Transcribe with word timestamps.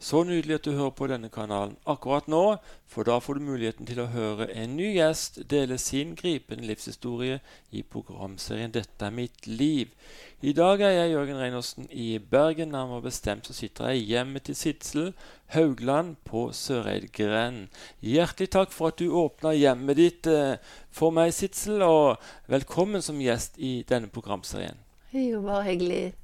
Så 0.00 0.22
nydelig 0.24 0.54
at 0.54 0.64
du 0.64 0.70
hører 0.72 0.94
på 0.96 1.06
denne 1.10 1.28
kanalen 1.28 1.74
akkurat 1.84 2.24
nå, 2.32 2.56
for 2.88 3.04
da 3.04 3.18
får 3.20 3.36
du 3.36 3.44
muligheten 3.44 3.84
til 3.84 3.98
å 4.00 4.06
høre 4.08 4.46
en 4.56 4.72
ny 4.78 4.94
gjest 4.94 5.42
dele 5.52 5.76
sin 5.76 6.14
gripende 6.16 6.64
livshistorie 6.64 7.36
i 7.70 7.82
programserien 7.84 8.72
'Dette 8.72 9.04
er 9.04 9.12
mitt 9.12 9.44
liv'. 9.44 9.92
I 10.40 10.54
dag 10.56 10.80
er 10.80 10.90
jeg 10.90 11.12
Jørgen 11.12 11.36
Reinersen 11.36 11.88
i 11.92 12.16
Bergen. 12.18 12.72
Nærmere 12.72 13.10
bestemt 13.10 13.46
så 13.46 13.52
sitter 13.52 13.90
jeg 13.90 14.06
hjemme 14.08 14.40
til 14.40 14.56
Sidsel 14.56 15.12
Haugland 15.52 16.16
på 16.24 16.48
Søreidgrend. 16.52 17.68
Hjertelig 18.00 18.50
takk 18.56 18.72
for 18.72 18.88
at 18.88 18.98
du 18.98 19.12
åpna 19.12 19.52
hjemmet 19.52 20.00
ditt 20.00 20.26
eh, 20.26 20.56
for 20.90 21.12
meg, 21.12 21.34
Sidsel, 21.36 21.82
og 21.82 22.16
velkommen 22.48 23.04
som 23.04 23.20
gjest 23.20 23.60
i 23.60 23.84
denne 23.84 24.08
programserien. 24.08 24.80
Jo, 25.12 25.42
bare 25.44 25.68
hyggelig. 25.68 26.14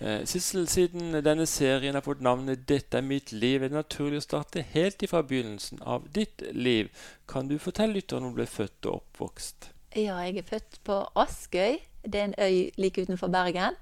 Eh, 0.00 0.22
Sissel, 0.24 0.68
siden 0.68 1.12
denne 1.24 1.44
serien 1.46 1.94
har 1.94 2.00
fått 2.00 2.22
navnet 2.24 2.66
'Dette 2.68 2.96
er 2.96 3.04
mitt 3.04 3.32
liv', 3.32 3.62
er 3.62 3.68
det 3.68 3.76
naturlig 3.76 4.22
å 4.22 4.24
starte 4.24 4.62
helt 4.62 5.02
ifra 5.02 5.20
begynnelsen 5.22 5.82
av 5.82 6.06
ditt 6.14 6.42
liv. 6.52 6.88
Kan 7.28 7.48
du 7.48 7.58
fortelle 7.58 7.92
lytteren 7.92 8.24
om 8.24 8.32
du 8.32 8.40
ble 8.40 8.46
født 8.46 8.86
og 8.86 9.02
oppvokst? 9.02 9.70
Ja, 9.96 10.16
jeg 10.24 10.38
er 10.38 10.42
født 10.42 10.80
på 10.84 11.02
Askøy. 11.14 11.78
Det 12.04 12.14
er 12.14 12.24
en 12.24 12.34
øy 12.38 12.70
like 12.78 13.02
utenfor 13.02 13.28
Bergen. 13.28 13.76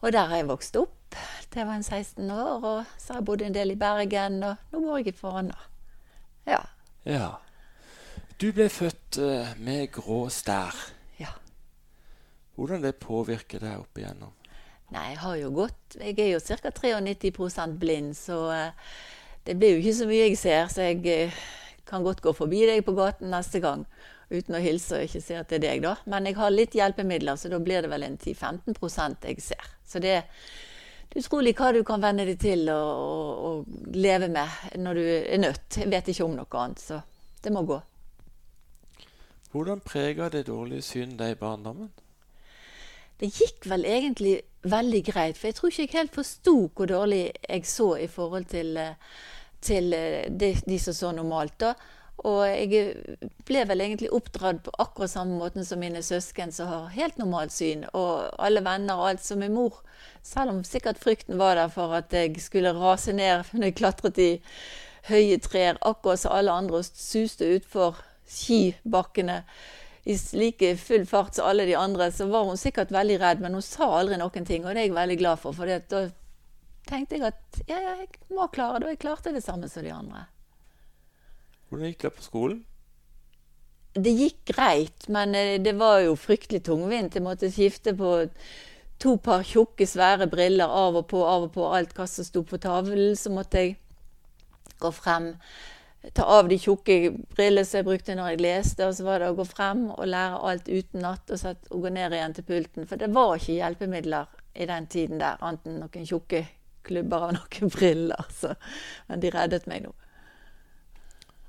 Og 0.00 0.12
der 0.12 0.26
har 0.26 0.36
jeg 0.36 0.48
vokst 0.48 0.76
opp. 0.76 1.16
Det 1.54 1.66
var 1.66 1.74
en 1.74 1.82
16 1.82 2.30
år. 2.30 2.62
Og 2.62 2.84
så 2.98 3.12
har 3.12 3.20
jeg 3.20 3.24
bodd 3.24 3.42
en 3.42 3.54
del 3.54 3.70
i 3.70 3.74
Bergen, 3.74 4.42
og 4.42 4.56
nå 4.72 4.80
bor 4.80 4.96
jeg 4.96 5.08
i 5.08 5.16
Fana. 5.16 5.58
Ja. 6.46 6.60
Ja. 7.04 7.30
Du 8.40 8.52
ble 8.52 8.68
født 8.68 9.18
eh, 9.18 9.58
med 9.58 9.90
grå 9.92 10.28
stær. 10.28 10.74
ja. 11.18 11.32
Hvordan 12.54 12.82
det 12.82 12.96
påvirker 12.96 13.58
deg 13.58 13.78
opp 13.78 13.98
igjennom? 13.98 14.32
Nei, 14.94 15.06
jeg 15.10 15.18
har 15.18 15.36
jo 15.40 15.48
gått 15.50 15.96
Jeg 15.98 16.14
er 16.22 16.28
jo 16.30 16.40
ca. 16.40 16.70
93% 16.70 17.78
blind, 17.80 18.14
så 18.16 18.40
eh, 18.54 18.90
det 19.46 19.56
blir 19.58 19.74
jo 19.74 19.80
ikke 19.82 19.96
så 19.98 20.06
mye 20.10 20.28
jeg 20.28 20.38
ser. 20.38 20.68
Så 20.70 20.86
jeg 20.86 21.00
eh, 21.10 21.40
kan 21.86 22.04
godt 22.06 22.22
gå 22.22 22.34
forbi 22.34 22.64
deg 22.68 22.84
på 22.86 22.94
gaten 22.96 23.30
neste 23.34 23.62
gang 23.62 23.86
uten 24.30 24.56
å 24.58 24.62
hilse 24.62 24.98
og 24.98 25.06
ikke 25.06 25.22
se 25.22 25.36
at 25.38 25.50
det 25.50 25.60
er 25.60 25.64
deg, 25.66 25.82
da. 25.84 25.94
Men 26.10 26.26
jeg 26.26 26.38
har 26.38 26.54
litt 26.54 26.74
hjelpemidler, 26.74 27.38
så 27.38 27.50
da 27.52 27.60
blir 27.62 27.84
det 27.84 27.90
vel 27.92 28.06
en 28.06 28.16
10-15 28.18 29.28
jeg 29.28 29.42
ser. 29.44 29.68
Så 29.86 30.02
det, 30.02 30.16
det 31.10 31.20
er 31.20 31.22
utrolig 31.22 31.54
hva 31.58 31.70
du 31.74 31.82
kan 31.86 32.02
venne 32.02 32.26
deg 32.26 32.40
til 32.42 32.66
å, 32.72 32.78
å, 32.78 33.20
å 33.50 33.94
leve 33.94 34.30
med 34.32 34.80
når 34.82 34.98
du 34.98 35.04
er 35.06 35.42
nødt. 35.42 35.78
Jeg 35.78 35.92
vet 35.94 36.10
ikke 36.10 36.26
om 36.26 36.34
noe 36.38 36.62
annet, 36.62 36.82
så 36.82 36.98
det 37.42 37.54
må 37.54 37.62
gå. 37.68 37.78
Hvordan 39.54 39.80
preger 39.80 40.34
det 40.34 40.48
dårlige 40.50 40.84
synet 40.84 41.20
deg 41.20 41.36
i 41.36 41.40
barndommen? 41.40 41.92
Det 43.16 43.30
gikk 43.32 43.64
vel 43.70 43.86
egentlig 43.88 44.40
veldig 44.70 45.02
greit, 45.06 45.38
for 45.38 45.50
jeg 45.50 45.58
tror 45.58 45.72
ikke 45.72 45.84
jeg 45.86 45.94
helt 45.94 46.16
forsto 46.16 46.56
hvor 46.74 46.90
dårlig 46.90 47.22
jeg 47.48 47.66
så 47.68 47.90
i 48.02 48.08
forhold 48.10 48.48
til, 48.50 48.76
eh, 48.76 48.96
til 49.60 49.92
eh, 49.96 50.24
de, 50.30 50.54
de 50.66 50.78
som 50.82 50.96
så 50.96 51.12
normalt. 51.16 51.60
da. 51.60 51.74
Og 52.24 52.46
jeg 52.48 52.94
ble 53.44 53.62
vel 53.68 53.82
egentlig 53.84 54.08
oppdratt 54.14 54.62
på 54.64 54.72
akkurat 54.80 55.12
samme 55.12 55.36
måten 55.36 55.66
som 55.68 55.78
mine 55.82 56.00
søsken, 56.02 56.52
som 56.52 56.70
har 56.70 56.88
helt 56.94 57.18
normalt 57.20 57.52
syn. 57.52 57.84
Og 57.92 58.30
alle 58.42 58.64
venner 58.64 58.96
og 58.96 59.10
alt 59.10 59.24
som 59.24 59.42
min 59.42 59.54
mor. 59.54 59.82
Selv 60.24 60.54
om 60.54 60.64
sikkert 60.64 60.98
frykten 61.02 61.38
var 61.38 61.54
der 61.60 61.68
for 61.68 61.92
at 61.94 62.12
jeg 62.12 62.40
skulle 62.40 62.74
rase 62.74 63.12
ned 63.12 63.44
når 63.52 63.70
jeg 63.70 63.78
klatret 63.82 64.18
i 64.18 64.30
høye 65.10 65.38
trær, 65.38 65.78
akkurat 65.82 66.24
som 66.24 66.34
alle 66.34 66.52
andre, 66.52 66.80
og 66.80 66.88
suste 66.88 67.46
utfor 67.58 68.00
skibakkene 68.26 69.42
i 70.06 70.14
like 70.38 70.76
full 70.78 71.06
fart 71.06 71.34
som 71.34 71.48
alle 71.50 71.64
de 71.66 71.74
andre, 71.74 72.12
så 72.14 72.28
var 72.30 72.44
hun 72.46 72.58
sikkert 72.60 72.92
veldig 72.94 73.18
redd, 73.20 73.42
men 73.42 73.58
hun 73.58 73.64
sa 73.64 73.88
aldri 73.98 74.18
noen 74.20 74.46
ting, 74.46 74.62
og 74.62 74.74
det 74.74 74.84
er 74.84 74.88
jeg 74.88 74.94
veldig 74.94 75.18
glad 75.18 75.42
for. 75.42 75.56
For 75.56 75.66
da 75.66 76.04
tenkte 76.86 77.18
jeg 77.18 77.26
at 77.26 77.60
ja, 77.66 77.80
ja, 77.82 77.96
jeg 78.04 78.08
må 78.30 78.46
klare 78.54 78.78
det, 78.78 78.86
og 78.86 78.94
jeg 78.94 79.02
klarte 79.02 79.34
det 79.34 79.42
samme 79.42 79.70
som 79.72 79.82
de 79.82 79.90
andre. 79.90 80.28
Hvordan 81.66 81.90
gikk 81.90 82.06
det 82.06 82.12
på 82.14 82.26
skolen? 82.28 82.62
Det 83.96 84.12
gikk 84.12 84.52
greit, 84.52 85.08
men 85.10 85.34
eh, 85.34 85.56
det 85.62 85.74
var 85.80 86.02
jo 86.04 86.14
fryktelig 86.20 86.62
tungvint. 86.68 87.16
Jeg 87.16 87.24
måtte 87.24 87.50
skifte 87.50 87.96
på 87.96 88.12
to 89.02 89.16
par 89.18 89.42
tjukke, 89.42 89.88
svære 89.88 90.28
briller 90.30 90.70
av 90.70 91.00
og 91.00 91.08
på, 91.10 91.22
av 91.26 91.48
og 91.48 91.54
på 91.56 91.66
alt 91.74 91.96
hva 91.96 92.06
som 92.10 92.26
sto 92.28 92.44
på 92.46 92.60
tavlen. 92.62 93.16
Så 93.18 93.32
måtte 93.34 93.64
jeg 93.64 93.78
gå 94.78 94.92
frem, 94.94 95.32
ta 96.12 96.24
av 96.24 96.48
de 96.48 96.58
tjukke 96.58 97.10
brillene 97.34 97.64
som 97.66 97.80
jeg 97.80 97.86
brukte 97.86 98.14
når 98.16 98.34
jeg 98.34 98.42
leste, 98.44 98.86
og 98.86 98.94
så 98.96 99.06
var 99.06 99.22
det 99.22 99.30
å 99.32 99.38
gå 99.38 99.46
frem 99.48 99.86
og 99.94 100.06
lære 100.06 100.42
alt 100.50 100.68
utenat 100.68 101.32
og, 101.34 101.66
og 101.70 101.86
gå 101.86 101.92
ned 101.96 102.14
igjen 102.14 102.36
til 102.36 102.46
pulten. 102.46 102.86
For 102.86 103.00
det 103.00 103.10
var 103.14 103.34
ikke 103.36 103.58
hjelpemidler 103.58 104.38
i 104.54 104.68
den 104.70 104.88
tiden 104.92 105.22
der, 105.22 105.40
annet 105.40 105.66
enn 105.68 105.80
noen 105.82 106.08
tjukke 106.08 106.44
klubber 106.86 107.28
og 107.28 107.34
noen 107.38 107.74
briller. 107.74 108.30
Så, 108.32 108.54
men 109.10 109.22
de 109.22 109.32
reddet 109.34 109.68
meg 109.70 109.86
nå. 109.86 109.92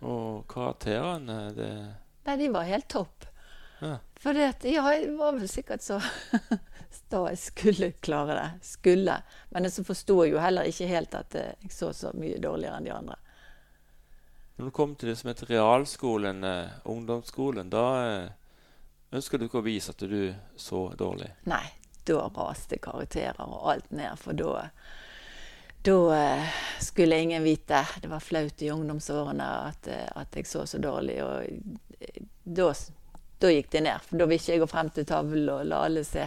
Og 0.07 0.44
karakterene 0.51 1.40
det, 1.57 1.72
Nei, 2.28 2.35
de 2.38 2.51
var 2.53 2.67
helt 2.67 2.90
topp. 2.91 3.25
Ja. 3.79 3.97
For 4.17 4.38
ja, 4.38 4.51
jeg 4.66 5.12
var 5.17 5.35
vel 5.38 5.47
sikkert 5.50 5.85
så 5.85 6.00
sta 6.97 7.22
jeg 7.29 7.40
skulle 7.41 7.91
klare 8.03 8.35
det. 8.38 8.50
Skulle. 8.66 9.19
Men 9.53 9.69
så 9.72 9.85
forsto 9.88 10.19
jeg 10.23 10.34
jo 10.35 10.41
heller 10.41 10.69
ikke 10.69 10.90
helt 10.90 11.16
at 11.17 11.38
eh, 11.38 11.53
jeg 11.63 11.73
så 11.73 11.94
så 11.96 12.12
mye 12.17 12.41
dårligere 12.41 12.79
enn 12.79 12.90
de 12.90 12.94
andre. 12.94 13.17
Når 14.57 14.66
du 14.66 14.72
kom 14.72 14.95
til 14.95 15.09
det 15.09 15.16
som 15.16 15.28
heter 15.29 15.45
realskolen, 15.45 16.44
eh, 16.44 16.66
ungdomsskolen, 16.84 17.69
da 17.69 18.06
eh, 18.06 18.29
ønsker 19.13 19.38
du 19.38 19.45
ikke 19.45 19.59
å 19.62 19.68
vise 19.68 19.94
at 19.94 20.01
du 20.01 20.34
så 20.57 20.79
dårlig. 20.97 21.29
Nei, 21.45 21.62
da 22.09 22.23
raste 22.34 22.79
karakterer 22.81 23.38
og 23.46 23.69
alt 23.75 23.91
ned, 23.94 24.17
for 24.17 24.34
da 24.34 24.69
da 25.85 25.97
eh, 26.17 26.50
skulle 26.81 27.19
ingen 27.22 27.44
vite. 27.46 27.85
Det 28.01 28.09
var 28.09 28.19
flaut 28.19 28.62
i 28.62 28.72
ungdomsårene 28.73 29.47
at, 29.69 29.88
at 30.16 30.35
jeg 30.35 30.46
så 30.50 30.66
så 30.66 30.78
dårlig. 30.81 31.23
Og 31.23 31.46
da, 32.44 32.73
da 33.38 33.47
gikk 33.53 33.72
det 33.72 33.81
ned. 33.85 34.01
For 34.09 34.17
da 34.17 34.25
vil 34.25 34.38
ikke 34.41 34.53
jeg 34.56 34.62
gå 34.66 34.72
frem 34.73 34.90
til 34.90 35.06
tavlen 35.06 35.50
og 35.53 35.66
la 35.69 35.85
alle 35.85 36.03
se. 36.03 36.25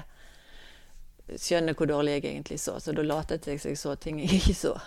Skjønne 1.35 1.75
hvor 1.75 1.87
dårlig 1.91 2.13
jeg 2.21 2.25
egentlig 2.31 2.61
så. 2.63 2.79
Så 2.79 2.95
da 2.95 3.03
latet 3.03 3.47
jeg 3.51 3.59
som 3.61 3.71
jeg 3.75 3.83
så 3.83 3.99
ting 3.99 4.23
jeg 4.23 4.39
ikke 4.39 4.55
så. 4.63 4.79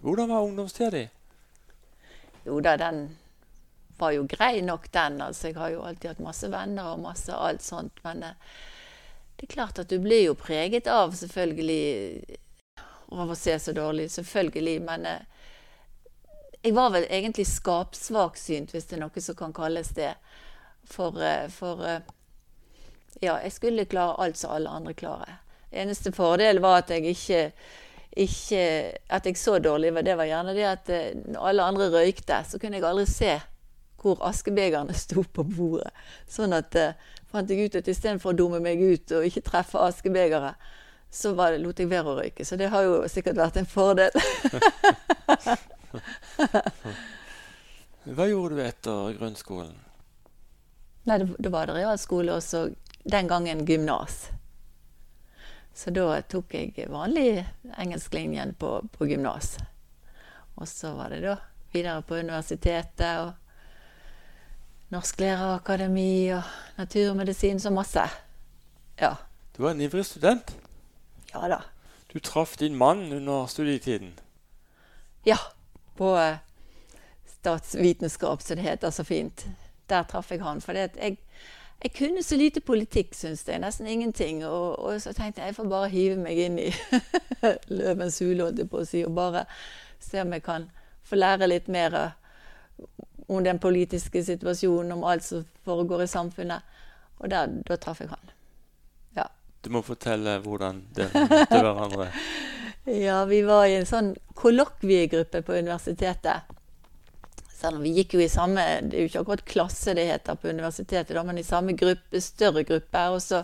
Hvordan 0.00 0.28
var 0.28 0.42
ungdomstida 0.42 0.90
di? 0.90 1.08
Jo 2.44 2.60
da, 2.60 2.76
den 2.76 3.16
var 3.98 4.12
jo 4.12 4.26
grei 4.28 4.62
nok, 4.62 4.92
den. 4.92 5.20
Altså, 5.22 5.48
jeg 5.48 5.56
har 5.56 5.70
jo 5.72 5.82
alltid 5.82 6.10
hatt 6.10 6.24
masse 6.24 6.50
venner 6.52 6.92
og 6.92 7.04
masse 7.04 7.32
alt 7.34 7.62
sånt. 7.64 8.02
Men 8.04 8.22
eh, 8.22 8.58
det 9.36 9.48
er 9.48 9.54
klart 9.54 9.78
at 9.78 9.90
du 9.90 9.98
blir 10.02 10.26
jo 10.26 10.34
preget 10.38 10.86
av, 10.86 11.14
selvfølgelig, 11.16 12.36
av 13.12 13.32
å 13.32 13.38
se 13.38 13.56
så 13.58 13.74
dårlig. 13.76 14.10
Selvfølgelig. 14.12 14.76
Men 14.86 15.06
eh, 15.06 15.48
jeg 16.62 16.76
var 16.76 16.92
vel 16.94 17.08
egentlig 17.08 17.48
skapsvaksynt, 17.48 18.74
hvis 18.74 18.90
det 18.90 18.98
er 18.98 19.04
noe 19.06 19.24
som 19.24 19.38
kan 19.38 19.56
kalles 19.56 19.94
det. 19.96 20.12
For, 20.86 21.18
eh, 21.22 21.48
for 21.50 21.82
ja, 23.20 23.40
jeg 23.40 23.52
skulle 23.54 23.88
klare 23.88 24.20
alt 24.22 24.38
som 24.38 24.52
alle 24.54 24.70
andre 24.70 24.94
klarer. 24.94 25.40
Eneste 25.72 26.12
fordel 26.14 26.60
var 26.62 26.82
at 26.84 26.92
jeg 26.92 27.10
ikke 27.10 27.40
ikke 28.16 28.62
at 29.12 29.26
jeg 29.28 29.36
så 29.36 29.58
dårlig, 29.60 29.92
det 30.04 30.16
var 30.16 30.28
gjerne 30.28 30.54
det 30.56 30.64
at 30.68 30.88
eh, 30.92 31.12
når 31.28 31.50
alle 31.50 31.68
andre 31.68 31.90
røykte, 31.92 32.40
så 32.48 32.58
kunne 32.58 32.78
jeg 32.78 32.88
aldri 32.88 33.06
se 33.10 33.34
hvor 34.00 34.20
askebegerne 34.24 34.94
sto 35.04 35.24
på 35.24 35.44
bordet. 35.44 35.92
Sånn 36.30 36.56
at 36.56 36.74
eh, 36.80 36.96
fant 37.30 37.50
jeg 37.50 37.66
ut 37.68 37.78
at 37.80 37.88
istedenfor 37.92 38.32
å 38.32 38.38
dumme 38.38 38.60
meg 38.64 38.80
ut 38.80 39.16
og 39.18 39.26
ikke 39.28 39.44
treffe 39.46 39.82
askebegeret, 39.84 40.54
så 41.12 41.32
var 41.38 41.54
det, 41.54 41.62
lot 41.62 41.78
jeg 41.80 41.90
være 41.90 42.12
å 42.12 42.16
røyke. 42.18 42.44
Så 42.44 42.58
det 42.60 42.68
har 42.72 42.82
jo 42.84 43.02
sikkert 43.08 43.38
vært 43.38 43.56
en 43.60 43.68
fordel. 43.68 44.10
Hva 48.16 48.26
gjorde 48.28 48.56
du 48.56 48.62
etter 48.62 49.16
grunnskolen? 49.18 49.76
Nei, 51.06 51.20
da 51.22 51.52
var 51.54 51.70
det 51.70 51.76
realskole, 51.78 52.34
og 52.34 52.42
så 52.42 52.66
den 53.06 53.30
gangen 53.30 53.64
gymnas. 53.66 54.26
Så 55.76 55.92
da 55.92 56.22
tok 56.24 56.54
jeg 56.56 56.88
vanlig 56.88 57.44
engelsklinjen 57.76 58.54
på, 58.56 58.78
på 58.96 59.08
gymnas. 59.10 59.58
Og 60.56 60.68
så 60.68 60.94
var 60.96 61.12
det 61.12 61.20
da 61.26 61.34
videre 61.74 62.00
på 62.02 62.16
universitetet 62.16 63.20
og 63.20 63.34
Norsklærerakademi 64.94 66.30
og 66.32 66.42
naturmedisin, 66.78 67.60
så 67.60 67.70
masse. 67.74 68.06
Ja. 69.00 69.16
Du 69.56 69.62
var 69.62 69.74
en 69.74 69.80
ivrig 69.80 70.06
student. 70.06 70.56
Ja 71.34 71.48
da. 71.50 71.60
Du 72.12 72.18
traff 72.18 72.56
din 72.56 72.76
mann 72.76 73.12
under 73.12 73.46
studietiden. 73.46 74.14
Ja. 75.26 75.36
På 75.96 76.16
eh, 76.16 76.36
statsvitenskap, 77.26 78.42
som 78.42 78.56
det 78.56 78.62
heter 78.62 78.90
så 78.90 79.04
fint. 79.04 79.46
Der 79.88 80.02
traff 80.02 80.30
jeg 80.30 80.42
han. 80.42 80.60
For 80.60 80.72
jeg, 80.72 81.18
jeg 81.82 81.92
kunne 81.92 82.22
så 82.22 82.36
lite 82.36 82.60
politikk, 82.64 83.14
syns 83.14 83.44
jeg. 83.48 83.60
Nesten 83.60 83.86
ingenting. 83.86 84.44
Og, 84.46 84.78
og 84.78 85.00
så 85.02 85.12
tenkte 85.12 85.42
jeg 85.42 85.52
jeg 85.52 85.58
får 85.58 85.68
bare 85.70 85.90
hive 85.92 86.16
meg 86.20 86.38
inn 86.46 86.58
i 86.58 86.70
løvens 87.80 88.20
hule, 88.24 88.46
holdt 88.46 88.62
jeg 88.62 88.70
på 88.72 88.80
å 88.80 88.86
si, 88.88 89.02
og 89.04 89.14
bare 89.16 89.44
se 90.02 90.22
om 90.22 90.32
jeg 90.32 90.44
kan 90.46 90.70
få 91.06 91.18
lære 91.20 91.48
litt 91.50 91.68
mer 91.68 91.98
om 93.26 93.44
den 93.44 93.58
politiske 93.58 94.22
situasjonen, 94.24 94.96
om 94.96 95.04
alt 95.04 95.24
som 95.24 95.44
foregår 95.66 96.06
i 96.06 96.10
samfunnet. 96.10 96.74
Og 97.18 97.30
der, 97.32 97.52
da 97.68 97.78
traff 97.80 98.00
jeg 98.00 98.10
han. 98.12 98.34
Ja. 99.16 99.28
Du 99.64 99.70
må 99.74 99.82
fortelle 99.84 100.38
hvordan 100.44 100.84
dere 100.96 101.26
møtte 101.28 101.62
hverandre. 101.62 102.10
Ja, 102.86 103.24
vi 103.26 103.40
var 103.42 103.64
i 103.66 103.72
en 103.74 103.86
sånn 103.88 104.12
kollokviegruppe 104.38 105.40
på 105.42 105.56
universitetet. 105.56 106.52
Selv 107.56 107.76
om 107.76 107.82
vi 107.82 107.94
gikk 107.96 108.14
jo 108.14 108.20
i 108.20 108.28
samme 108.28 108.62
Det 108.84 108.96
er 108.98 109.06
jo 109.06 109.08
ikke 109.08 109.20
akkurat 109.22 109.44
klasse 109.48 109.94
det 109.96 110.04
heter 110.10 110.36
på 110.36 110.50
universitetet, 110.52 111.14
da, 111.16 111.22
men 111.24 111.38
i 111.40 111.44
samme 111.46 111.72
gruppe, 111.72 112.20
større 112.20 112.66
gruppe. 112.68 113.04
Og 113.14 113.22
så 113.24 113.40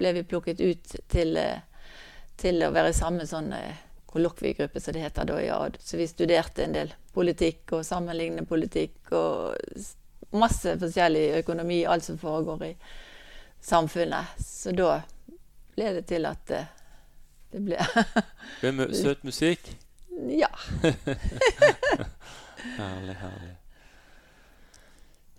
ble 0.00 0.14
vi 0.16 0.22
plukket 0.30 0.62
ut 0.64 0.94
til, 1.12 1.36
eh, 1.36 1.60
til 2.40 2.64
å 2.64 2.70
være 2.72 2.94
i 2.94 2.96
samme 2.96 3.26
sånn 3.28 3.52
eh, 3.52 3.82
kollokviegruppe, 4.08 4.80
som 4.80 4.96
det 4.96 5.04
heter 5.04 5.28
da. 5.28 5.36
Ja. 5.44 5.58
Så 5.78 6.00
vi 6.00 6.08
studerte 6.08 6.64
en 6.64 6.78
del 6.78 6.94
politikk 7.12 7.76
og 7.76 7.84
sammenlignende 7.84 8.48
politikk 8.48 9.12
og 9.12 10.32
masse 10.32 10.78
forskjellig 10.80 11.26
økonomi, 11.42 11.82
alt 11.84 12.08
som 12.08 12.16
foregår 12.20 12.64
i 12.70 12.72
samfunnet. 13.60 14.40
Så 14.40 14.72
da 14.72 15.02
ble 15.76 15.92
det 16.00 16.06
til 16.08 16.24
at 16.32 16.56
eh, 16.56 16.72
det 17.52 17.64
ble 17.68 18.88
Søt 18.96 19.20
musikk? 19.28 19.68
Ja. 20.32 20.48
herlig, 22.78 23.16
herlig. 23.22 23.54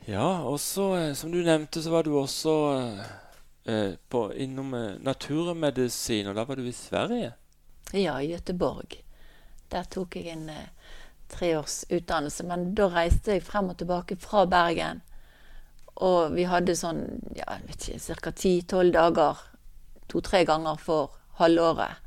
Ja, 0.10 0.42
og 0.48 0.60
så, 0.60 0.95
eh, 0.98 1.13
som 1.13 1.31
du 1.31 1.42
nevnte, 1.44 1.83
så 1.83 1.92
var 1.94 2.04
du 2.04 2.16
også 2.18 2.56
eh, 3.66 3.94
på, 4.10 4.24
innom 4.33 4.74
eh, 4.74 4.98
naturmedisin, 5.06 6.31
og 6.31 6.39
da 6.39 6.48
var 6.50 6.57
du 6.57 6.66
i 6.66 6.74
Sverige? 6.74 7.33
Ja, 7.92 8.21
i 8.21 8.31
Göteborg. 8.33 9.01
Der 9.69 9.83
tok 9.83 10.16
jeg 10.16 10.33
en 10.33 10.50
eh, 10.50 10.71
treårs. 11.30 11.83
Men 12.44 12.74
da 12.75 12.89
reiste 12.89 13.38
jeg 13.38 13.45
frem 13.45 13.69
og 13.69 13.77
tilbake 13.77 14.18
fra 14.18 14.45
Bergen. 14.50 15.01
Og 16.00 16.36
vi 16.36 16.45
hadde 16.48 16.77
sånn 16.80 17.04
ja, 17.36 17.60
ca. 17.60 18.31
ti-tolv 18.31 18.94
dager 18.95 19.42
to-tre 20.10 20.45
ganger 20.48 20.80
for 20.80 21.18
halvåret. 21.42 22.00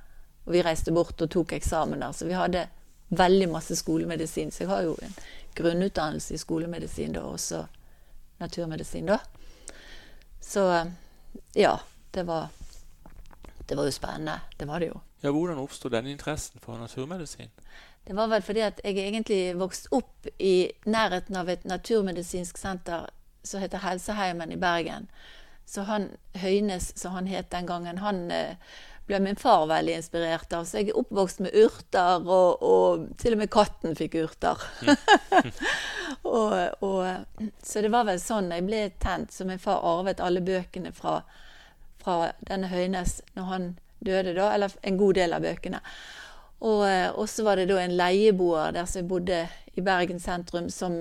Og 0.47 0.57
vi 0.57 0.63
reiste 0.65 0.95
bort 0.95 1.21
og 1.23 1.31
tok 1.31 1.53
eksamen 1.59 2.01
der. 2.03 2.15
Så 2.17 2.27
vi 2.27 2.39
hadde 2.39 2.67
veldig 3.13 3.49
masse 3.53 3.77
skolemedisin. 3.77 4.51
Så 4.51 4.65
jeg 4.65 4.71
har 4.71 4.83
jo 4.87 4.97
en 5.03 5.15
grunnutdannelse 5.55 6.35
i 6.35 6.41
skolemedisin, 6.41 7.13
da, 7.13 7.27
også 7.29 7.65
naturmedisin, 8.41 9.07
da. 9.07 9.19
Så 10.41 10.67
ja, 11.55 11.79
det 12.11 12.27
var, 12.27 12.49
det 13.69 13.77
var 13.77 13.85
jo 13.85 13.93
spennende. 13.93 14.41
Det 14.57 14.69
var 14.69 14.81
det 14.81 14.93
jo. 14.93 15.01
Ja, 15.23 15.31
Hvordan 15.31 15.59
oppsto 15.59 15.89
den 15.89 16.07
interessen 16.07 16.61
for 16.61 16.79
naturmedisin? 16.79 17.51
Det 18.07 18.17
var 18.17 18.27
vel 18.27 18.43
fordi 18.43 18.61
at 18.61 18.81
jeg 18.85 18.99
egentlig 18.99 19.59
vokste 19.59 19.93
opp 19.95 20.27
i 20.39 20.73
nærheten 20.85 21.37
av 21.37 21.49
et 21.49 21.65
naturmedisinsk 21.65 22.59
senter 22.59 23.07
som 23.45 23.61
heter 23.61 23.79
Helseheimen 23.79 24.53
i 24.53 24.57
Bergen. 24.57 25.07
Så 25.67 25.83
han 25.87 26.09
Høynes, 26.35 26.93
som 26.97 27.13
han 27.13 27.27
het 27.27 27.53
den 27.53 27.67
gangen, 27.67 27.99
han 27.99 28.31
eh, 28.31 28.57
ble 29.13 29.21
min 29.23 29.39
far 29.39 29.67
veldig 29.71 29.95
inspirert 29.99 30.53
av. 30.57 30.65
Så 30.67 30.81
jeg 30.81 30.91
er 30.91 30.99
oppvokst 31.03 31.43
med 31.45 31.55
urter, 31.57 32.25
og, 32.25 32.65
og 32.65 33.05
til 33.21 33.37
og 33.37 33.43
med 33.43 33.53
katten 33.53 33.97
fikk 33.99 34.17
urter. 34.23 34.65
og, 36.39 36.57
og, 36.83 37.47
så 37.63 37.85
det 37.85 37.93
var 37.93 38.09
vel 38.09 38.21
sånn 38.23 38.51
jeg 38.55 38.67
ble 38.67 38.83
tent. 39.03 39.35
Så 39.35 39.47
min 39.49 39.63
far 39.63 39.85
arvet 39.93 40.23
alle 40.25 40.43
bøkene 40.45 40.95
fra, 40.97 41.21
fra 42.03 42.33
denne 42.49 42.73
Høynes 42.73 43.21
når 43.37 43.53
han 43.53 43.71
døde, 44.01 44.35
da. 44.39 44.51
Eller 44.57 44.75
en 44.83 44.99
god 45.01 45.21
del 45.21 45.37
av 45.37 45.45
bøkene. 45.45 45.83
Og, 46.63 46.83
og 47.19 47.29
så 47.29 47.45
var 47.47 47.59
det 47.59 47.71
da 47.73 47.81
en 47.83 47.97
leieboer 47.99 48.75
der 48.77 48.87
som 48.87 49.03
jeg 49.03 49.11
bodde 49.11 49.45
i 49.75 49.83
Bergen 49.83 50.21
sentrum, 50.23 50.69
som 50.71 51.01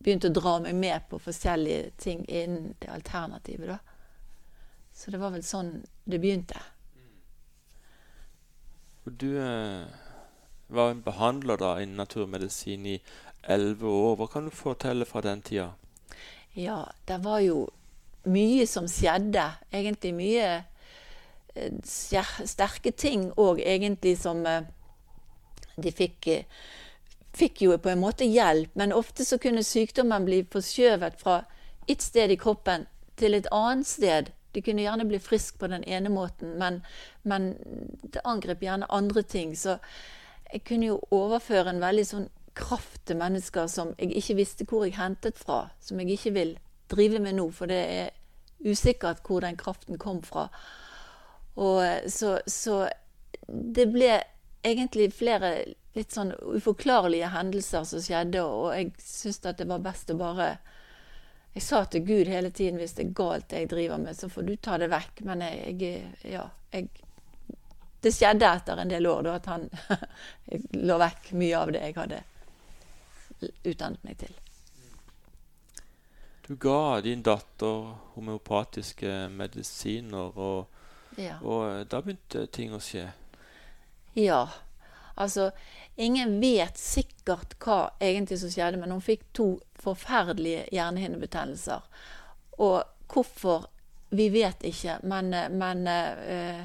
begynte 0.00 0.30
å 0.30 0.34
dra 0.34 0.58
meg 0.64 0.76
med 0.78 1.08
på 1.10 1.18
forskjellige 1.20 1.90
ting 2.00 2.22
innen 2.28 2.74
det 2.80 2.92
alternativet, 2.92 3.74
da. 3.74 3.80
Så 4.94 5.12
det 5.12 5.20
var 5.20 5.32
vel 5.34 5.44
sånn 5.46 5.80
det 6.04 6.20
begynte. 6.20 6.60
Du 9.04 9.38
eh, 9.40 9.84
var 10.66 10.90
en 10.90 11.02
behandler 11.02 11.56
da 11.56 11.74
innen 11.80 11.96
naturmedisin 11.96 12.86
i 12.86 12.96
elleve 13.42 13.88
år. 13.88 14.16
Hva 14.16 14.26
kan 14.32 14.48
du 14.48 14.54
fortelle 14.54 15.08
fra 15.08 15.22
den 15.24 15.42
tida? 15.42 15.70
Ja, 16.52 16.84
det 17.08 17.22
var 17.24 17.40
jo 17.40 17.68
mye 18.28 18.66
som 18.68 18.88
skjedde. 18.90 19.46
Egentlig 19.72 20.12
mye 20.14 20.50
eh, 21.54 21.72
sterke 21.84 22.92
ting 22.92 23.30
òg, 23.40 23.62
egentlig, 23.64 24.18
som 24.20 24.44
eh, 24.46 24.68
de 25.80 25.94
fikk 25.94 26.28
fikk 27.30 27.62
jo 27.62 27.76
på 27.78 27.92
en 27.92 28.00
måte 28.02 28.26
hjelp, 28.26 28.72
men 28.74 28.92
ofte 28.92 29.24
så 29.24 29.38
kunne 29.38 29.62
sykdommen 29.62 30.24
bli 30.26 30.42
forskjøvet 30.50 31.18
fra 31.20 31.44
et 31.86 32.02
sted 32.02 32.32
i 32.34 32.38
kroppen 32.40 32.88
til 33.20 33.36
et 33.38 33.46
annet 33.54 33.86
sted 33.86 34.32
de 34.52 34.62
kunne 34.62 34.82
gjerne 34.82 35.06
bli 35.08 35.20
frisk 35.22 35.58
på 35.60 35.68
den 35.70 35.84
ene 35.84 36.10
måten, 36.12 36.56
men, 36.58 36.80
men 37.22 37.52
det 38.02 38.24
angrep 38.24 38.62
gjerne 38.64 38.90
andre 38.90 39.22
ting. 39.22 39.54
Så 39.56 39.78
jeg 40.52 40.64
kunne 40.66 40.90
jo 40.90 41.00
overføre 41.14 41.70
en 41.70 41.82
veldig 41.82 42.06
sånn 42.06 42.28
kraft 42.58 43.04
til 43.06 43.20
mennesker 43.20 43.68
som 43.70 43.92
jeg 43.98 44.12
ikke 44.18 44.38
visste 44.40 44.66
hvor 44.68 44.86
jeg 44.86 44.98
hentet 44.98 45.38
fra. 45.38 45.68
Som 45.80 46.02
jeg 46.02 46.16
ikke 46.16 46.34
vil 46.36 46.56
drive 46.90 47.22
med 47.22 47.38
nå, 47.38 47.46
for 47.54 47.70
det 47.70 47.80
er 47.80 48.10
usikkert 48.66 49.22
hvor 49.26 49.44
den 49.44 49.58
kraften 49.60 49.98
kom 49.98 50.22
fra. 50.26 50.48
Og 51.60 52.10
så, 52.10 52.38
så 52.46 52.82
det 53.48 53.86
ble 53.92 54.18
egentlig 54.66 55.12
flere 55.16 55.52
litt 55.96 56.14
sånn 56.14 56.32
uforklarlige 56.54 57.30
hendelser 57.32 57.86
som 57.88 58.02
skjedde, 58.02 58.42
og 58.44 58.74
jeg 58.76 58.92
syntes 59.02 59.46
at 59.50 59.58
det 59.58 59.68
var 59.70 59.82
best 59.84 60.12
å 60.12 60.18
bare 60.20 60.52
jeg 61.52 61.62
sa 61.62 61.84
til 61.84 62.04
Gud 62.06 62.30
hele 62.30 62.50
tiden 62.50 62.78
hvis 62.78 62.94
det 62.94 63.08
er 63.08 63.14
galt 63.18 63.48
det 63.50 63.64
jeg 63.64 63.70
driver 63.70 63.98
med, 63.98 64.16
så 64.16 64.28
får 64.30 64.46
du 64.46 64.52
ta 64.56 64.76
det 64.78 64.90
vekk. 64.92 65.22
Men 65.26 65.42
jeg, 65.42 65.80
jeg 65.80 66.34
ja, 66.34 66.44
jeg, 66.70 66.88
Det 68.00 68.12
skjedde 68.16 68.48
etter 68.48 68.78
en 68.80 68.90
del 68.90 69.06
år 69.06 69.26
da 69.26 69.34
at 69.36 69.48
han 69.50 69.66
la 70.88 71.00
vekk 71.02 71.32
mye 71.36 71.58
av 71.58 71.72
det 71.74 71.82
jeg 71.84 71.96
hadde 71.98 72.22
utdannet 73.64 74.06
meg 74.06 74.20
til. 74.22 74.32
Du 76.46 76.56
ga 76.56 77.00
din 77.04 77.22
datter 77.22 77.92
homeopatiske 78.14 79.28
medisiner, 79.30 80.32
og, 80.34 80.66
ja. 81.18 81.36
og 81.42 81.84
da 81.86 82.00
begynte 82.02 82.46
ting 82.50 82.72
å 82.74 82.80
skje? 82.82 83.04
Ja. 84.18 84.42
Altså, 85.16 85.50
ingen 85.96 86.38
vet 86.42 86.78
sikkert 86.78 87.56
hva 87.62 87.90
egentlig 88.00 88.40
som 88.40 88.52
skjedde, 88.52 88.80
men 88.80 88.94
hun 88.94 89.04
fikk 89.04 89.26
to 89.36 89.48
forferdelige 89.80 90.66
hjernehinnebetennelser. 90.74 91.86
Og 92.60 92.82
hvorfor, 93.10 93.68
vi 94.14 94.28
vet 94.34 94.62
ikke, 94.66 94.98
men, 95.02 95.34
men 95.58 95.86
uh, 95.86 96.64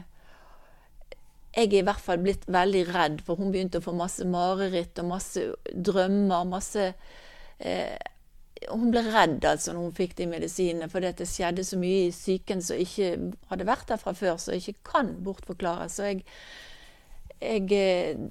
jeg 1.56 1.70
er 1.72 1.78
i 1.80 1.86
hvert 1.88 2.04
fall 2.04 2.20
blitt 2.24 2.48
veldig 2.52 2.88
redd, 2.94 3.22
for 3.26 3.40
hun 3.40 3.54
begynte 3.54 3.80
å 3.80 3.86
få 3.86 3.94
masse 3.96 4.25
mareritt 4.28 5.00
og 5.00 5.14
masse 5.14 5.46
drømmer. 5.72 6.44
masse 6.50 6.92
Eh, 7.60 7.98
Hun 8.72 8.90
ble 8.90 9.02
redd 9.04 9.44
altså 9.46 9.74
når 9.75 9.84
hun 9.84 9.96
fikk 9.98 10.16
de 10.18 10.25
medisinene, 10.32 10.88
fordi 10.90 11.12
det 11.20 11.28
skjedde 11.30 11.64
så 11.68 11.78
mye 11.78 12.06
i 12.08 12.14
psyken 12.16 12.64
som 12.64 12.80
ikke 12.82 13.10
hadde 13.52 13.68
vært 13.68 13.90
der 13.92 14.00
fra 14.02 14.14
før, 14.16 14.40
som 14.42 14.56
ikke 14.56 14.80
kan 14.88 15.12
bortforklares. 15.25 15.98
Så 16.00 16.08
jeg, 16.08 16.24
jeg 17.42 17.72
eh, 17.75 18.25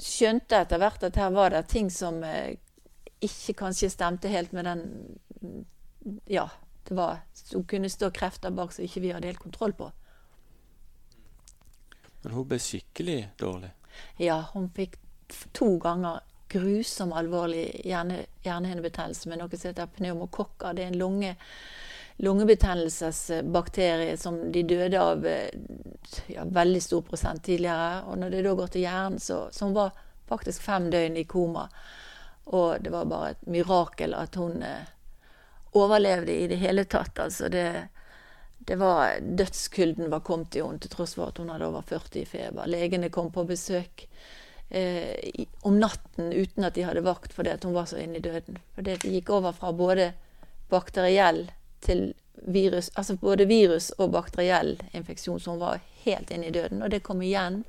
skjønte 0.00 0.62
etter 0.64 0.80
hvert 0.80 1.04
at 1.08 1.18
her 1.20 1.32
var 1.34 1.54
det 1.54 1.66
ting 1.72 1.90
som 1.92 2.22
ikke 3.20 3.56
kanskje 3.58 3.90
stemte 3.92 4.30
helt 4.32 4.52
med 4.56 4.64
den 4.64 4.84
Ja, 6.24 6.46
det 6.88 6.94
var 6.96 7.20
Hun 7.52 7.64
kunne 7.68 7.90
stå 7.92 8.08
krefter 8.10 8.50
bak 8.50 8.72
som 8.72 8.84
ikke 8.84 9.02
vi 9.04 9.12
hadde 9.12 9.28
helt 9.28 9.42
kontroll 9.42 9.72
på. 9.76 9.90
Men 12.22 12.32
hun 12.32 12.48
ble 12.48 12.58
skikkelig 12.60 13.18
dårlig? 13.40 13.70
Ja, 14.20 14.40
hun 14.54 14.68
fikk 14.76 14.96
to 15.56 15.76
ganger 15.80 16.20
grusom 16.50 17.12
alvorlig 17.12 17.80
hjerne, 17.86 18.24
hjernehinnebetennelse 18.44 19.30
med 19.30 19.40
noe 19.40 19.56
som 19.56 19.70
heter 19.70 19.90
pneumokokker. 19.96 20.74
Det 20.74 20.84
er 20.84 20.92
en 20.92 20.98
lunge, 20.98 21.36
lungebetennelsesbakterie 22.20 24.16
som 24.20 24.36
de 24.52 24.62
døde 24.68 25.00
av 25.00 25.24
ja, 26.26 26.44
veldig 26.44 26.82
stor 26.82 27.02
prosent 27.02 27.44
tidligere. 27.44 28.02
Og 28.10 28.18
når 28.20 28.34
det 28.34 28.42
da 28.44 28.54
går 28.58 28.72
til 28.74 28.84
hjernen, 28.84 29.20
så, 29.22 29.46
så 29.52 29.68
hun 29.68 29.76
var 29.78 29.94
faktisk 30.28 30.62
fem 30.62 30.90
døgn 30.92 31.16
i 31.16 31.24
koma. 31.24 31.68
Og 32.52 32.82
det 32.84 32.92
var 32.92 33.08
bare 33.08 33.30
et 33.34 33.46
mirakel 33.50 34.14
at 34.18 34.36
hun 34.36 34.62
eh, 34.66 34.90
overlevde 35.78 36.34
i 36.34 36.46
det 36.50 36.58
hele 36.60 36.84
tatt. 36.84 37.18
Altså 37.18 37.48
det, 37.48 37.66
det 38.58 38.76
var, 38.80 39.16
Dødskulden 39.20 40.10
var 40.10 40.24
kommet 40.26 40.56
i 40.56 40.64
henne 40.64 40.82
til 40.82 40.92
tross 40.92 41.16
for 41.18 41.30
at 41.30 41.40
hun 41.40 41.52
hadde 41.52 41.68
over 41.70 41.86
40 41.86 42.20
i 42.22 42.26
feber. 42.28 42.68
Legene 42.70 43.12
kom 43.14 43.30
på 43.32 43.46
besøk 43.48 44.04
eh, 44.68 45.46
om 45.62 45.78
natten 45.80 46.34
uten 46.34 46.68
at 46.68 46.76
de 46.76 46.84
hadde 46.88 47.06
vakt 47.06 47.32
fordi 47.36 47.56
hun 47.62 47.76
var 47.76 47.88
så 47.90 48.02
inne 48.02 48.20
i 48.20 48.26
døden. 48.28 48.60
For 48.74 48.86
det 48.86 49.00
gikk 49.06 49.32
over 49.38 49.56
fra 49.56 49.72
både 49.72 50.12
bakteriell 50.70 51.48
til 51.80 52.12
virus, 52.46 52.90
altså 52.94 53.16
både 53.20 53.46
virus 53.48 53.90
og 53.98 54.12
bakteriell 54.14 54.78
infeksjon, 54.96 55.40
så 55.40 55.54
hun 55.54 55.60
var 55.60 55.82
helt 56.04 56.30
inne 56.30 56.48
i 56.48 56.54
døden. 56.54 56.82
Og 56.82 56.90
det 56.90 57.02
kom 57.04 57.22
igjen 57.22 57.62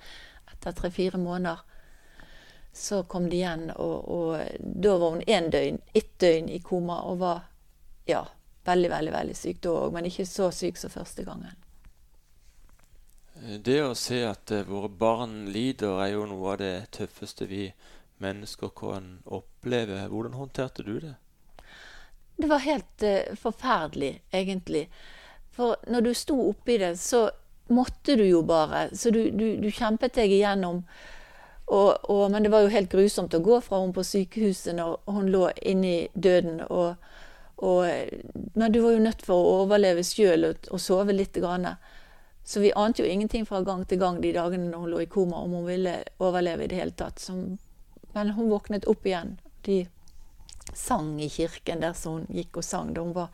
etter 0.51 0.75
tre-fire 0.77 1.19
måneder 1.19 1.63
så 2.73 3.03
kom 3.03 3.29
det 3.29 3.35
igjen, 3.35 3.71
og, 3.75 4.11
og 4.11 4.59
da 4.59 4.93
var 4.97 5.09
hun 5.11 5.23
én 5.27 5.49
døgn, 5.51 5.81
ett 5.93 6.13
døgn 6.19 6.47
i 6.49 6.61
koma 6.63 7.01
og 7.03 7.17
var 7.19 7.41
ja, 8.07 8.21
veldig, 8.65 8.91
veldig 8.93 9.11
veldig 9.11 9.35
syk 9.35 9.59
da 9.65 9.73
òg, 9.75 9.95
men 9.95 10.07
ikke 10.07 10.25
så 10.29 10.51
syk 10.55 10.79
som 10.79 10.93
første 10.93 11.25
gangen. 11.27 11.57
Det 13.41 13.79
å 13.83 13.95
se 13.97 14.21
at 14.27 14.51
eh, 14.53 14.67
våre 14.67 14.87
barn 14.87 15.49
lider, 15.51 15.97
er 16.03 16.13
jo 16.13 16.27
noe 16.29 16.53
av 16.53 16.61
det 16.61 16.75
tøffeste 16.95 17.47
vi 17.49 17.71
mennesker 18.21 18.69
kan 18.77 19.15
oppleve. 19.25 20.03
Hvordan 20.11 20.37
håndterte 20.37 20.85
du 20.85 20.99
det? 21.01 21.15
Det 22.37 22.47
var 22.49 22.63
helt 22.63 23.03
uh, 23.03 23.35
forferdelig, 23.37 24.21
egentlig. 24.31 24.87
For 25.51 25.75
når 25.87 26.01
du 26.01 26.13
sto 26.17 26.37
oppi 26.49 26.77
det, 26.81 26.95
så 26.99 27.29
måtte 27.71 28.15
du 28.15 28.25
jo 28.25 28.41
bare. 28.41 28.89
Så 28.95 29.09
du, 29.09 29.29
du, 29.31 29.55
du 29.57 29.71
kjempet 29.71 30.15
deg 30.15 30.31
igjennom. 30.31 30.83
Og, 31.71 32.09
og, 32.11 32.25
men 32.31 32.43
det 32.43 32.51
var 32.51 32.65
jo 32.65 32.73
helt 32.73 32.91
grusomt 32.91 33.35
å 33.35 33.43
gå 33.43 33.61
fra 33.63 33.79
henne 33.79 33.95
på 33.95 34.03
sykehuset 34.03 34.75
når 34.75 34.97
hun 35.07 35.29
lå 35.31 35.45
inne 35.55 35.91
i 35.91 35.99
døden. 36.13 36.59
Og, 36.67 36.95
men 38.53 38.73
du 38.73 38.81
var 38.83 38.95
jo 38.97 39.03
nødt 39.05 39.23
for 39.23 39.37
å 39.37 39.53
overleve 39.63 40.03
sjøl 40.03 40.49
og, 40.49 40.67
og, 40.71 40.81
sove 40.83 41.15
litt. 41.15 41.37
Grann. 41.39 41.69
Så 42.43 42.59
vi 42.59 42.73
ante 42.75 43.03
jo 43.03 43.07
ingenting 43.07 43.45
fra 43.47 43.61
gang 43.63 43.85
til 43.87 44.01
gang 44.01 44.19
de 44.21 44.33
dagene 44.35 44.67
når 44.67 44.83
hun 44.83 44.91
lå 44.95 45.03
i 45.03 45.09
koma, 45.11 45.43
om 45.45 45.59
hun 45.59 45.67
ville 45.69 45.95
overleve 46.19 46.65
i 46.65 46.71
det 46.73 46.81
hele 46.81 46.97
tatt. 46.97 47.21
Så, 47.23 47.37
men 48.15 48.35
hun 48.35 48.51
våknet 48.51 48.87
opp 48.91 49.07
igjen. 49.07 49.37
De 49.63 49.85
sang 50.73 51.21
i 51.21 51.29
kirken 51.29 51.83
der 51.83 51.93
som 51.97 52.19
hun 52.19 52.29
gikk 52.31 52.61
og 52.61 52.65
sang 52.65 52.93
da 52.95 53.03
hun 53.05 53.15
var 53.15 53.29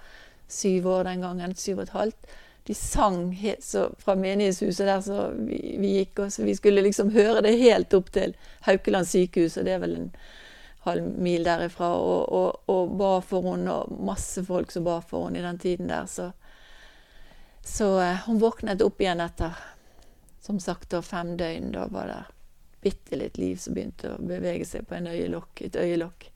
syv 0.48 0.88
år 0.88 1.10
den 1.10 1.24
gangen. 1.26 1.56
Syv 1.56 1.82
og 1.82 1.88
et 1.88 1.96
halvt. 1.96 2.36
De 2.68 2.76
sang 2.76 3.22
så 3.64 3.86
fra 4.00 4.16
menighetshuset 4.20 4.88
der 4.88 5.02
så 5.02 5.30
vi, 5.38 5.78
vi 5.80 5.94
gikk, 6.02 6.26
og 6.26 6.34
så 6.34 6.44
vi 6.44 6.56
skulle 6.56 6.84
liksom 6.84 7.14
høre 7.16 7.46
det 7.46 7.56
helt 7.62 7.94
opp 7.96 8.12
til 8.16 8.36
Haukeland 8.68 9.08
sykehus, 9.08 9.56
og 9.58 9.68
det 9.68 9.78
er 9.78 9.84
vel 9.86 9.96
en 9.96 10.10
halv 10.88 11.08
mil 11.20 11.48
derifra, 11.48 11.94
og, 11.96 12.28
og, 12.36 12.68
og 12.72 12.92
ba 13.00 13.14
for 13.24 13.48
henne, 13.52 13.72
og 13.72 14.04
masse 14.08 14.44
folk 14.44 14.72
som 14.76 14.84
ba 14.88 14.98
for 15.00 15.28
henne 15.28 15.40
i 15.40 15.48
den 15.48 15.64
tiden 15.64 15.94
der. 15.94 16.12
Så 16.12 16.32
så 17.68 18.00
eh, 18.02 18.20
hun 18.26 18.40
våknet 18.40 18.82
opp 18.82 19.02
igjen 19.02 19.20
etter 19.20 19.58
som 20.40 20.60
sagt 20.60 20.90
da, 20.94 21.02
fem 21.04 21.36
døgn. 21.38 21.74
Da 21.76 21.88
var 21.92 22.08
det 22.08 22.22
bitte 22.82 23.20
litt 23.20 23.38
liv 23.38 23.58
som 23.60 23.76
begynte 23.76 24.14
å 24.16 24.22
bevege 24.24 24.66
seg 24.66 24.88
på 24.88 24.96
øyelokk, 24.96 25.66
et 25.66 25.76
øyelokk. 25.76 26.30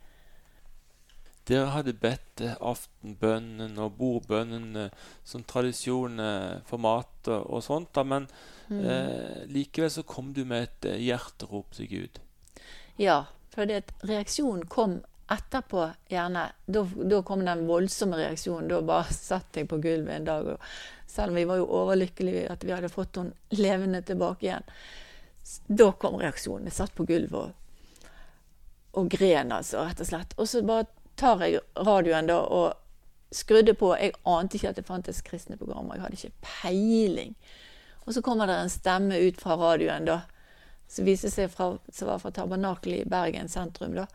Dere 1.52 1.74
hadde 1.76 1.94
bedt 2.00 2.44
eh, 2.46 2.56
aftenbønnen 2.58 3.76
og 3.84 3.98
bordbønnene 4.00 4.88
som 5.28 5.44
tradisjon 5.44 6.18
for 6.68 6.82
mat 6.82 7.30
og 7.36 7.60
sånt, 7.66 7.92
da, 7.98 8.06
men 8.08 8.28
mm. 8.72 8.82
eh, 8.82 9.38
likevel 9.52 9.92
så 9.92 10.06
kom 10.08 10.32
du 10.34 10.46
med 10.48 10.70
et 10.70 10.90
hjerterop 11.04 11.76
til 11.76 11.92
Gud. 11.92 12.22
Ja, 13.02 13.26
for 13.52 13.68
reaksjonen 13.68 14.68
kom 14.72 15.02
etterpå 15.32 15.86
gjerne 16.12 16.52
da, 16.66 16.84
da, 16.84 17.22
kom 17.24 17.46
den 17.46 17.66
voldsomme 17.68 18.20
reaksjonen. 18.20 18.70
Da 18.72 18.82
bare 18.86 19.14
satt 19.16 19.58
jeg 19.58 19.70
på 19.72 19.80
gulvet 19.84 20.16
en 20.16 20.28
dag. 20.28 20.50
Og 20.54 21.12
selv 21.12 21.32
om 21.32 21.40
vi 21.40 21.48
var 21.48 21.62
jo 21.62 21.70
overlykkelige 21.82 22.50
at 22.52 22.66
vi 22.68 22.76
hadde 22.76 22.92
fått 22.92 23.20
henne 23.22 23.62
levende 23.62 24.04
tilbake 24.08 24.48
igjen. 24.48 24.68
Da 25.68 25.92
kom 26.00 26.20
reaksjonen. 26.22 26.68
Jeg 26.70 26.78
satt 26.78 26.96
på 26.98 27.08
gulvet 27.10 27.38
og, 27.40 28.10
og 29.00 29.12
gren, 29.12 29.54
altså, 29.56 29.86
rett 29.88 30.04
og 30.04 30.12
slett. 30.12 30.36
Og 30.38 30.50
så 30.52 30.64
bare 30.68 30.90
tar 31.22 31.46
jeg 31.46 31.62
radioen 31.78 32.30
da 32.30 32.42
og 32.42 32.74
skrudde 33.32 33.74
på. 33.78 33.94
Jeg 33.96 34.18
ante 34.28 34.58
ikke 34.58 34.74
at 34.74 34.82
det 34.82 34.88
fantes 34.88 35.22
kristne 35.26 35.58
programmer. 35.60 35.96
Jeg 35.96 36.06
hadde 36.06 36.20
ikke 36.20 36.50
peiling. 36.50 37.36
Og 38.06 38.14
så 38.14 38.22
kommer 38.26 38.50
det 38.50 38.58
en 38.58 38.74
stemme 38.74 39.20
ut 39.22 39.42
fra 39.42 39.56
radioen 39.62 40.08
da, 40.10 40.22
som 40.90 41.08
viste 41.08 41.30
seg 41.32 41.52
fra, 41.54 41.76
som 41.94 42.10
var 42.10 42.22
fra 42.24 42.34
Tabernakelet 42.36 43.06
i 43.06 43.10
Bergen 43.10 43.50
sentrum. 43.50 43.94
da, 43.96 44.08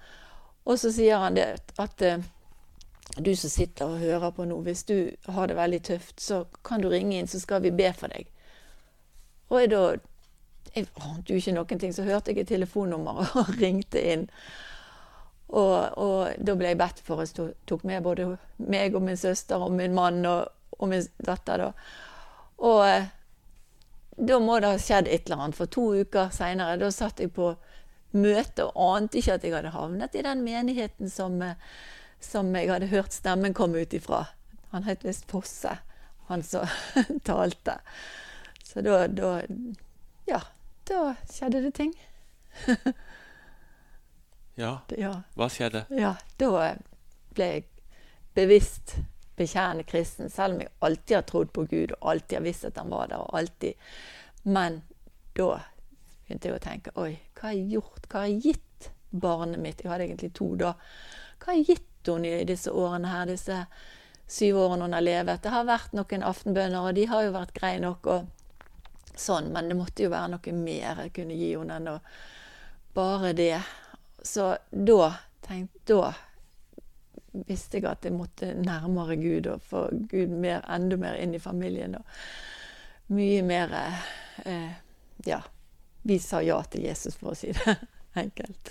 og 0.66 0.78
så 0.82 0.90
sier 0.92 1.22
han 1.22 1.38
det 1.38 1.46
at 1.78 2.02
uh, 2.02 2.25
du 3.16 3.30
som 3.38 3.50
sitter 3.50 3.86
og 3.86 4.02
hører 4.02 4.32
på 4.34 4.44
nå, 4.44 4.58
hvis 4.66 4.82
du 4.84 4.96
har 5.30 5.46
det 5.46 5.56
veldig 5.56 5.82
tøft, 5.86 6.20
så 6.20 6.44
kan 6.66 6.82
du 6.82 6.88
ringe 6.90 7.16
inn, 7.18 7.30
så 7.30 7.40
skal 7.40 7.62
vi 7.62 7.70
be 7.70 7.92
for 7.94 8.12
deg. 8.12 8.26
Og 9.48 9.62
jeg 9.62 9.75
da 9.75 9.86
Jeg 10.76 10.90
ante 11.00 11.32
jo 11.32 11.38
ikke 11.40 11.52
noen 11.56 11.78
ting, 11.80 11.92
så 11.94 12.02
hørte 12.04 12.34
jeg 12.34 12.42
et 12.42 12.48
telefonnummer 12.50 13.30
og 13.40 13.54
ringte 13.56 14.02
inn. 14.12 14.26
Og, 15.48 15.98
og, 16.02 16.32
da 16.42 16.54
ble 16.58 16.72
jeg 16.72 16.80
bedt 16.80 17.02
for. 17.06 17.22
Jeg 17.22 17.54
tok 17.70 17.84
med 17.86 18.02
både 18.02 18.32
meg 18.66 18.96
og 18.98 19.04
min 19.06 19.18
søster 19.18 19.62
og 19.62 19.74
min 19.76 19.94
mann 19.94 20.24
og, 20.26 20.48
og 20.78 20.90
min 20.90 21.06
datter. 21.22 21.62
da. 21.62 21.70
Og 22.66 22.82
eh, 22.88 23.08
da 24.16 24.38
må 24.40 24.58
det 24.60 24.72
ha 24.72 24.80
skjedd 24.80 25.08
et 25.08 25.26
eller 25.26 25.44
annet. 25.44 25.58
For 25.58 25.70
to 25.70 25.90
uker 26.02 26.32
seinere, 26.34 26.78
da 26.80 26.90
satt 26.94 27.20
jeg 27.22 27.34
på 27.36 27.52
møte 28.16 28.64
og 28.70 28.96
ante 28.96 29.20
ikke 29.20 29.36
at 29.36 29.44
jeg 29.44 29.54
hadde 29.54 29.74
havnet 29.74 30.14
i 30.16 30.24
den 30.24 30.42
menigheten 30.46 31.10
som, 31.12 31.36
eh, 31.42 31.58
som 32.20 32.54
jeg 32.56 32.72
hadde 32.72 32.90
hørt 32.92 33.12
stemmen 33.12 33.54
komme 33.54 33.84
ut 33.84 33.94
ifra. 33.94 34.24
Han 34.72 34.88
het 34.88 35.04
visst 35.04 35.28
Fosse, 35.30 35.78
han 36.30 36.42
som 36.42 36.66
talte. 37.28 37.78
Så 38.64 38.82
da, 38.82 39.06
da 39.06 39.40
Ja, 40.26 40.40
da 40.88 41.14
skjedde 41.30 41.62
det 41.62 41.74
ting. 41.78 41.92
ja. 44.56 44.72
ja. 44.96 45.12
Hva 45.36 45.48
skjedde? 45.52 45.84
Ja, 45.92 46.16
da 46.40 46.50
ble 47.36 47.48
jeg 47.50 47.66
bevisst 48.36 48.96
bekjærende 49.36 49.84
kristen, 49.84 50.30
selv 50.32 50.56
om 50.56 50.62
jeg 50.64 50.72
alltid 50.84 51.16
har 51.16 51.26
trodd 51.28 51.52
på 51.52 51.66
Gud 51.68 51.92
og 51.98 52.10
alltid 52.12 52.38
har 52.38 52.44
visst 52.46 52.64
at 52.68 52.78
han 52.80 52.92
var 52.92 53.10
der. 53.12 53.20
og 53.20 53.36
alltid. 53.36 53.75
Men 54.48 54.80
da 55.36 55.50
begynte 56.25 56.48
jeg 56.48 56.56
å 56.56 56.62
tenke 56.64 56.94
Oi, 57.00 57.10
hva 57.36 57.50
har 57.50 57.58
jeg 57.58 57.76
gjort? 57.76 58.08
Hva 58.08 58.22
har 58.22 58.30
jeg 58.32 58.40
gitt 58.46 58.88
barnet 59.10 59.60
mitt? 59.60 59.84
Jeg 59.84 59.92
hadde 59.92 60.08
egentlig 60.08 60.32
to 60.36 60.48
da. 60.60 60.72
Hva 61.36 61.52
har 61.52 61.60
jeg 61.60 61.68
gitt 61.75 62.08
henne 62.08 62.32
i 62.40 62.48
disse 62.48 62.72
årene 62.72 63.10
her, 63.12 63.28
disse 63.28 63.60
syv 64.26 64.62
årene 64.62 64.88
hun 64.88 64.96
har 64.96 65.04
levet? 65.04 65.42
Det 65.44 65.52
har 65.52 65.68
vært 65.68 65.92
noen 65.96 66.25
aftenbønner, 66.25 66.88
og 66.88 66.96
de 66.96 67.06
har 67.10 67.26
jo 67.26 67.36
vært 67.36 67.54
greie 67.56 67.82
nok, 67.82 68.08
og 68.08 69.20
sånn, 69.20 69.52
men 69.52 69.68
det 69.68 69.76
måtte 69.78 70.04
jo 70.04 70.12
være 70.12 70.32
noe 70.36 70.56
mer 70.56 71.04
jeg 71.04 71.14
kunne 71.20 71.36
gi 71.36 71.52
henne 71.56 71.76
enn 71.80 71.92
å 71.92 71.98
bare 72.96 73.32
det. 73.36 73.58
Så 74.26 74.56
da 74.71 75.12
tenkte 75.47 75.95
Da 75.95 76.14
visste 77.47 77.78
jeg 77.78 77.85
at 77.87 78.06
jeg 78.06 78.16
måtte 78.16 78.54
nærmere 78.56 79.18
Gud 79.21 79.47
og 79.52 79.62
få 79.62 79.87
Gud 80.11 80.33
mer, 80.33 80.64
enda 80.73 80.97
mer 80.97 81.18
inn 81.21 81.37
i 81.37 81.42
familien. 81.42 81.99
Og 81.99 83.12
mye 83.12 83.42
mer 83.47 83.76
eh, 84.45 84.73
Ja 85.28 85.42
vi 86.06 86.18
sa 86.18 86.42
ja 86.42 86.62
til 86.62 86.85
Jesus, 86.87 87.16
for 87.18 87.33
å 87.33 87.37
si 87.38 87.50
det 87.50 87.73
enkelt. 88.23 88.71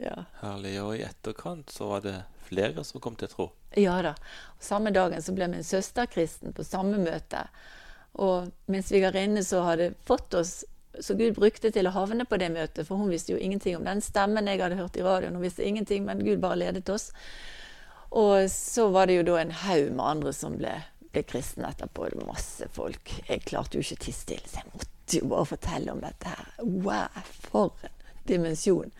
Ja. 0.00 0.24
Herlig. 0.40 0.74
Og 0.82 0.96
i 0.98 1.04
etterkant 1.06 1.70
så 1.70 1.86
var 1.92 2.02
det 2.02 2.16
flere 2.48 2.82
som 2.84 3.02
kom 3.02 3.18
til 3.20 3.30
tro? 3.30 3.46
Ja 3.78 4.00
da. 4.02 4.16
Og 4.56 4.64
samme 4.64 4.90
dagen 4.90 5.22
så 5.22 5.34
ble 5.36 5.46
min 5.52 5.66
søster 5.66 6.10
kristen 6.10 6.56
på 6.56 6.66
samme 6.66 6.98
møte. 6.98 7.44
Og 8.18 8.50
min 8.66 8.82
svigerinne 8.82 9.44
så 9.46 9.62
hadde 9.68 9.92
fått 10.02 10.34
oss 10.34 10.64
så 10.98 11.14
Gud 11.14 11.36
brukte 11.38 11.70
til 11.70 11.86
å 11.86 11.94
havne 11.94 12.26
på 12.26 12.38
det 12.40 12.50
møtet, 12.50 12.86
for 12.88 12.98
hun 12.98 13.12
visste 13.12 13.34
jo 13.34 13.38
ingenting 13.38 13.76
om 13.78 13.86
den 13.86 14.02
stemmen 14.02 14.50
jeg 14.50 14.62
hadde 14.62 14.80
hørt 14.80 14.98
i 14.98 15.04
radioen. 15.06 15.36
Hun 15.38 15.44
visste 15.44 15.66
ingenting, 15.66 16.04
men 16.08 16.24
Gud 16.26 16.42
bare 16.42 16.58
ledet 16.58 16.88
oss. 16.90 17.10
Og 18.10 18.50
så 18.50 18.88
var 18.90 19.06
det 19.06 19.20
jo 19.20 19.26
da 19.28 19.38
en 19.38 19.54
haug 19.54 19.92
med 19.94 20.04
andre 20.04 20.34
som 20.34 20.56
ble, 20.58 20.74
ble 21.14 21.22
kristne 21.30 21.70
etterpå. 21.70 22.08
Det 22.10 22.18
var 22.18 22.32
masse 22.32 22.66
folk. 22.74 23.14
Jeg 23.28 23.46
klarte 23.46 23.78
jo 23.78 23.86
ikke 23.86 24.00
å 24.00 24.04
tie 24.06 24.18
stille, 24.18 24.50
så 24.50 24.62
jeg 24.62 24.72
måtte 24.74 25.20
jo 25.20 25.30
bare 25.30 25.50
fortelle 25.52 25.94
om 25.94 26.02
dette 26.02 26.34
her. 26.34 26.52
Wow, 26.66 27.22
for 27.46 27.86
en 27.86 27.94
dimensjon. 28.26 28.90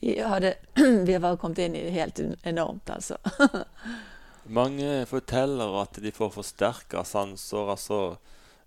Vi, 0.00 0.16
hadde, 0.20 0.54
vi 1.08 1.18
bare 1.18 1.36
kommet 1.40 1.60
inn 1.66 1.76
i 1.76 1.84
det 1.84 1.96
helt 1.96 2.20
enormt, 2.48 2.90
altså. 2.96 3.20
Mange 4.56 5.02
forteller 5.10 5.80
at 5.82 5.98
de 6.00 6.12
får 6.14 6.32
forsterka 6.36 7.04
sanser, 7.04 7.72
altså 7.72 8.00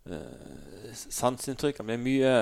eh, 0.06 1.80
Man 1.80 1.88
blir 1.88 2.04
mye 2.04 2.34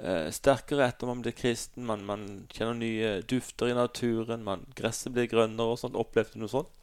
eh, 0.00 0.28
sterkere 0.32 0.88
etter 0.88 1.10
man 1.10 1.22
blir 1.22 1.36
kristen. 1.36 1.86
Man, 1.86 2.04
man, 2.06 2.26
kjenner 2.52 2.78
nye 2.78 3.14
dufter 3.22 3.70
i 3.70 3.78
naturen. 3.78 4.44
Man, 4.46 4.66
gresset 4.76 5.14
blir 5.16 5.30
grønnere 5.30 5.74
og 5.74 5.80
sånt. 5.82 5.98
Opplevde 5.98 6.38
du 6.38 6.44
noe 6.44 6.52
sånt? 6.52 6.76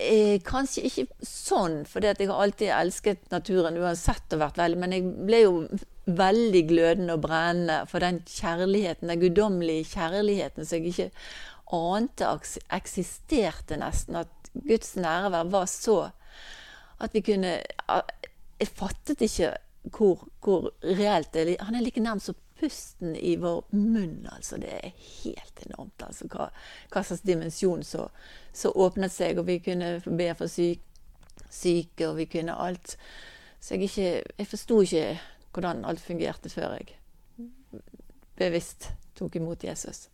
Eh, 0.00 0.38
kanskje 0.40 0.86
ikke 0.88 1.26
sånn, 1.26 1.82
for 1.84 2.00
jeg 2.00 2.24
har 2.24 2.38
alltid 2.40 2.72
elsket 2.72 3.26
naturen 3.34 3.76
uansett. 3.76 4.32
og 4.32 4.40
vært 4.40 4.56
veldig, 4.56 4.78
Men 4.78 4.92
jeg 4.92 5.02
ble 5.26 5.40
jo 5.42 5.68
veldig 6.06 6.62
glødende 6.68 7.14
og 7.14 7.20
brennende 7.20 7.86
for 7.86 8.00
den 8.00 8.22
kjærligheten, 8.24 9.08
den 9.08 9.20
guddommelige 9.20 9.84
kjærligheten 9.92 10.64
som 10.64 10.78
jeg 10.78 10.94
ikke 10.94 11.10
ante 11.76 12.30
eksisterte 12.70 13.76
nesten. 13.76 14.16
At 14.16 14.50
Guds 14.54 14.96
nærvær 14.96 15.50
var 15.50 15.66
så 15.66 16.10
at 17.00 17.14
vi 17.14 17.20
kunne 17.24 17.60
Jeg 18.60 18.68
fattet 18.76 19.22
ikke 19.24 19.54
hvor, 19.82 20.28
hvor 20.44 20.66
reelt 20.84 21.32
det 21.32 21.42
er. 21.42 21.64
Han 21.64 21.74
er 21.74 21.80
like 21.80 22.00
nærmest 22.00 22.26
som 22.26 22.36
pusten 22.60 23.14
i 23.16 23.36
vår 23.40 23.64
munn, 23.72 24.26
altså. 24.32 24.58
Det 24.60 24.68
er 24.68 24.90
helt 25.22 25.62
enormt, 25.66 26.02
altså. 26.04 26.28
Hva, 26.28 26.50
hva 26.92 27.02
slags 27.02 27.24
dimensjon 27.24 27.84
så 27.84 28.72
åpnet 28.74 29.12
seg. 29.12 29.40
Og 29.40 29.46
vi 29.48 29.58
kunne 29.64 29.94
be 30.04 30.28
for 30.36 30.52
syk, 30.52 30.82
syke, 31.48 32.08
og 32.08 32.18
vi 32.20 32.28
kunne 32.28 32.58
alt. 32.60 32.98
Så 33.60 33.74
jeg, 33.74 33.88
ikke, 33.88 34.22
jeg 34.38 34.46
forsto 34.46 34.80
ikke 34.84 35.20
hvordan 35.52 35.84
alt 35.84 36.00
fungerte 36.00 36.52
før 36.52 36.76
jeg 36.76 36.96
bevisst 38.40 38.90
tok 39.18 39.36
imot 39.36 39.64
Jesus. 39.64 40.08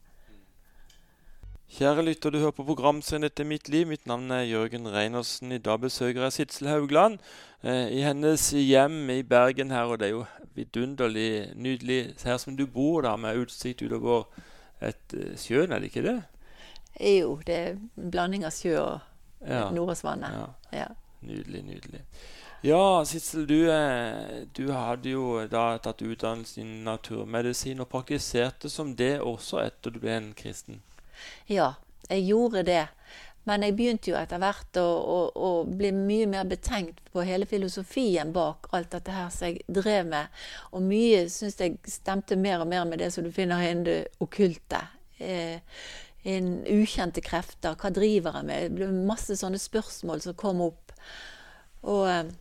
Kjære 1.67 2.05
lytter, 2.05 2.31
du 2.31 2.39
hører 2.39 2.55
på 2.55 2.65
programserien 2.65 3.25
Dette 3.27 3.43
er 3.43 3.49
mitt 3.51 3.69
liv. 3.69 3.89
Mitt 3.91 4.07
navn 4.07 4.31
er 4.31 4.45
Jørgen 4.47 4.87
Reinersen. 4.87 5.53
I 5.53 5.59
dag 5.59 5.81
besøker 5.83 6.23
jeg 6.23 6.33
Sidsel 6.33 6.69
Haugland 6.69 7.19
eh, 7.63 7.91
i 7.91 8.05
hennes 8.07 8.51
hjem 8.55 9.11
i 9.11 9.23
Bergen 9.23 9.75
her. 9.75 9.91
Og 9.91 9.99
det 9.99 10.07
er 10.07 10.15
jo 10.15 10.25
vidunderlig 10.55 11.51
nydelig 11.59 12.15
her 12.25 12.39
som 12.39 12.57
du 12.57 12.67
bor, 12.67 13.03
da, 13.03 13.17
med 13.17 13.43
utsikt 13.43 13.83
utover 13.83 14.31
et 14.81 15.17
uh, 15.17 15.35
sjøen, 15.37 15.73
er 15.73 15.83
det 15.83 15.91
ikke 15.91 16.07
det? 16.07 16.17
Jo, 17.01 17.41
det 17.47 17.55
er 17.57 17.69
en 17.75 18.11
blanding 18.15 18.47
av 18.47 18.55
sjø 18.55 18.79
og 18.79 18.99
ja. 19.43 19.67
Nordåsvannet. 19.75 20.39
Ja. 20.39 20.49
ja. 20.79 20.89
Nydelig, 21.27 21.63
nydelig. 21.67 22.03
Ja, 22.65 23.05
Sissel, 23.05 23.47
du, 23.47 23.59
eh, 23.73 24.47
du, 24.57 24.71
hadde 24.73 25.13
jo 25.13 25.43
da 25.51 25.77
tatt 25.83 26.03
utdannelse 26.03 26.63
i 26.63 26.65
naturmedisin 26.87 27.83
og 27.83 27.91
praktiserte 27.93 28.71
som 28.73 28.95
det 28.97 29.17
også 29.21 29.61
etter 29.67 29.93
du 29.93 30.01
ble 30.03 30.15
en 30.17 30.35
kristen. 30.37 30.81
Ja, 31.51 31.75
jeg 32.09 32.29
gjorde 32.29 32.63
det. 32.67 32.85
Men 33.47 33.63
jeg 33.63 33.77
begynte 33.79 34.11
jo 34.11 34.17
etter 34.19 34.41
hvert 34.43 34.79
å, 34.81 34.85
å, 34.85 35.19
å, 35.31 35.51
bli 35.71 35.93
mye 35.95 36.27
mer 36.27 36.49
betenkt 36.51 36.99
på 37.15 37.23
hele 37.27 37.47
filosofien 37.47 38.33
bak 38.35 38.67
alt 38.75 38.91
dette 38.97 39.15
her 39.15 39.29
som 39.31 39.53
jeg 39.53 39.63
drev 39.71 40.09
med. 40.11 40.33
Og 40.75 40.83
mye 40.83 41.21
syns 41.31 41.61
jeg 41.63 41.77
stemte 41.87 42.39
mer 42.41 42.65
og 42.65 42.73
mer 42.73 42.83
med 42.91 42.99
det 43.05 43.13
som 43.15 43.23
du 43.23 43.31
finner 43.35 43.63
innen 43.63 43.87
det 43.87 44.01
okkulte. 44.25 44.81
Eh, 45.23 45.63
innen 46.27 46.65
ukjente 46.67 47.23
krefter. 47.23 47.79
Hva 47.79 47.93
driver 47.95 48.41
jeg 48.41 48.49
med? 48.51 48.67
Det 48.67 48.81
ble 48.81 48.91
masse 49.07 49.39
sånne 49.39 49.63
spørsmål 49.63 50.27
som 50.27 50.35
kom 50.43 50.65
opp. 50.67 50.91
Og, 51.87 52.03
eh, 52.11 52.35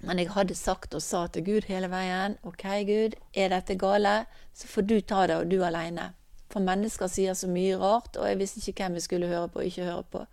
men 0.00 0.18
jeg 0.18 0.32
hadde 0.32 0.56
sagt 0.56 0.96
og 0.96 1.04
sa 1.04 1.26
til 1.28 1.44
Gud 1.44 1.68
hele 1.68 1.92
veien 1.92 2.40
OK, 2.48 2.64
Gud, 2.88 3.20
er 3.36 3.52
dette 3.52 3.76
gale, 3.76 4.22
så 4.56 4.66
får 4.66 4.88
du 4.88 4.96
ta 5.04 5.26
det, 5.28 5.42
og 5.42 5.52
du 5.52 5.60
aleine. 5.60 6.14
For 6.52 6.64
mennesker 6.64 7.08
sier 7.08 7.36
så 7.38 7.48
mye 7.48 7.78
rart, 7.80 8.16
og 8.20 8.28
jeg 8.28 8.40
visste 8.40 8.62
ikke 8.62 8.84
hvem 8.84 8.98
jeg 8.98 9.06
skulle 9.06 9.30
høre 9.30 9.48
på 9.48 9.62
og 9.62 9.68
ikke 9.68 9.88
høre 9.88 10.06
på. 10.12 10.24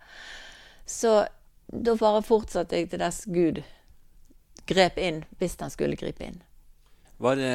Så 0.84 1.14
da 1.70 1.94
bare 1.96 2.22
fortsatte 2.26 2.76
jeg 2.76 2.90
til 2.90 3.00
dess 3.00 3.24
Gud 3.30 3.62
grep 4.70 4.98
inn, 4.98 5.24
hvis 5.38 5.56
han 5.60 5.72
skulle 5.72 5.98
gripe 5.98 6.26
inn. 6.26 6.40
Var 7.20 7.36
det 7.38 7.54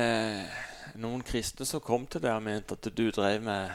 noen 1.02 1.24
kristne 1.26 1.66
som 1.68 1.84
kom 1.84 2.06
til 2.08 2.24
deg 2.24 2.36
og 2.38 2.46
mente 2.46 2.78
at 2.78 2.90
du 2.96 3.06
drev 3.12 3.44
med 3.44 3.74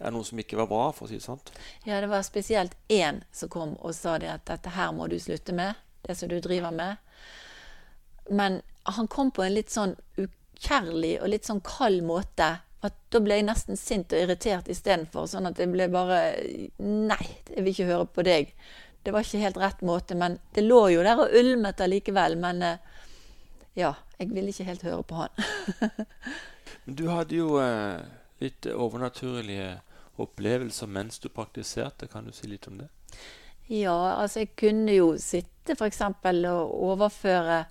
ja, 0.00 0.10
noe 0.10 0.26
som 0.26 0.40
ikke 0.40 0.58
var 0.58 0.68
bra, 0.70 0.88
for 0.92 1.06
å 1.06 1.10
si 1.10 1.18
det 1.20 1.26
sant? 1.26 1.52
Ja, 1.86 2.00
det 2.02 2.10
var 2.12 2.24
spesielt 2.26 2.74
én 2.92 3.22
som 3.32 3.52
kom 3.52 3.76
og 3.80 3.94
sa 3.96 4.16
det 4.20 4.32
at 4.32 4.46
dette 4.50 4.74
her 4.74 4.92
må 4.96 5.08
du 5.10 5.16
slutte 5.22 5.54
med, 5.56 5.78
det 6.04 6.18
som 6.18 6.30
du 6.30 6.38
driver 6.44 6.74
med. 6.74 7.00
Men 8.30 8.60
han 8.96 9.08
kom 9.08 9.30
på 9.32 9.44
en 9.44 9.54
litt 9.54 9.72
sånn 9.72 9.94
ukjærlig 10.20 11.16
og 11.22 11.30
litt 11.32 11.48
sånn 11.48 11.62
kald 11.64 12.04
måte 12.04 12.56
at 12.84 12.96
da 13.12 13.20
ble 13.24 13.38
jeg 13.38 13.46
nesten 13.48 13.78
sint 13.80 14.12
og 14.12 14.24
irritert 14.24 14.68
istedenfor. 14.72 15.28
Sånn 15.30 15.48
at 15.48 15.60
jeg 15.60 15.70
ble 15.72 15.88
bare 15.92 16.18
Nei, 16.82 17.22
jeg 17.50 17.62
vil 17.62 17.72
ikke 17.72 17.90
høre 17.90 18.08
på 18.16 18.24
deg. 18.26 18.52
Det 19.04 19.12
var 19.12 19.24
ikke 19.24 19.42
helt 19.42 19.60
rett 19.60 19.84
måte, 19.84 20.16
men 20.16 20.38
det 20.56 20.64
lå 20.64 20.80
jo 20.94 21.04
der 21.04 21.20
og 21.20 21.32
ulmet 21.36 21.82
allikevel. 21.84 22.36
Men 22.40 22.62
eh, 22.64 23.00
ja, 23.76 23.94
jeg 24.18 24.32
ville 24.32 24.52
ikke 24.52 24.68
helt 24.68 24.84
høre 24.86 25.02
på 25.04 25.22
han. 25.22 25.48
men 26.84 26.98
du 27.00 27.06
hadde 27.12 27.40
jo 27.40 27.58
eh, 27.62 28.04
litt 28.44 28.68
overnaturlige 28.72 29.74
opplevelser 30.20 30.90
mens 30.90 31.20
du 31.20 31.28
praktiserte. 31.28 32.08
Kan 32.08 32.28
du 32.28 32.36
si 32.36 32.48
litt 32.48 32.68
om 32.70 32.80
det? 32.80 32.90
Ja, 33.72 34.20
altså 34.20 34.44
jeg 34.44 34.52
kunne 34.60 34.92
jo 34.92 35.14
sitte 35.20 35.76
f.eks. 35.76 36.02
og 36.04 36.76
overføre 36.90 37.64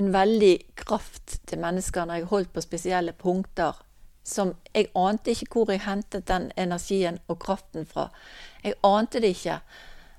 en 0.00 0.12
veldig 0.14 0.54
kraft 0.78 1.40
til 1.48 1.60
mennesker 1.60 2.06
når 2.06 2.20
jeg 2.20 2.30
holdt 2.30 2.52
på 2.54 2.64
spesielle 2.64 3.12
punkter 3.12 3.76
som 4.22 4.54
Jeg 4.74 4.90
ante 4.94 5.30
ikke 5.30 5.46
hvor 5.52 5.70
jeg 5.72 5.82
hentet 5.84 6.28
den 6.28 6.50
energien 6.56 7.18
og 7.28 7.38
kraften 7.38 7.86
fra. 7.86 8.10
Jeg 8.64 8.74
ante 8.84 9.20
det 9.20 9.34
ikke. 9.34 9.60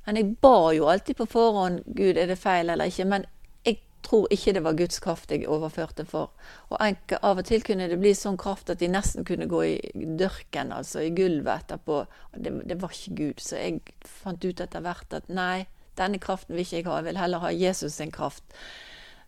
Men 0.05 0.17
jeg 0.17 0.36
ba 0.41 0.72
jo 0.74 0.89
alltid 0.89 1.15
på 1.15 1.29
forhånd 1.29 1.84
Gud, 1.86 2.17
er 2.17 2.27
det 2.27 2.39
feil 2.41 2.70
eller 2.70 2.89
ikke? 2.89 3.05
Men 3.05 3.25
jeg 3.65 3.77
tror 4.03 4.27
ikke 4.34 4.53
det 4.58 4.63
var 4.65 4.77
Guds 4.77 5.00
kraft 5.00 5.31
jeg 5.31 5.48
overførte 5.48 6.05
for. 6.10 6.31
Og 6.70 6.81
av 7.22 7.38
og 7.38 7.46
til 7.46 7.63
kunne 7.63 7.88
det 7.88 8.00
bli 8.01 8.13
sånn 8.17 8.39
kraft 8.41 8.70
at 8.74 8.81
de 8.81 8.89
nesten 8.89 9.25
kunne 9.25 9.48
gå 9.48 9.62
i 9.63 9.77
dørken, 10.17 10.74
altså 10.74 11.05
i 11.05 11.13
gulvet 11.15 11.54
etterpå. 11.62 12.02
Det, 12.36 12.56
det 12.65 12.82
var 12.82 12.97
ikke 12.97 13.15
Gud. 13.15 13.39
Så 13.39 13.62
jeg 13.62 13.82
fant 14.02 14.43
ut 14.45 14.65
etter 14.65 14.82
hvert 14.82 15.13
at 15.13 15.30
nei, 15.30 15.67
denne 15.99 16.19
kraften 16.23 16.58
vil 16.58 16.65
ikke 16.65 16.80
jeg 16.82 16.89
ha. 16.89 16.97
Jeg 16.99 17.12
vil 17.12 17.21
heller 17.21 17.45
ha 17.45 17.54
Jesus 17.54 17.99
sin 18.02 18.12
kraft. 18.12 18.43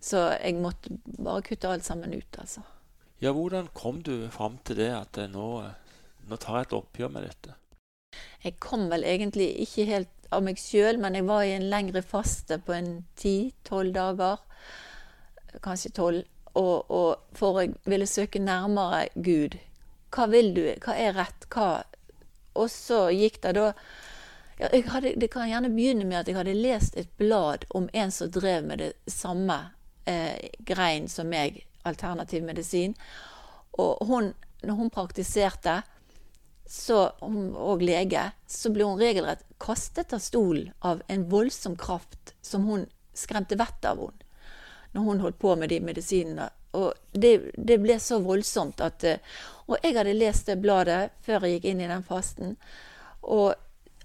Så 0.04 0.26
jeg 0.36 0.58
måtte 0.60 0.98
bare 1.20 1.46
kutte 1.46 1.70
alt 1.70 1.86
sammen 1.86 2.12
ut, 2.18 2.42
altså. 2.42 2.66
Ja, 3.24 3.32
hvordan 3.32 3.68
kom 3.74 4.02
du 4.04 4.30
fram 4.30 4.58
til 4.68 4.76
det 4.82 4.90
at 4.92 5.18
nå, 5.32 5.48
nå 6.28 6.38
tar 6.44 6.58
jeg 6.58 6.66
et 6.66 6.74
oppgjør 6.76 7.12
med 7.14 7.24
dette? 7.24 7.54
Jeg 8.44 8.58
kom 8.60 8.90
vel 8.92 9.06
egentlig 9.08 9.48
ikke 9.64 9.86
helt 9.88 10.28
av 10.36 10.44
meg 10.44 10.60
sjøl, 10.60 11.00
men 11.00 11.16
jeg 11.16 11.28
var 11.30 11.46
i 11.48 11.54
en 11.56 11.70
lengre 11.72 12.04
faste 12.04 12.58
på 12.60 12.76
en 12.76 12.92
ti-tolv 13.16 13.96
dager. 13.96 14.44
Kanskje 15.64 15.94
tolv. 15.96 16.28
Og, 16.60 16.92
og, 16.92 17.24
for 17.34 17.64
jeg 17.64 17.78
ville 17.90 18.06
søke 18.12 18.44
nærmere 18.44 19.08
Gud. 19.16 19.56
Hva 20.12 20.28
vil 20.30 20.52
du? 20.58 20.66
Hva 20.84 21.00
er 21.00 21.16
rett? 21.16 21.48
Hva 21.48 21.86
Og 22.60 22.68
så 22.70 23.08
gikk 23.16 23.40
det 23.42 23.56
da 23.56 23.72
ja, 24.60 24.68
hadde, 24.70 25.16
Det 25.18 25.32
kan 25.34 25.48
gjerne 25.50 25.72
begynne 25.72 26.06
med 26.06 26.20
at 26.20 26.28
jeg 26.28 26.38
hadde 26.38 26.60
lest 26.60 27.00
et 27.00 27.10
blad 27.18 27.64
om 27.72 27.88
en 27.94 28.12
som 28.12 28.30
drev 28.30 28.68
med 28.68 28.84
det 28.84 28.92
samme 29.08 29.62
eh, 30.06 30.52
grein 30.68 31.08
som 31.10 31.32
meg 31.32 31.64
alternativ 31.84 32.44
medisin. 32.44 32.96
Og 33.80 34.06
hun, 34.08 34.34
når 34.64 34.80
hun 34.80 34.92
praktiserte, 34.94 35.82
så, 36.70 37.12
og 37.20 37.82
lege, 37.84 38.24
så 38.48 38.72
ble 38.74 38.86
hun 38.88 39.00
regelrett 39.02 39.44
kastet 39.62 40.14
av 40.16 40.22
stolen 40.24 40.72
av 40.80 41.02
en 41.12 41.26
voldsom 41.30 41.76
kraft 41.78 42.34
som 42.42 42.64
hun 42.70 42.86
skremte 43.14 43.58
vettet 43.60 43.92
av 43.92 44.00
henne 44.00 44.24
når 44.94 45.06
hun 45.08 45.22
holdt 45.24 45.40
på 45.42 45.56
med 45.58 45.72
de 45.74 45.80
medisinene. 45.82 46.48
Og 46.78 46.94
det, 47.12 47.52
det, 47.58 47.80
ble 47.82 47.96
så 48.02 48.20
voldsomt 48.22 48.82
at 48.82 49.06
Og 49.66 49.78
jeg 49.82 49.96
hadde 49.98 50.14
lest 50.14 50.50
det 50.50 50.60
bladet 50.62 51.16
før 51.26 51.46
jeg 51.46 51.58
gikk 51.58 51.66
inn 51.72 51.82
i 51.82 51.90
den 51.90 52.06
fasten, 52.06 52.56
og 53.24 53.56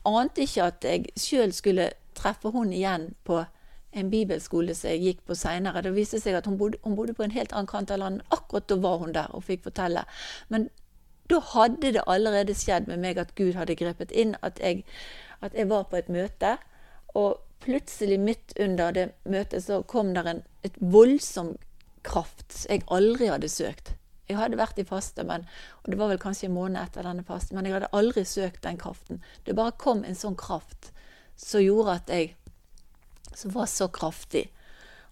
ante 0.09 0.45
ikke 0.45 0.69
at 0.71 0.85
jeg 0.87 1.12
sjøl 1.19 1.53
skulle 1.53 1.91
treffe 2.17 2.53
henne 2.55 2.77
igjen 2.77 3.09
på 3.27 3.43
en 3.92 4.11
bibelskole 4.11 4.74
som 4.77 4.90
jeg 4.90 5.03
gikk 5.05 5.22
på 5.27 5.37
seinere. 5.38 5.83
Det 5.83 5.94
viste 5.96 6.20
seg 6.20 6.37
at 6.38 6.46
hun 6.46 6.59
bodde, 6.61 6.81
hun 6.85 6.96
bodde, 6.98 7.14
på 7.16 7.24
en 7.24 7.35
helt 7.35 7.53
annen 7.53 7.70
kant 7.70 7.90
av 7.90 8.03
landet. 8.03 8.27
Akkurat 8.35 8.68
da 8.68 8.77
var 8.83 8.98
hun 9.03 9.14
der 9.16 9.33
og 9.35 9.46
fikk 9.48 9.64
fortelle. 9.68 10.05
Men 10.48 10.68
da 11.29 11.40
hadde 11.55 11.92
det 11.96 12.07
allerede 12.07 12.57
skjedd 12.57 12.88
med 12.88 13.03
meg 13.05 13.20
at 13.20 13.35
Gud 13.37 13.57
hadde 13.57 13.77
grepet 13.77 14.12
inn. 14.12 14.37
At 14.42 14.61
jeg, 14.61 14.85
at 15.40 15.57
jeg 15.57 15.68
var 15.70 15.88
på 15.88 16.01
et 16.01 16.12
møte, 16.12 16.57
og 17.16 17.40
plutselig 17.64 18.20
midt 18.20 18.55
under 18.61 18.92
det 18.94 19.09
møtet 19.24 19.64
så 19.64 19.83
kom 19.83 20.12
det 20.14 20.27
en 20.29 20.44
et 20.66 20.77
voldsom 20.81 21.57
kraft 22.07 22.64
jeg 22.68 22.85
aldri 22.94 23.31
hadde 23.31 23.51
søkt. 23.51 23.94
Jeg 24.29 24.37
hadde 24.37 24.59
vært 24.61 24.81
i 24.81 24.85
faste, 24.85 25.24
men, 25.24 25.46
og 25.83 25.92
det 25.92 25.98
var 26.01 26.11
vel 26.12 26.20
kanskje 26.20 26.51
en 26.51 26.57
måned 26.57 26.81
etter 26.83 27.07
denne 27.07 27.24
fasten, 27.24 27.57
men 27.57 27.64
jeg 27.64 27.79
hadde 27.79 27.92
aldri 27.96 28.24
søkt 28.29 28.61
den 28.66 28.81
kraften. 28.81 29.22
Det 29.46 29.57
bare 29.57 29.77
kom 29.81 30.03
en 30.05 30.18
sånn 30.18 30.37
kraft 30.37 30.90
som 31.38 31.64
gjorde 31.64 31.94
at 31.96 32.12
jeg 32.12 32.35
som 33.38 33.55
var 33.55 33.66
så 33.70 33.88
kraftig 33.88 34.48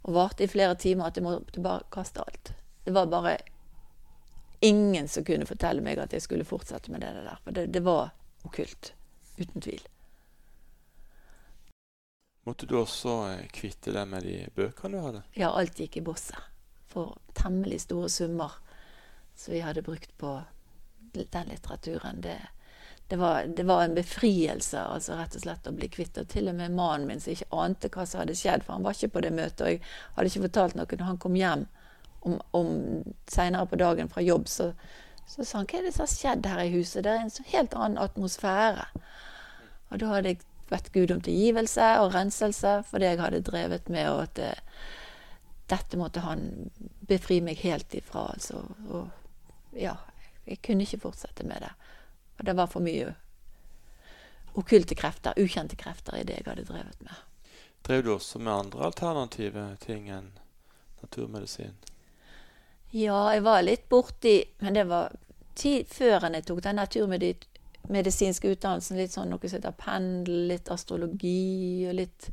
og 0.06 0.14
varte 0.14 0.46
i 0.46 0.50
flere 0.50 0.74
timer 0.78 1.10
at 1.10 1.18
jeg 1.18 1.26
måtte 1.26 1.62
bare 1.62 1.86
kaste 1.94 2.22
alt. 2.22 2.52
Det 2.84 2.94
var 2.94 3.06
bare 3.10 3.36
ingen 4.60 5.08
som 5.08 5.24
kunne 5.26 5.46
fortelle 5.46 5.82
meg 5.82 5.98
at 6.02 6.14
jeg 6.14 6.24
skulle 6.24 6.46
fortsette 6.46 6.90
med 6.90 7.02
det 7.02 7.12
der. 7.16 7.38
For 7.44 7.54
det, 7.54 7.66
det 7.74 7.82
var 7.86 8.10
okkult. 8.46 8.92
Uten 9.36 9.62
tvil. 9.62 9.82
Måtte 12.46 12.66
du 12.66 12.76
også 12.78 13.14
eh, 13.32 13.46
kvitte 13.50 13.90
deg 13.94 14.06
med 14.08 14.22
de 14.22 14.36
bøkene 14.54 14.94
du 14.94 15.02
hadde? 15.02 15.22
Ja, 15.34 15.50
alt 15.50 15.80
gikk 15.82 15.98
i 15.98 16.04
bosset. 16.06 16.38
For 16.86 17.18
temmelig 17.34 17.82
store 17.88 18.10
summer 18.10 18.54
som 19.36 19.54
vi 19.54 19.64
hadde 19.66 19.82
brukt 19.82 20.14
på 20.18 20.38
den 21.12 21.50
litteraturen. 21.50 22.22
Det, 22.22 22.38
det 23.09 23.16
var, 23.16 23.45
det 23.57 23.62
var, 23.62 23.85
en 23.85 23.95
befrielse, 23.95 24.81
altså 24.81 25.14
rett 25.14 25.35
og 25.38 25.45
slett 25.45 25.69
å 25.71 25.73
bli 25.77 25.87
kvitt 25.88 26.19
Og 26.19 26.27
til 26.29 26.49
og 26.51 26.57
med 26.59 26.75
mannen 26.75 27.07
min 27.07 27.21
som 27.23 27.37
ikke 27.37 27.55
ante 27.55 27.90
hva 27.95 28.07
som 28.07 28.23
hadde 28.23 28.35
skjedd, 28.35 28.64
for 28.66 28.75
han 28.75 28.87
var 28.87 28.97
ikke 28.97 29.14
på 29.14 29.23
det 29.23 29.31
møtet. 29.37 29.62
Og 29.62 29.71
jeg 29.71 29.83
hadde 30.16 30.33
ikke 30.33 30.47
fortalt 30.49 30.79
noe 30.79 30.99
når 30.99 31.07
han 31.07 31.21
kom 31.23 31.38
hjem 31.38 31.66
om, 32.27 32.40
om 32.51 32.73
seinere 33.31 33.71
på 33.71 33.79
dagen 33.79 34.11
fra 34.11 34.25
jobb. 34.27 34.49
Så, 34.51 34.73
så, 35.27 35.45
sa 35.45 35.61
han 35.61 35.71
hva 35.71 35.79
er 35.79 35.87
det 35.87 35.95
som 35.95 36.07
har 36.07 36.12
skjedd 36.16 36.51
her 36.51 36.64
i 36.64 36.75
huset? 36.75 37.05
Det 37.07 37.14
er 37.14 37.23
en 37.23 37.33
så 37.37 37.47
helt 37.53 37.79
annen 37.79 38.03
atmosfære. 38.03 38.88
Og 39.92 40.03
da 40.03 40.11
hadde 40.11 40.35
jeg 40.35 40.42
bedt 40.66 40.92
Gud 40.97 41.14
om 41.14 41.23
tilgivelse 41.23 41.92
og 42.03 42.12
renselse 42.16 42.81
for 42.88 42.99
det 42.99 43.12
jeg 43.12 43.23
hadde 43.23 43.45
drevet 43.47 43.90
med, 43.92 44.11
og 44.11 44.25
at 44.25 44.35
det, 44.40 44.53
dette 45.71 45.99
måtte 45.99 46.27
han 46.27 46.49
befri 47.07 47.38
meg 47.38 47.62
helt 47.62 47.95
ifra. 47.95 48.33
Altså. 48.35 48.66
Og 48.90 49.79
ja, 49.79 49.95
jeg 50.47 50.59
kunne 50.66 50.83
ikke 50.83 51.05
fortsette 51.07 51.47
med 51.47 51.62
det. 51.62 51.75
Og 52.38 52.44
det 52.44 52.57
var 52.57 52.68
for 52.70 52.85
mye 52.85 53.14
okkulte 54.57 54.96
krefter, 54.96 55.37
ukjente 55.37 55.77
krefter, 55.77 56.16
i 56.16 56.25
det 56.25 56.38
jeg 56.40 56.46
hadde 56.46 56.64
drevet 56.68 57.01
med. 57.05 57.25
Drev 57.87 58.03
du 58.05 58.12
også 58.14 58.38
med 58.38 58.53
andre 58.53 58.88
alternative 58.88 59.66
ting 59.85 60.09
enn 60.11 60.33
naturmedisin? 61.03 61.77
Ja, 62.90 63.33
jeg 63.35 63.42
var 63.44 63.64
litt 63.66 63.88
borti 63.90 64.38
Men 64.59 64.75
det 64.75 64.87
var 64.88 65.12
tid 65.59 65.88
før 65.90 66.29
jeg 66.31 66.44
tok 66.46 66.62
den 66.64 66.81
naturmedisinske 66.81 68.53
utdannelsen 68.55 68.99
litt 69.01 69.14
sånn 69.14 69.31
noe 69.33 69.49
som 69.49 69.59
heter 69.59 69.77
pendel, 69.79 70.49
litt 70.51 70.70
astrologi 70.72 71.87
og 71.88 71.96
litt, 71.96 72.29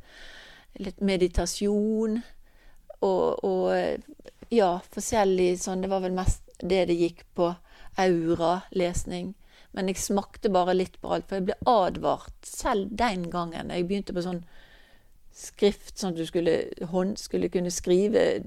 litt 0.83 0.99
meditasjon. 0.99 2.19
Og, 3.03 3.45
og 3.45 4.51
ja, 4.53 4.73
forskjellig 4.91 5.55
sånn 5.59 5.83
Det 5.83 5.91
var 5.91 6.03
vel 6.03 6.15
mest 6.15 6.51
det 6.59 6.85
det 6.89 6.99
gikk 6.99 7.23
på. 7.35 7.53
Aura, 7.99 8.63
lesning. 8.73 9.33
Men 9.73 9.89
jeg 9.89 10.01
smakte 10.01 10.51
bare 10.53 10.75
litt 10.77 10.99
på 11.01 11.15
alt, 11.15 11.25
for 11.29 11.39
jeg 11.39 11.49
ble 11.49 11.57
advart 11.69 12.45
selv 12.45 12.91
den 12.97 13.29
gangen. 13.33 13.73
Jeg 13.73 13.87
begynte 13.89 14.13
på 14.13 14.25
sånn 14.25 14.43
skrift, 15.33 15.95
sånn 15.97 16.13
at 16.13 16.19
du 16.21 16.27
skulle, 16.29 16.53
hånd, 16.91 17.17
skulle 17.17 17.49
kunne 17.49 17.71
skrive 17.73 18.43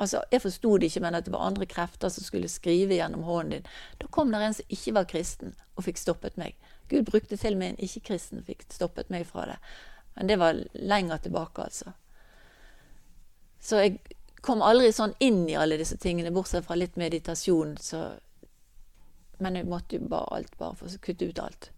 altså 0.00 0.22
Jeg 0.32 0.40
forsto 0.40 0.78
det 0.80 0.88
ikke, 0.88 1.02
men 1.04 1.18
at 1.18 1.26
det 1.26 1.34
var 1.34 1.44
andre 1.44 1.66
krefter 1.68 2.08
som 2.08 2.24
skulle 2.24 2.48
skrive 2.48 2.96
gjennom 2.96 3.26
hånden 3.28 3.58
din. 3.58 3.72
Da 4.00 4.08
kom 4.08 4.32
det 4.32 4.40
en 4.40 4.56
som 4.56 4.72
ikke 4.72 4.94
var 4.96 5.08
kristen, 5.10 5.52
og 5.76 5.84
fikk 5.84 6.00
stoppet 6.00 6.38
meg. 6.40 6.56
Gud 6.88 7.10
brukte 7.10 7.36
til 7.36 7.58
og 7.58 7.60
med 7.60 7.74
en 7.74 7.84
ikke-kristen 7.84 8.44
fikk 8.46 8.64
stoppet 8.72 9.12
meg 9.12 9.26
fra 9.28 9.50
det. 9.50 9.58
Men 10.16 10.30
det 10.30 10.38
var 10.40 10.62
lenger 10.72 11.20
tilbake, 11.26 11.66
altså. 11.68 11.92
Så 13.60 13.82
jeg 13.82 14.00
kom 14.40 14.64
aldri 14.64 14.88
sånn 14.96 15.12
inn 15.20 15.44
i 15.48 15.58
alle 15.60 15.76
disse 15.80 15.98
tingene, 16.00 16.32
bortsett 16.32 16.64
fra 16.64 16.78
litt 16.78 16.96
meditasjon. 16.96 17.76
Så, 17.80 18.00
men 19.40 19.56
jeg 19.56 19.68
måtte 19.68 19.96
jo 19.96 20.08
bare 20.08 20.36
alt 20.36 20.56
bare 20.58 20.76
for 20.76 20.88
å 20.88 21.02
kutte 21.02 21.28
ut 21.28 21.42
alt. 21.42 21.70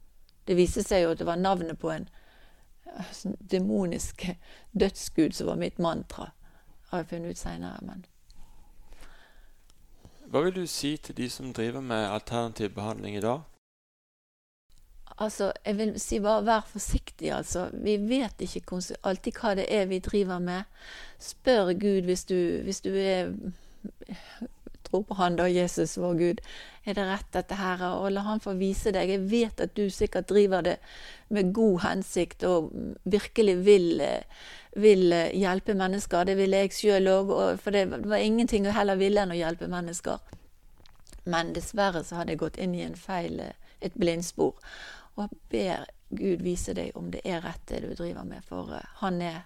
Det 0.47 0.57
viste 0.59 0.83
seg 0.83 1.05
jo 1.05 1.13
at 1.15 1.21
det 1.21 1.29
var 1.29 1.41
navnet 1.41 1.79
på 1.79 1.91
en 1.95 2.09
sånn 3.15 3.37
demonisk 3.39 4.27
dødsgud 4.73 5.35
som 5.35 5.53
var 5.53 5.61
mitt 5.61 5.79
mantra. 5.79 6.33
Har 6.91 7.03
jeg 7.03 7.13
funnet 7.13 7.37
ut 7.37 7.41
seinere, 7.41 7.79
men 7.87 8.05
Hva 10.33 10.43
vil 10.45 10.55
du 10.57 10.67
si 10.67 10.97
til 10.97 11.17
de 11.17 11.29
som 11.31 11.53
driver 11.53 11.81
med 11.85 12.09
alternativ 12.09 12.73
behandling 12.75 13.17
i 13.17 13.25
dag? 13.25 13.43
Altså, 15.19 15.53
jeg 15.65 15.77
vil 15.79 16.01
si 16.01 16.21
bare 16.25 16.45
vær 16.47 16.63
forsiktig, 16.67 17.31
altså. 17.37 17.67
Vi 17.73 17.99
vet 18.09 18.41
ikke 18.41 18.81
alltid 19.05 19.37
hva 19.37 19.55
det 19.55 19.67
er 19.69 19.87
vi 19.87 19.99
driver 19.99 20.39
med. 20.39 20.65
Spør 21.21 21.73
Gud 21.73 22.09
hvis 22.09 22.25
du, 22.25 22.63
hvis 22.65 22.81
du 22.81 22.95
er 22.97 23.35
på 25.01 25.17
Han 25.17 25.39
da, 25.39 25.49
Jesus, 25.49 25.97
vår 25.97 26.15
Gud. 26.19 26.43
Er 26.85 26.99
det 26.99 27.07
rett, 27.09 27.31
dette 27.33 27.57
her? 27.57 27.83
Og 27.97 28.11
la 28.13 28.25
Han 28.27 28.43
få 28.45 28.53
vise 28.61 28.93
deg. 28.93 29.09
Jeg 29.09 29.25
vet 29.31 29.65
at 29.65 29.75
du 29.79 29.89
sikkert 29.91 30.29
driver 30.29 30.63
det 30.63 30.77
med 31.33 31.55
god 31.57 31.81
hensikt 31.87 32.45
og 32.45 32.69
virkelig 33.05 33.57
vil, 33.65 34.05
vil 34.77 35.17
hjelpe 35.33 35.75
mennesker. 35.75 36.29
Det 36.29 36.37
ville 36.37 36.65
jeg 36.65 36.77
sjøl 36.77 37.09
òg, 37.09 37.35
for 37.63 37.73
det 37.73 37.89
var 38.05 38.21
ingenting 38.21 38.69
jeg 38.69 38.77
heller 38.77 39.01
ville 39.01 39.25
enn 39.25 39.33
å 39.33 39.41
hjelpe 39.41 39.71
mennesker. 39.73 40.21
Men 41.25 41.55
dessverre 41.57 42.05
så 42.05 42.19
hadde 42.19 42.35
jeg 42.35 42.43
gått 42.43 42.59
inn 42.61 42.75
i 42.75 42.85
en 42.85 42.99
feil, 42.99 43.41
et 43.83 43.95
blindspor 43.99 44.59
og 45.15 45.33
ber 45.51 45.87
Gud 46.13 46.43
vise 46.45 46.75
deg 46.77 46.97
om 46.97 47.11
det 47.13 47.23
er 47.25 47.41
rett, 47.45 47.63
det 47.69 47.83
du 47.85 47.95
driver 47.97 48.25
med. 48.29 48.45
For 48.45 48.69
uh, 48.73 48.81
han, 49.01 49.21
er, 49.25 49.43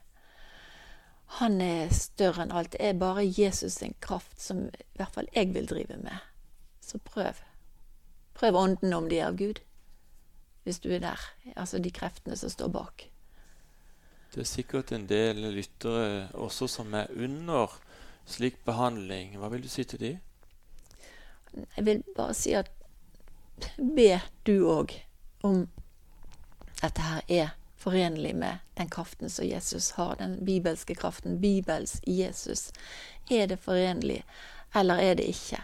han 1.26 1.60
er 1.60 1.90
større 1.94 2.44
enn 2.44 2.54
alt. 2.54 2.72
Det 2.72 2.82
er 2.82 2.98
bare 2.98 3.24
Jesus 3.26 3.80
sin 3.80 3.94
kraft 4.00 4.40
som 4.40 4.66
i 4.70 4.98
hvert 4.98 5.14
fall 5.14 5.28
jeg 5.34 5.52
vil 5.54 5.66
drive 5.68 5.98
med. 6.02 6.22
Så 6.80 6.98
prøv. 7.02 7.42
Prøv 8.34 8.56
ånden 8.56 8.94
om 8.94 9.08
de 9.10 9.18
er 9.18 9.30
av 9.30 9.36
Gud. 9.36 9.60
Hvis 10.64 10.78
du 10.82 10.90
er 10.94 11.02
der. 11.02 11.20
Altså 11.56 11.78
de 11.82 11.90
kreftene 11.90 12.36
som 12.36 12.50
står 12.50 12.70
bak. 12.74 13.08
Det 14.34 14.42
er 14.42 14.48
sikkert 14.48 14.92
en 14.92 15.06
del 15.08 15.46
lyttere 15.54 16.28
også 16.34 16.68
som 16.68 16.94
er 16.94 17.10
under 17.16 17.74
slik 18.26 18.58
behandling. 18.64 19.36
Hva 19.40 19.50
vil 19.52 19.62
du 19.64 19.68
si 19.70 19.84
til 19.84 20.02
de? 20.02 20.12
Jeg 21.76 21.86
vil 21.86 22.02
bare 22.16 22.34
si 22.34 22.52
at 22.58 22.70
be 23.78 24.20
du 24.44 24.66
òg 24.68 24.92
om 25.46 25.62
dette 26.82 27.02
her 27.02 27.22
er 27.28 27.54
forenlig 27.86 28.34
med 28.36 28.58
den 28.74 28.88
kraften 28.88 29.30
som 29.30 29.46
Jesus 29.46 29.90
har, 29.90 30.16
den 30.18 30.44
bibelske 30.44 30.94
kraften, 30.94 31.40
Bibels 31.40 32.00
Jesus. 32.06 32.72
Er 33.30 33.46
det 33.46 33.56
forenlig, 33.62 34.24
eller 34.74 34.98
er 34.98 35.14
det 35.14 35.28
ikke? 35.30 35.60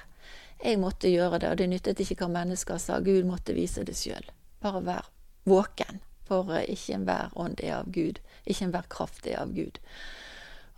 Jeg 0.63 0.79
måtte 0.79 1.11
gjøre 1.11 1.41
det, 1.43 1.51
og 1.51 1.59
det 1.59 1.67
nyttet 1.73 2.01
ikke 2.05 2.21
hva 2.21 2.29
mennesker 2.31 2.79
sa. 2.79 3.01
Gud 3.03 3.27
måtte 3.27 3.57
vise 3.59 3.83
det 3.83 3.97
sjøl. 3.99 4.31
Bare 4.63 4.85
vær 4.87 5.09
våken, 5.51 5.99
for 6.29 6.55
ikke 6.63 6.95
enhver 7.01 7.35
ånd 7.35 7.59
er 7.59 7.81
av 7.81 7.91
Gud. 7.91 8.21
Ikke 8.47 8.69
enhver 8.69 8.87
kraft 8.87 9.27
er 9.27 9.41
av 9.43 9.51
Gud. 9.57 9.83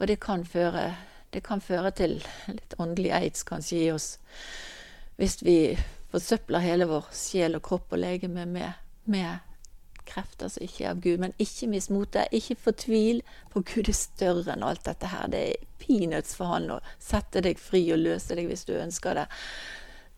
Og 0.00 0.09
det 0.09 0.16
kan 0.24 0.46
føre, 0.48 0.94
det 1.37 1.44
kan 1.44 1.61
føre 1.61 1.92
til 1.92 2.22
litt 2.48 2.78
åndelig 2.80 3.12
aids, 3.12 3.44
kanskje, 3.44 3.83
i 3.85 3.92
oss. 3.92 4.14
Hvis 5.20 5.42
vi 5.44 5.59
forsøpler 6.09 6.64
hele 6.64 6.88
vår 6.88 7.12
sjel 7.12 7.61
og 7.61 7.68
kropp 7.68 7.92
og 7.92 8.00
legeme 8.00 8.48
med 8.48 8.80
med 9.04 9.53
krefter 10.08 10.50
som 10.52 10.64
ikke 10.64 10.84
er 10.84 10.90
av 10.92 11.02
Gud. 11.04 11.20
Men 11.22 11.34
ikke 11.42 11.68
mismot 11.72 12.14
motet, 12.14 12.32
Ikke 12.32 12.56
fortvil, 12.56 13.22
for 13.52 13.66
Gud 13.66 13.88
er 13.88 13.98
større 13.98 14.54
enn 14.54 14.64
alt 14.66 14.84
dette 14.84 15.10
her. 15.12 15.28
Det 15.32 15.42
er 15.50 15.66
peanuts 15.82 16.34
for 16.38 16.54
han 16.54 16.70
å 16.70 16.80
sette 16.98 17.42
deg 17.44 17.60
fri 17.60 17.84
og 17.92 18.02
løse 18.02 18.34
deg 18.36 18.48
hvis 18.50 18.66
du 18.68 18.74
ønsker 18.78 19.14
det. 19.14 19.26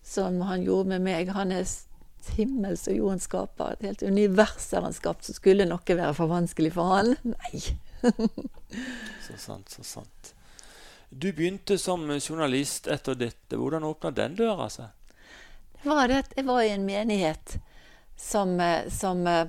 Som 0.07 0.41
han 0.47 0.63
gjorde 0.63 0.95
med 0.95 1.07
meg. 1.07 1.33
Han 1.35 1.53
er 1.53 1.67
himmels 2.37 2.87
og 2.89 2.97
jordens 2.97 3.27
skaper. 3.29 3.77
Et 3.77 3.91
helt 3.91 4.03
univers 4.03 4.71
har 4.73 4.87
han 4.87 4.97
skapt. 4.97 5.27
Så 5.27 5.37
skulle 5.37 5.67
noe 5.69 5.99
være 5.99 6.15
for 6.17 6.31
vanskelig 6.31 6.73
for 6.77 6.97
han? 6.97 7.15
Nei. 7.35 7.63
så 9.27 9.39
sant, 9.39 9.71
så 9.71 9.85
sant. 9.85 10.35
Du 11.11 11.31
begynte 11.33 11.79
som 11.79 12.03
journalist 12.19 12.89
etter 12.91 13.15
dette. 13.15 13.57
Hvordan 13.57 13.87
åpna 13.87 14.11
den 14.11 14.37
døra 14.39 14.69
seg? 14.73 14.91
Det 15.83 15.89
var 15.93 16.09
det 16.11 16.23
at 16.25 16.33
jeg 16.37 16.47
var 16.49 16.65
i 16.65 16.73
en 16.75 16.87
menighet 16.87 17.59
som, 18.17 18.61
eh, 18.61 18.89
som, 18.89 19.27
eh, 19.27 19.47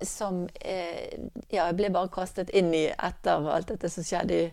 som 0.00 0.48
eh, 0.60 1.18
Ja, 1.48 1.66
jeg 1.66 1.76
ble 1.76 1.90
bare 1.90 2.12
kastet 2.12 2.50
inn 2.50 2.74
i 2.74 2.86
etter 2.92 3.48
alt 3.50 3.68
dette 3.72 3.90
som 3.90 4.04
skjedde 4.04 4.34
i 4.34 4.52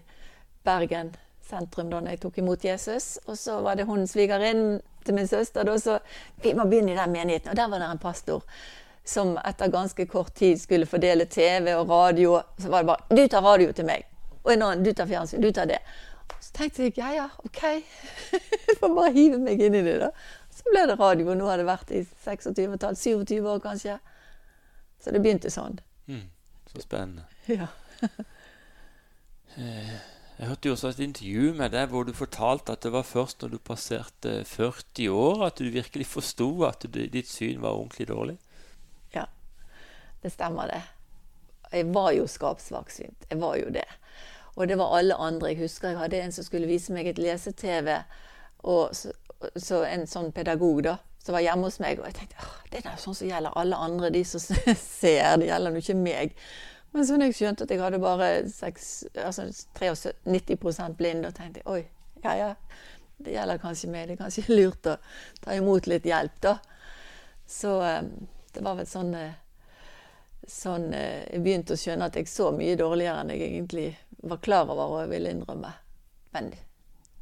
Bergen 0.65 1.13
sentrum 1.45 1.91
da 1.91 2.01
jeg 2.09 2.21
tok 2.23 2.39
imot 2.41 2.63
Jesus. 2.63 3.17
Og 3.25 3.37
så 3.37 3.59
var 3.61 3.75
det 3.75 3.85
hun 3.89 4.07
svigerinnen 4.07 4.79
til 5.05 5.17
min 5.17 5.27
søster 5.27 5.67
da, 5.67 5.75
så 5.79 5.99
vi 6.41 6.55
må 6.57 6.65
begynne 6.65 6.95
i 6.95 6.97
den 6.97 7.13
menigheten. 7.13 7.51
Og 7.51 7.59
der 7.59 7.69
var 7.69 7.83
det 7.83 7.91
en 7.91 8.01
pastor 8.01 8.43
som 9.05 9.35
etter 9.37 9.69
ganske 9.69 10.07
kort 10.09 10.33
tid 10.35 10.57
skulle 10.61 10.89
fordele 10.89 11.27
TV 11.29 11.75
og 11.75 11.89
radio. 11.89 12.39
Så 12.57 12.69
var 12.69 12.81
det 12.81 12.87
bare 12.87 13.15
'Du 13.15 13.27
tar 13.27 13.41
radio 13.41 13.71
til 13.71 13.85
meg.' 13.85 14.05
Og 14.43 14.53
en 14.53 14.61
annen 14.61 14.83
'Du 14.83 14.93
tar 14.93 15.05
fjernsyn.' 15.05 15.41
Du 15.41 15.51
tar 15.51 15.65
det. 15.65 15.79
Så 16.41 16.51
tenkte 16.53 16.83
jeg 16.83 16.97
ja, 16.97 17.11
ja, 17.11 17.27
OK. 17.45 17.61
Jeg 18.67 18.77
får 18.79 18.95
bare 18.95 19.11
hive 19.11 19.37
meg 19.37 19.61
inn 19.61 19.75
i 19.75 19.81
det, 19.81 19.99
da. 19.99 20.09
Så 20.65 20.73
ble 20.73 20.87
det 20.89 20.97
radio, 20.97 21.29
og 21.29 21.37
nå 21.37 21.45
har 21.45 21.61
det 21.61 21.67
vært 21.67 21.91
i 21.93 22.01
26-tall, 22.25 22.97
27 22.97 23.37
år 23.45 23.61
kanskje. 23.61 23.99
Så 24.97 25.13
det 25.13 25.21
begynte 25.21 25.51
sånn. 25.53 25.77
Mm, 26.09 26.25
så 26.71 26.81
spennende. 26.81 27.29
Ja. 27.51 27.69
Eh, 29.55 29.91
jeg 30.35 30.49
hørte 30.49 30.67
jo 30.67 30.73
også 30.75 30.89
et 30.91 30.97
intervju 30.99 31.53
med 31.55 31.71
deg 31.71 31.85
hvor 31.87 32.03
du 32.03 32.09
fortalte 32.11 32.73
at 32.75 32.83
det 32.83 32.89
var 32.91 33.05
først 33.07 33.39
når 33.39 33.53
du 33.53 33.61
passerte 33.63 34.33
40 34.43 35.13
år 35.15 35.45
at 35.45 35.61
du 35.61 35.69
virkelig 35.71 36.09
forsto 36.11 36.49
at 36.67 36.83
du, 36.91 36.97
ditt 37.07 37.29
syn 37.31 37.61
var 37.63 37.77
ordentlig 37.77 38.09
dårlig. 38.09 38.35
Ja, 39.13 39.23
det 40.25 40.33
stemmer 40.35 40.67
det. 40.73 40.81
Jeg 41.71 41.87
var 41.95 42.11
jo 42.17 42.27
skapsvaksynt. 42.27 43.29
Jeg 43.31 43.39
var 43.39 43.55
jo 43.61 43.71
det. 43.79 43.87
Og 44.59 44.67
det 44.67 44.75
var 44.79 44.97
alle 44.97 45.15
andre. 45.15 45.53
Jeg 45.53 45.63
husker 45.63 45.93
jeg 45.93 46.01
hadde 46.03 46.19
en 46.19 46.35
som 46.35 46.43
skulle 46.43 46.67
vise 46.67 46.91
meg 46.91 47.07
et 47.07 47.19
lese-TV. 47.19 47.95
Og 48.67 48.91
så, 48.95 49.15
så 49.55 49.83
en 49.87 50.05
sånn 50.09 50.31
pedagog 50.35 50.83
da, 50.85 50.97
som 51.23 51.35
var 51.35 51.43
hjemme 51.45 51.69
hos 51.69 51.79
meg. 51.83 51.99
Og 51.99 52.09
jeg 52.09 52.17
tenkte 52.19 52.49
det 52.71 52.83
er 52.83 53.01
sånn 53.01 53.17
som 53.17 53.29
gjelder 53.29 53.57
alle 53.59 53.81
andre, 53.87 54.11
de 54.13 54.23
som 54.27 54.41
ser. 55.01 55.37
Det 55.41 55.49
gjelder 55.49 55.73
nå 55.73 55.83
ikke 55.83 55.97
meg. 55.99 56.35
Men 56.95 57.07
så 57.07 57.17
når 57.17 57.31
jeg 57.31 57.39
skjønte 57.41 57.65
at 57.65 57.71
jeg 57.73 57.81
hadde 57.83 57.99
bare 57.99 58.27
6, 58.47 58.91
altså 59.19 59.49
93 60.23 60.93
blind, 60.95 61.25
da 61.25 61.31
tenkte 61.35 61.59
jeg 61.59 61.67
oi, 61.67 61.81
ja 62.23 62.35
ja, 62.39 62.51
det 63.17 63.33
gjelder 63.35 63.59
kanskje 63.59 63.89
meg. 63.91 64.07
Det 64.07 64.15
er 64.15 64.21
kanskje 64.21 64.45
lurt 64.53 64.87
å 64.87 64.95
ta 65.43 65.55
imot 65.57 65.89
litt 65.91 66.07
hjelp, 66.07 66.37
da. 66.45 66.55
Så 67.47 67.73
ehm, 67.83 68.13
det 68.55 68.63
var 68.63 68.77
vel 68.79 68.87
sånn, 68.89 69.11
eh, 69.19 69.35
sånn 70.47 70.87
eh, 70.95 71.25
Jeg 71.33 71.43
begynte 71.43 71.75
å 71.75 71.79
skjønne 71.79 72.07
at 72.09 72.15
jeg 72.17 72.31
så 72.31 72.49
mye 72.55 72.77
dårligere 72.79 73.21
enn 73.21 73.33
jeg 73.35 73.43
egentlig 73.49 73.89
var 74.25 74.41
klar 74.41 74.71
over 74.71 75.01
og 75.01 75.11
ville 75.11 75.31
innrømme. 75.35 75.71
Men 76.33 76.53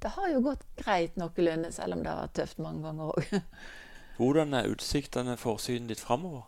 det 0.03 0.11
har 0.17 0.29
jo 0.33 0.41
gått 0.43 0.65
greit 0.79 1.15
noenlunde, 1.19 1.71
selv 1.71 1.95
om 1.95 2.03
det 2.03 2.11
har 2.11 2.25
vært 2.25 2.35
tøft 2.41 2.59
mange 2.63 2.83
ganger 2.83 3.13
òg. 3.13 3.37
Hvordan 4.17 4.57
er 4.57 4.67
utsiktene 4.69 5.37
for 5.39 5.61
synet 5.63 5.93
ditt 5.93 6.03
framover? 6.03 6.43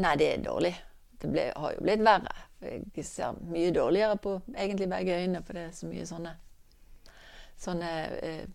Nei, 0.00 0.14
det 0.18 0.30
er 0.30 0.46
dårlig. 0.46 0.72
Det 1.20 1.30
ble, 1.30 1.50
har 1.54 1.74
jo 1.76 1.84
blitt 1.84 2.02
verre. 2.02 2.32
Jeg 2.62 3.04
ser 3.06 3.36
mye 3.50 3.74
dårligere 3.74 4.16
på 4.22 4.38
egentlig 4.54 4.88
begge 4.90 5.18
øynene, 5.20 5.42
for 5.46 5.58
det 5.58 5.66
er 5.68 5.76
så 5.76 5.90
mye 5.90 6.06
sånne, 6.08 6.32
sånne 7.60 7.92
eh, 8.22 8.46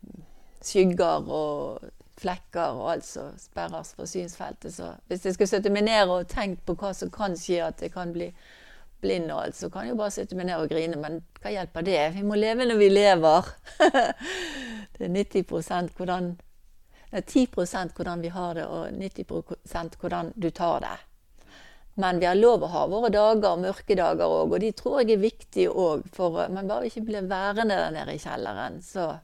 skygger 0.66 1.30
og 1.32 1.88
flekker 2.18 2.80
og 2.80 2.92
alt 2.96 3.06
som 3.06 3.36
sperres 3.40 3.94
for 3.96 4.10
synsfeltet. 4.10 4.74
Så 4.74 4.90
hvis 5.08 5.26
jeg 5.26 5.38
skulle 5.38 5.52
sette 5.52 5.72
meg 5.72 5.86
ned 5.86 6.10
og 6.10 6.28
tenkt 6.32 6.66
på 6.66 6.76
hva 6.80 6.92
som 6.98 7.14
kan 7.14 7.38
skje, 7.38 7.62
at 7.68 7.80
det 7.84 7.94
kan 7.94 8.12
bli 8.16 8.32
blind 9.02 9.32
og 9.32 9.44
alt, 9.44 9.56
så 9.56 9.70
kan 9.70 9.86
jeg 9.86 9.94
jo 9.94 10.00
bare 10.02 10.14
sitte 10.16 10.38
meg 10.38 10.50
ned 10.50 10.64
og 10.64 10.72
grine. 10.72 11.00
Men 11.02 11.22
hva 11.42 11.54
hjelper 11.54 11.86
det? 11.86 12.02
Vi 12.18 12.26
må 12.26 12.38
leve 12.40 12.68
når 12.68 12.80
vi 12.82 12.90
lever. 12.92 13.52
det 14.98 15.10
er 15.10 15.14
90 15.14 15.96
hvordan 15.98 16.36
Det 17.08 17.22
er 17.22 17.28
10% 17.48 17.94
hvordan 17.96 18.22
vi 18.22 18.32
har 18.36 18.58
det, 18.58 18.66
og 18.66 18.90
90% 18.92 20.00
hvordan 20.02 20.34
du 20.36 20.50
tar 20.50 20.82
det. 20.84 20.98
Men 22.00 22.20
vi 22.20 22.28
har 22.28 22.36
lov 22.36 22.62
å 22.62 22.68
ha 22.70 22.82
våre 22.86 23.10
dager, 23.10 23.56
mørke 23.58 23.96
dager 23.98 24.28
òg, 24.28 24.52
og 24.54 24.60
de 24.62 24.74
tror 24.76 25.00
jeg 25.02 25.16
er 25.16 25.22
viktige 25.24 25.72
òg. 25.72 26.04
Men 26.54 26.68
bare 26.68 26.84
vi 26.84 26.92
ikke 26.92 27.08
blir 27.08 27.30
værende 27.30 27.80
der 27.80 27.96
nede 27.96 28.14
i 28.14 28.22
kjelleren, 28.22 28.82
så 28.86 29.16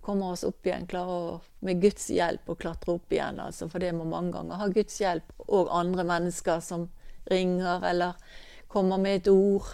kommer 0.00 0.32
oss 0.32 0.46
opp 0.48 0.66
igjen. 0.66 0.86
Klarer 0.88 1.42
med 1.60 1.82
Guds 1.82 2.08
hjelp 2.08 2.48
å 2.48 2.56
klatre 2.56 2.94
opp 2.96 3.12
igjen. 3.12 3.42
Altså, 3.44 3.68
for 3.68 3.82
det 3.82 3.92
må 3.92 4.06
mange 4.08 4.32
ganger 4.38 4.56
ha 4.62 4.70
Guds 4.72 4.96
hjelp 5.02 5.44
og 5.50 5.68
andre 5.74 6.06
mennesker 6.08 6.64
som 6.64 6.88
ringer 7.30 7.84
eller 7.90 8.16
kommer 8.70 9.00
med 9.02 9.20
et 9.20 9.32
ord 9.32 9.66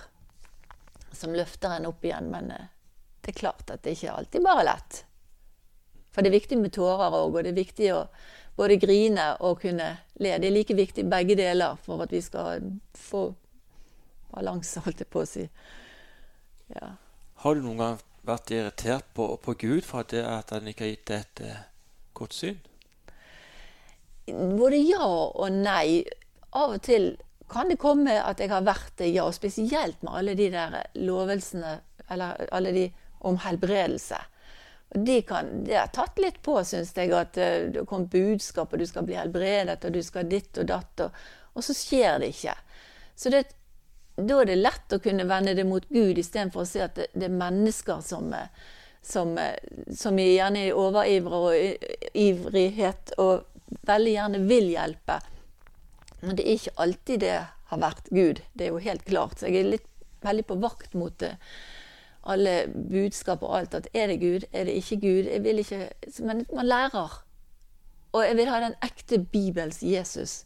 som 1.12 1.34
løfter 1.36 1.76
en 1.76 1.90
opp 1.90 2.04
igjen. 2.04 2.30
Men 2.32 2.50
eh, 2.54 2.72
det 3.20 3.34
er 3.34 3.40
klart 3.42 3.70
at 3.72 3.84
det 3.84 3.96
ikke 3.96 4.16
alltid 4.16 4.44
bare 4.44 4.64
er 4.64 4.70
lett. 4.72 5.02
For 6.14 6.24
det 6.24 6.30
er 6.32 6.38
viktig 6.38 6.58
med 6.60 6.72
tårer 6.72 7.12
òg, 7.12 7.34
og 7.34 7.42
det 7.44 7.52
er 7.52 7.60
viktig 7.60 7.88
å 7.92 8.04
både 8.56 8.78
grine 8.80 9.26
og 9.44 9.60
kunne 9.60 9.90
le. 10.16 10.36
Det 10.40 10.48
er 10.48 10.54
like 10.54 10.76
viktig 10.76 11.04
begge 11.12 11.36
deler 11.36 11.76
for 11.84 12.06
at 12.06 12.12
vi 12.12 12.22
skal 12.24 12.70
få 12.96 13.28
balanse, 14.32 14.80
holdt 14.84 15.04
jeg 15.04 15.10
på 15.12 15.22
å 15.22 15.28
si. 15.28 15.44
Ja. 16.72 16.94
Har 17.44 17.56
du 17.56 17.66
noen 17.66 17.82
gang 17.82 17.98
vært 18.26 18.50
irritert 18.50 19.12
på, 19.14 19.28
på 19.42 19.54
Gud 19.60 19.84
for 19.86 20.02
at, 20.02 20.50
han 20.50 20.72
ikke 20.72 20.86
har 20.86 20.94
gitt 20.94 21.10
deg 21.10 21.26
et 21.26 21.44
uh, 21.44 21.60
godt 22.16 22.36
syn? 22.36 22.56
Både 24.26 24.80
ja 24.80 25.04
og 25.04 25.52
nei. 25.52 26.02
Av 26.56 26.72
og 26.78 26.82
til 26.82 27.12
kan 27.48 27.68
det 27.70 27.78
komme 27.82 28.14
at 28.20 28.40
jeg 28.42 28.50
har 28.50 28.64
vært 28.66 28.94
det, 28.98 29.10
ja. 29.14 29.26
Spesielt 29.32 30.02
med 30.02 30.14
alle 30.18 30.34
de 30.38 30.48
der 30.54 30.80
lovelsene, 30.98 31.78
eller 32.10 32.48
alle 32.54 32.72
de 32.74 32.86
om 33.26 33.38
helbredelse. 33.42 34.18
Og 34.94 35.02
de, 35.06 35.20
kan, 35.26 35.48
det 35.66 35.78
har 35.78 35.90
tatt 35.94 36.18
litt 36.22 36.38
på, 36.46 36.58
syns 36.64 36.92
jeg, 36.94 37.10
at 37.14 37.38
uh, 37.40 37.66
det 37.74 37.86
kom 37.90 38.06
budskap, 38.10 38.72
og 38.72 38.82
du 38.82 38.86
skal 38.86 39.06
bli 39.06 39.18
helbredet, 39.18 39.82
og 39.84 39.94
du 39.94 40.02
skal 40.04 40.28
ditt 40.30 40.58
og 40.62 40.68
datt, 40.70 41.06
og, 41.06 41.22
og 41.54 41.66
så 41.66 41.74
skjer 41.74 42.20
det 42.22 42.30
ikke. 42.36 42.54
Så 43.18 43.32
det, 43.34 43.42
da 44.16 44.40
er 44.40 44.50
det 44.50 44.60
lett 44.60 44.94
å 44.94 45.00
kunne 45.02 45.26
vende 45.28 45.56
det 45.56 45.66
mot 45.68 45.84
Gud, 45.90 46.18
istedenfor 46.18 46.62
å 46.64 46.68
se 46.68 46.84
at 46.86 46.96
det, 46.98 47.10
det, 47.14 47.28
er 47.28 47.36
mennesker 47.36 48.00
som, 48.04 48.30
eh, 48.32 48.70
som, 49.04 49.34
eh, 49.40 49.58
som 49.92 50.18
gjerne 50.20 50.68
er 50.68 50.78
overivre 50.78 51.40
og 51.50 52.16
ivrighet 52.16 53.16
og 53.22 53.48
veldig 53.88 54.14
gjerne 54.14 54.44
vil 54.46 54.70
hjelpe. 54.72 55.18
Men 56.26 56.38
det 56.38 56.46
er 56.46 56.58
ikke 56.58 56.78
alltid 56.82 57.22
det 57.22 57.36
har 57.70 57.82
vært 57.82 58.10
Gud. 58.14 58.42
Det 58.54 58.66
er 58.66 58.74
jo 58.74 58.82
helt 58.82 59.04
klart. 59.06 59.38
Så 59.38 59.50
jeg 59.50 59.62
er 59.62 59.74
litt, 59.76 59.90
veldig 60.26 60.46
på 60.48 60.56
vakt 60.62 60.94
mot 60.98 61.14
det 61.22 61.36
alle 62.26 62.56
budskap 62.74 63.44
og 63.46 63.54
alt. 63.58 63.76
At 63.78 63.88
er 63.94 64.10
det 64.10 64.18
Gud, 64.22 64.48
er 64.52 64.66
det 64.66 64.74
ikke 64.80 65.00
Gud? 65.04 65.30
Jeg 65.30 65.44
vil 65.44 65.62
ikke 65.62 65.88
Men 66.26 66.46
man 66.54 66.66
lærer. 66.66 67.22
Og 68.12 68.24
jeg 68.24 68.36
vil 68.36 68.48
ha 68.48 68.60
den 68.60 68.74
ekte 68.82 69.18
Bibels 69.18 69.82
Jesus 69.82 70.44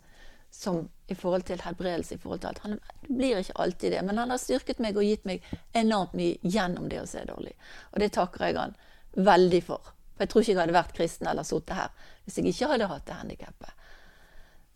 som 0.50 0.88
i 1.08 1.14
forhold 1.14 1.42
til 1.42 1.60
helbredelse. 1.62 2.14
i 2.14 2.18
forhold 2.18 2.40
til 2.40 2.48
alt. 2.48 2.58
Han 2.58 2.80
blir 3.08 3.38
ikke 3.38 3.56
alltid 3.56 3.92
det, 3.92 4.04
men 4.04 4.18
han 4.18 4.30
har 4.30 4.38
styrket 4.38 4.78
meg 4.78 4.96
og 4.96 5.04
gitt 5.04 5.24
meg 5.24 5.42
enormt 5.74 6.12
mye 6.12 6.38
gjennom 6.42 6.88
det 6.88 7.00
å 7.02 7.06
se 7.06 7.24
dårlig. 7.24 7.54
Og 7.92 8.00
det 8.00 8.12
takker 8.12 8.44
jeg 8.44 8.56
han 8.56 8.74
veldig 9.14 9.62
for. 9.62 9.92
For 10.14 10.24
jeg 10.24 10.28
tror 10.28 10.42
ikke 10.42 10.52
jeg 10.52 10.60
hadde 10.60 10.76
vært 10.76 10.96
kristen 10.96 11.26
eller 11.26 11.42
sittet 11.42 11.76
her 11.76 11.90
hvis 12.24 12.38
jeg 12.38 12.46
ikke 12.46 12.66
hadde 12.72 12.90
hatt 12.90 13.06
det 13.06 13.14
handikappet. 13.14 13.79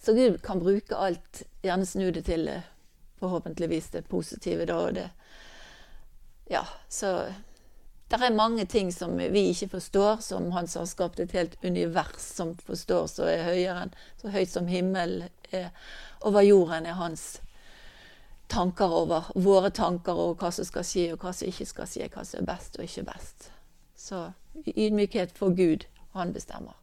Så 0.04 0.12
Gud 0.12 0.42
kan 0.44 0.60
bruke 0.60 0.96
alt, 0.96 1.42
gjerne 1.64 1.86
snu 1.88 2.10
det 2.12 2.26
til 2.28 2.48
eh, 2.48 2.66
forhåpentligvis 3.22 3.88
det 3.94 4.04
positive. 4.08 4.66
da, 4.68 4.74
og 4.74 4.94
det 4.94 5.10
ja, 6.50 6.66
så 6.88 7.32
det 8.08 8.20
er 8.20 8.34
mange 8.36 8.66
ting 8.66 8.92
som 8.92 9.16
vi 9.16 9.46
ikke 9.48 9.68
forstår, 9.68 10.20
som 10.20 10.50
han 10.52 10.66
som 10.68 10.80
har 10.80 10.86
skapt 10.86 11.20
et 11.20 11.32
helt 11.32 11.56
univers 11.64 12.20
som 12.20 12.52
forstår, 12.66 13.06
så 13.06 13.24
er 13.24 13.48
høyere 13.48 13.86
enn 13.86 13.94
så 14.20 14.28
høyt 14.34 14.52
som 14.52 14.68
himmelen 14.68 15.24
er 15.50 15.70
over 16.20 16.44
jorden, 16.44 16.86
er 16.86 17.00
hans 17.00 17.40
tanker 18.52 18.92
over 18.92 19.32
våre 19.34 19.72
tanker 19.72 20.20
og 20.20 20.36
hva 20.36 20.52
som 20.52 20.68
skal 20.68 20.84
skje, 20.84 21.08
og 21.14 21.24
hva 21.24 21.32
som 21.32 21.48
ikke 21.48 21.66
skal 21.66 21.88
skje, 21.88 22.12
hva 22.12 22.28
som 22.28 22.44
er 22.44 22.50
best 22.52 22.76
og 22.76 22.84
ikke 22.84 23.08
best. 23.08 23.50
Så 23.96 24.26
ydmykhet 24.68 25.32
for 25.32 25.56
Gud, 25.56 25.88
han 26.12 26.36
bestemmer. 26.36 26.76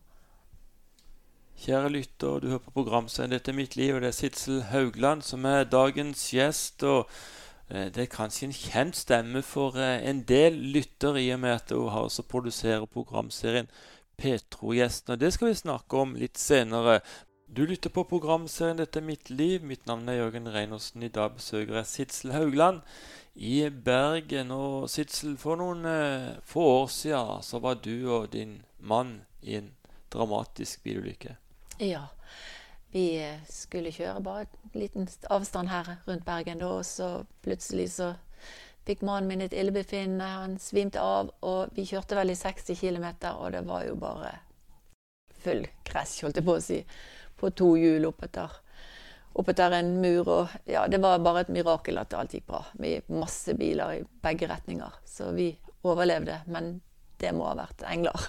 Kjære 1.61 1.89
lytter, 1.93 2.39
du 2.39 2.47
hører 2.47 2.65
på 2.65 2.71
programserien 2.71 3.31
'Dette 3.31 3.51
er 3.51 3.55
mitt 3.55 3.75
liv', 3.77 3.95
og 3.95 4.01
det 4.01 4.07
er 4.07 4.17
Sidsel 4.17 4.63
Haugland 4.71 5.21
som 5.21 5.45
er 5.45 5.63
dagens 5.63 6.31
gjest. 6.33 6.83
og 6.83 7.09
Eh, 7.71 7.87
det 7.87 8.03
er 8.03 8.11
kanskje 8.11 8.49
en 8.49 8.55
kjent 8.55 8.97
stemme 8.99 9.41
for 9.47 9.77
eh, 9.79 10.03
en 10.09 10.23
del 10.27 10.57
lyttere, 10.75 11.21
i 11.23 11.31
og 11.31 11.39
med 11.39 11.55
at 11.55 11.71
hun 11.71 11.89
har 11.89 12.07
også 12.07 12.27
produserer 12.27 12.85
programserien 12.85 13.69
Petro-gjesten. 14.17 15.13
Og 15.13 15.19
Det 15.19 15.33
skal 15.33 15.47
vi 15.47 15.53
snakke 15.53 15.97
om 15.97 16.15
litt 16.15 16.37
senere. 16.37 16.99
Du 17.47 17.63
lytter 17.65 17.89
på 17.89 18.03
programserien 18.03 18.77
'Dette 18.77 18.99
er 18.99 19.07
mitt 19.07 19.29
liv'. 19.29 19.63
Mitt 19.63 19.87
navn 19.87 20.09
er 20.09 20.19
Jørgen 20.19 20.53
Reinersen. 20.53 21.03
I 21.03 21.07
dag 21.07 21.31
besøker 21.35 21.75
jeg 21.75 21.85
Sidsel 21.85 22.31
Haugland 22.31 22.81
i 23.35 23.69
Bergen. 23.69 24.51
Og 24.51 24.89
Sidsel, 24.89 25.37
for 25.37 25.55
noen 25.55 25.85
uh, 25.85 26.35
få 26.43 26.59
år 26.59 26.87
siden 26.87 27.43
så 27.43 27.59
var 27.59 27.73
du 27.73 28.11
og 28.11 28.33
din 28.33 28.61
mann 28.79 29.21
i 29.41 29.55
en 29.55 29.71
dramatisk 30.11 30.83
bilulykke. 30.83 31.40
Ja. 31.81 32.07
Vi 32.91 33.37
skulle 33.49 33.93
kjøre 33.95 34.21
bare 34.21 34.45
en 34.45 34.75
liten 34.75 35.07
avstand 35.31 35.71
her 35.71 35.95
rundt 36.05 36.25
Bergen, 36.27 36.59
da, 36.61 36.67
og 36.77 36.85
så 36.85 37.23
plutselig 37.41 37.87
så 37.95 38.11
fikk 38.85 39.01
mannen 39.07 39.29
min 39.31 39.41
et 39.41 39.55
illebefinnende. 39.55 40.27
Han 40.43 40.57
svimte 40.61 41.01
av, 41.01 41.31
og 41.41 41.73
vi 41.73 41.87
kjørte 41.87 42.17
vel 42.19 42.33
i 42.33 42.37
60 42.37 42.77
km, 42.77 43.07
og 43.31 43.53
det 43.55 43.63
var 43.65 43.85
jo 43.87 43.95
bare 43.97 44.35
full 45.41 45.65
krasj, 45.87 46.19
holdt 46.25 46.37
jeg 46.41 46.45
på 46.45 46.57
å 46.59 46.63
si, 46.63 46.79
på 47.41 47.49
to 47.57 47.71
hjul 47.79 48.05
oppetter, 48.11 48.59
oppetter 49.41 49.77
en 49.79 49.95
mur. 50.03 50.29
Og 50.29 50.55
ja, 50.69 50.85
det 50.91 51.01
var 51.01 51.23
bare 51.25 51.47
et 51.47 51.53
mirakel 51.55 51.97
at 51.97 52.13
alt 52.13 52.35
gikk 52.35 52.45
bra. 52.51 52.61
Vi 52.77 52.99
masse 53.09 53.55
biler 53.57 53.95
i 53.97 54.03
begge 54.21 54.51
retninger. 54.51 55.01
Så 55.07 55.31
vi 55.33 55.49
overlevde. 55.81 56.43
Men 56.51 56.75
det 57.21 57.33
må 57.33 57.47
ha 57.49 57.55
vært 57.57 57.87
engler. 57.89 58.27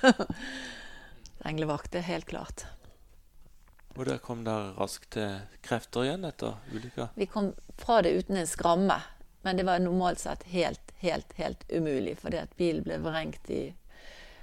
Englevakt, 1.51 1.91
det 1.93 2.01
er 2.01 2.15
helt 2.15 2.31
klart. 2.31 2.65
Og 3.95 4.07
der 4.09 4.21
kom 4.25 4.45
dere 4.47 4.73
raskt 4.79 5.13
til 5.17 5.43
krefter 5.65 6.07
igjen 6.07 6.25
etter 6.29 6.57
ulykka? 6.73 7.11
Vi 7.15 7.29
kom 7.31 7.53
fra 7.79 8.01
det 8.03 8.15
uten 8.19 8.41
en 8.41 8.49
skramme. 8.49 9.01
Men 9.43 9.59
det 9.59 9.67
var 9.67 9.83
normalt 9.83 10.21
sett 10.23 10.45
helt, 10.53 10.93
helt, 11.03 11.33
helt 11.35 11.65
umulig. 11.69 12.15
Fordi 12.21 12.39
at 12.45 12.57
bilen 12.57 12.85
ble 12.87 13.01
vrengt 13.03 13.51
i 13.51 13.63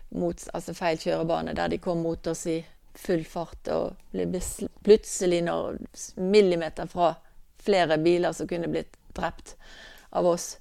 mot, 0.10 0.42
altså 0.54 0.76
feil 0.76 1.00
kjørebane, 1.00 1.54
der 1.56 1.72
de 1.72 1.80
kom 1.80 2.04
mot 2.04 2.28
oss 2.28 2.46
i 2.52 2.60
full 3.00 3.24
fart. 3.26 3.70
Og 3.72 3.96
ble 4.12 4.42
plutselig 4.84 5.44
når 5.48 5.80
millimeter 6.20 6.90
fra 6.92 7.14
flere 7.60 7.98
biler 8.02 8.36
som 8.36 8.50
kunne 8.50 8.72
blitt 8.72 9.00
drept 9.16 9.56
av 10.16 10.28
oss 10.28 10.58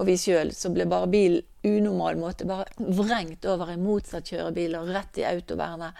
og 0.00 0.06
vi 0.08 0.16
sjøl, 0.16 0.48
så 0.56 0.70
ble 0.72 0.86
bare 0.88 1.10
bilen 1.12 1.44
unormal 1.66 2.16
måte 2.16 2.46
bare 2.48 2.64
vrengt 2.78 3.44
over 3.44 3.68
en 3.74 3.82
motsatt 3.84 4.30
kjørebil 4.32 4.78
og 4.78 4.88
rett 4.94 5.18
i 5.20 5.26
autovernet. 5.28 5.98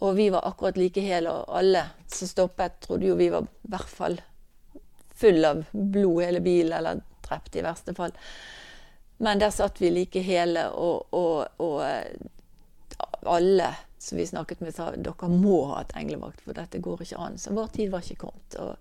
Og 0.00 0.16
vi 0.16 0.30
var 0.32 0.46
akkurat 0.48 0.78
like 0.80 1.02
hele, 1.04 1.32
og 1.32 1.58
alle 1.60 1.84
som 2.08 2.28
stoppet, 2.28 2.80
trodde 2.80 3.08
jo 3.10 3.18
vi 3.18 3.28
var 3.32 3.44
i 3.44 3.72
hvert 3.74 3.92
fall 3.92 4.20
full 5.20 5.44
av 5.44 5.64
blod 5.72 6.24
hele 6.24 6.40
bilen, 6.40 6.72
eller 6.78 7.02
drept 7.26 7.56
i 7.56 7.64
verste 7.64 7.94
fall. 7.94 8.14
Men 9.20 9.38
der 9.42 9.52
satt 9.52 9.80
vi 9.82 9.90
like 9.92 10.22
hele, 10.24 10.70
og, 10.72 11.12
og, 11.12 11.60
og 11.60 11.82
eh, 11.84 12.30
alle 13.28 13.74
som 13.98 14.18
vi 14.18 14.26
snakket 14.26 14.60
med, 14.64 14.74
sa 14.74 14.90
dere 14.96 15.28
må 15.28 15.58
ha 15.74 15.82
et 15.82 15.92
englevakt, 16.00 16.40
for 16.46 16.56
dette 16.56 16.80
går 16.80 17.04
ikke 17.04 17.20
an. 17.20 17.36
Så 17.38 17.52
vår 17.52 17.68
tid 17.74 17.92
var 17.92 18.04
ikke 18.04 18.22
kommet. 18.24 18.56
Og, 18.56 18.78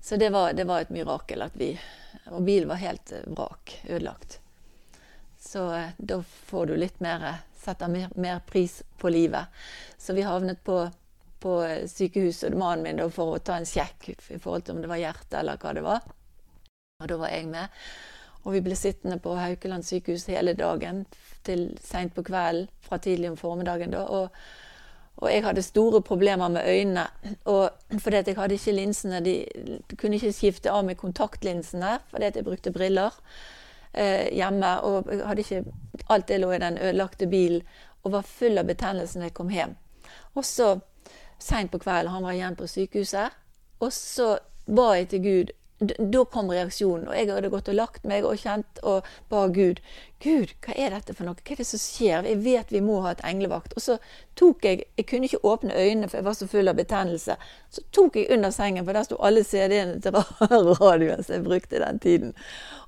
så 0.00 0.16
det 0.16 0.30
var, 0.30 0.52
det 0.54 0.68
var, 0.68 0.86
et 0.86 0.94
mirakel 0.94 1.42
at 1.42 1.56
vi 1.58 1.72
Og 2.30 2.42
bilen 2.44 2.68
var 2.68 2.78
helt 2.78 3.12
eh, 3.12 3.26
vrak. 3.26 3.80
Ødelagt. 3.88 4.38
Så 5.40 5.68
eh, 5.74 5.94
da 5.98 6.22
får 6.22 6.66
du 6.66 6.76
litt 6.76 7.00
mer 7.04 7.40
setter 7.58 7.88
mer, 7.88 8.08
mer, 8.14 8.40
pris 8.46 8.82
på 8.98 9.08
livet. 9.08 9.46
Så 9.98 10.12
vi 10.12 10.22
havnet 10.22 10.64
på, 10.64 10.90
på 11.40 11.54
sykehuset, 11.86 12.54
mannen 12.56 12.84
min, 12.84 13.10
for 13.10 13.34
å 13.34 13.42
ta 13.42 13.58
en 13.58 13.66
sjekk 13.68 14.08
i 14.14 14.38
forhold 14.38 14.64
til 14.64 14.76
om 14.76 14.84
det 14.84 14.92
var 14.92 15.02
hjerte 15.02 15.40
eller 15.40 15.58
hva 15.60 15.74
det 15.76 15.82
var. 15.86 16.06
Og 17.02 17.10
da 17.10 17.18
var 17.20 17.34
jeg 17.34 17.50
med. 17.50 17.74
Og 18.44 18.54
vi 18.54 18.62
ble 18.64 18.78
sittende 18.78 19.18
på 19.22 19.34
Haukeland 19.36 19.84
sykehus 19.84 20.28
hele 20.30 20.54
dagen 20.56 21.04
til 21.46 21.68
seint 21.84 22.14
på 22.14 22.24
kvelden 22.26 22.70
fra 22.86 22.98
tidlig 23.02 23.32
om 23.32 23.36
formiddagen. 23.40 23.92
da, 23.92 24.06
og 24.06 24.32
og 25.18 25.32
jeg 25.32 25.42
hadde 25.42 25.62
store 25.66 25.98
problemer 25.98 26.48
med 26.48 26.62
øynene. 26.62 27.08
Og 27.50 27.70
fordi 27.98 28.16
jeg 28.16 28.36
hadde 28.36 28.54
ikke 28.54 28.72
linsene 28.72 29.18
De 29.24 29.34
kunne 29.98 30.14
ikke 30.14 30.32
skifte 30.32 30.70
av 30.70 30.84
med 30.84 30.94
kontaktlinsene 30.96 31.96
fordi 32.10 32.30
jeg 32.34 32.44
brukte 32.46 32.70
briller 32.70 33.10
eh, 33.98 34.28
hjemme. 34.34 34.72
Og 34.86 35.10
hadde 35.26 35.44
ikke 35.44 35.64
Alt 36.08 36.28
det 36.30 36.38
lå 36.40 36.52
i 36.54 36.60
den 36.62 36.78
ødelagte 36.78 37.26
bilen 37.28 37.64
og 38.06 38.12
var 38.14 38.22
full 38.24 38.56
av 38.56 38.68
betennelse 38.68 39.18
når 39.18 39.28
jeg 39.28 39.34
kom 39.36 39.50
hjem. 39.52 39.74
Og 40.38 40.44
så 40.46 40.68
seint 41.42 41.72
på 41.72 41.80
kvelden, 41.82 42.12
han 42.12 42.24
var 42.24 42.32
igjen 42.32 42.56
på 42.56 42.68
sykehuset, 42.70 43.34
og 43.84 43.92
så 43.92 44.38
ba 44.64 44.86
jeg 44.96 45.08
til 45.12 45.22
Gud 45.26 45.52
da 45.78 46.24
kom 46.26 46.50
reaksjonen. 46.50 47.06
Og 47.08 47.16
jeg 47.16 47.30
hadde 47.30 47.50
gått 47.52 47.68
og 47.70 47.76
lagt 47.78 48.06
meg 48.08 48.26
og 48.26 48.38
kjent 48.40 48.80
og 48.82 49.06
ba 49.30 49.46
Gud 49.54 49.82
Gud, 50.18 50.50
hva 50.66 50.74
er 50.74 50.90
dette 50.90 51.14
for 51.14 51.28
noe? 51.28 51.38
Hva 51.38 51.54
er 51.54 51.60
det 51.60 51.66
som 51.68 51.78
skjer? 51.78 52.26
Jeg 52.26 52.40
vet 52.42 52.72
vi 52.74 52.80
må 52.82 52.96
ha 53.04 53.12
et 53.14 53.20
englevakt. 53.26 53.76
Og 53.78 53.84
så 53.84 53.98
tok 54.38 54.64
jeg 54.66 54.86
Jeg 54.98 55.06
kunne 55.06 55.28
ikke 55.28 55.44
åpne 55.46 55.74
øynene, 55.74 56.08
for 56.08 56.18
jeg 56.18 56.26
var 56.26 56.34
så 56.34 56.48
full 56.50 56.68
av 56.68 56.74
betennelse. 56.74 57.36
Så 57.70 57.84
tok 57.94 58.16
jeg 58.16 58.32
under 58.34 58.50
sengen, 58.50 58.84
for 58.84 58.98
der 58.98 59.06
sto 59.06 59.18
alle 59.22 59.44
CD-ene 59.44 60.00
til 60.02 60.18
radioen 60.82 61.22
som 61.22 61.36
jeg 61.36 61.44
brukte 61.44 61.78
den 61.84 61.98
tiden. 62.02 62.34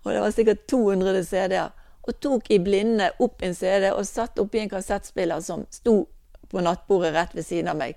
Og 0.03 0.13
det 0.13 0.25
var 0.25 0.35
sikkert 0.35 0.67
200 0.67 1.25
CD-er. 1.25 1.71
Og 2.09 2.19
tok 2.19 2.51
i 2.51 2.59
blinde 2.59 3.13
opp 3.23 3.43
en 3.47 3.55
CD 3.55 3.93
og 3.93 4.07
satt 4.09 4.39
oppi 4.43 4.59
en 4.65 4.73
kassettspiller 4.73 5.41
som 5.45 5.67
sto 5.71 6.09
på 6.51 6.65
nattbordet 6.67 7.15
rett 7.15 7.37
ved 7.37 7.47
siden 7.47 7.71
av 7.71 7.79
meg. 7.79 7.95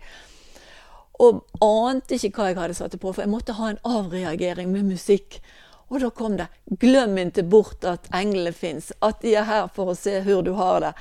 Og 1.22 1.44
ante 1.62 2.18
ikke 2.18 2.34
hva 2.38 2.48
jeg 2.50 2.58
hadde 2.58 2.78
satt 2.78 2.96
det 2.96 3.02
på, 3.04 3.12
for 3.14 3.22
jeg 3.22 3.32
måtte 3.32 3.58
ha 3.60 3.70
en 3.70 3.84
avreagering 3.86 4.72
med 4.74 4.90
musikk. 4.96 5.42
Og 5.90 6.02
da 6.02 6.10
kom 6.10 6.38
det 6.38 6.48
'Glem 6.80 7.18
ikke 7.18 7.44
bort 7.44 7.86
at 7.86 8.10
englene 8.14 8.54
fins', 8.54 8.92
at 9.02 9.22
de 9.22 9.36
er 9.36 9.44
her 9.44 9.68
for 9.68 9.92
å 9.92 9.96
se 9.96 10.22
hvor 10.22 10.42
du 10.42 10.54
har 10.54 10.80
det'. 10.82 10.94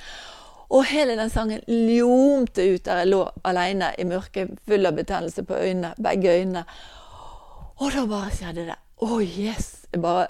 Og 0.73 0.85
hele 0.85 1.17
den 1.17 1.31
sangen 1.31 1.61
ljomte 1.69 2.65
ut 2.75 2.85
der 2.85 3.03
jeg 3.03 3.11
lå 3.13 3.23
alene 3.45 3.93
i 3.99 4.05
mørket, 4.05 4.57
full 4.67 4.87
av 4.87 4.97
betennelse 4.97 5.45
på 5.45 5.55
øynene, 5.55 5.95
begge 6.01 6.33
øynene. 6.33 6.65
Og 7.77 7.93
da 7.93 8.07
bare 8.07 8.31
skjedde 8.33 8.67
det. 8.71 8.79
Å, 9.03 9.09
oh, 9.09 9.21
yes! 9.21 9.87
Jeg 9.93 10.01
bare 10.03 10.29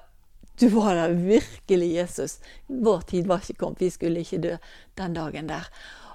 Du 0.61 0.69
var 0.69 0.95
der 0.95 1.15
virkelig, 1.17 1.95
Jesus. 1.95 2.39
Vår 2.69 3.01
tid 3.01 3.27
var 3.27 3.41
ikke 3.41 3.59
kommet. 3.59 3.81
Vi 3.81 3.91
skulle 3.91 4.21
ikke 4.21 4.39
dø 4.39 4.57
den 4.99 5.15
dagen 5.15 5.49
der. 5.49 5.69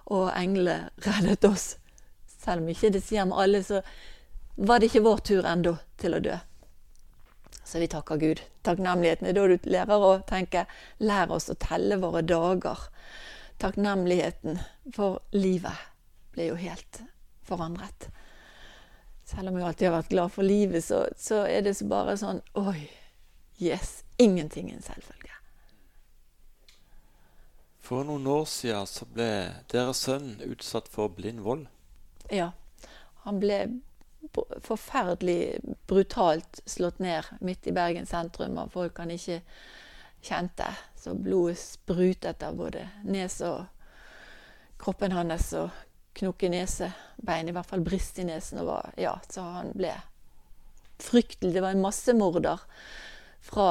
Og 0.06 0.30
englene 0.30 0.90
reddet 1.04 1.46
oss. 1.46 1.76
Selv 2.48 2.64
om 2.64 2.70
ikke 2.72 2.94
det 2.96 3.02
sier 3.04 3.26
med 3.28 3.36
alle, 3.44 3.60
så 3.64 3.82
var 4.56 4.80
det 4.80 4.88
ikke 4.88 5.04
vår 5.04 5.26
tur 5.28 5.48
ennå 5.52 5.74
til 6.00 6.16
å 6.16 6.22
dø. 6.24 6.38
Så 7.68 7.82
vi 7.82 7.90
takker 7.92 8.22
Gud. 8.22 8.42
Takknemligheten 8.64 9.28
er 9.28 9.36
da 9.36 9.44
du 9.52 9.68
lærer 9.68 10.06
å 10.08 10.14
tenke 10.24 10.64
'lær 11.04 11.34
oss 11.36 11.50
å 11.52 11.58
telle 11.60 11.98
våre 12.00 12.22
dager'. 12.24 12.88
Takknemligheten 13.60 14.62
for 14.96 15.20
livet 15.36 15.76
ble 16.32 16.48
jo 16.54 16.56
helt 16.56 17.02
forandret. 17.44 18.08
Selv 19.28 19.52
om 19.52 19.60
jeg 19.60 19.68
alltid 19.68 19.90
har 19.90 19.98
vært 19.98 20.14
glad 20.16 20.32
for 20.32 20.48
livet, 20.48 20.84
så, 20.84 21.04
så 21.18 21.44
er 21.44 21.68
det 21.68 21.76
så 21.76 21.92
bare 21.92 22.16
sånn 22.16 22.40
Oi, 22.56 22.88
yes. 23.60 24.06
Ingenting 24.18 24.72
er 24.72 24.80
en 24.80 24.88
selvfølge. 24.88 25.34
For 27.84 28.08
noen 28.08 28.28
år 28.28 28.46
siden 28.48 28.88
så 28.88 29.06
ble 29.12 29.32
deres 29.72 30.08
sønn 30.08 30.38
utsatt 30.48 30.88
for 30.88 31.12
blind 31.12 31.44
vold. 31.44 31.68
Ja. 32.30 32.52
Han 33.26 33.40
ble 33.40 33.60
forferdelig 34.64 35.60
brutalt 35.88 36.62
slått 36.66 37.00
ned 37.00 37.24
midt 37.40 37.68
i 37.68 37.74
Bergen 37.76 38.06
sentrum 38.06 38.58
av 38.58 38.72
folk 38.74 39.00
han 39.00 39.12
ikke 39.12 39.42
kjente. 40.22 40.68
Så 40.96 41.16
blodet 41.16 41.60
sprutet 41.60 42.44
av 42.44 42.58
både 42.60 42.88
nes 43.08 43.40
og 43.46 43.66
kroppen 44.82 45.16
hans 45.16 45.52
og 45.58 45.70
knokk 46.18 46.48
i 46.48 46.54
nesebein. 46.58 47.50
I 47.50 47.56
hvert 47.56 47.70
fall 47.70 47.86
brist 47.86 48.20
i 48.20 48.28
nesen. 48.28 48.62
Og 48.64 48.72
var, 48.72 48.92
ja, 49.00 49.16
så 49.30 49.46
han 49.60 49.74
ble 49.78 49.94
fryktelig. 51.00 51.54
Det 51.54 51.64
var 51.64 51.76
en 51.76 51.86
massemorder 51.86 52.64
fra 53.48 53.70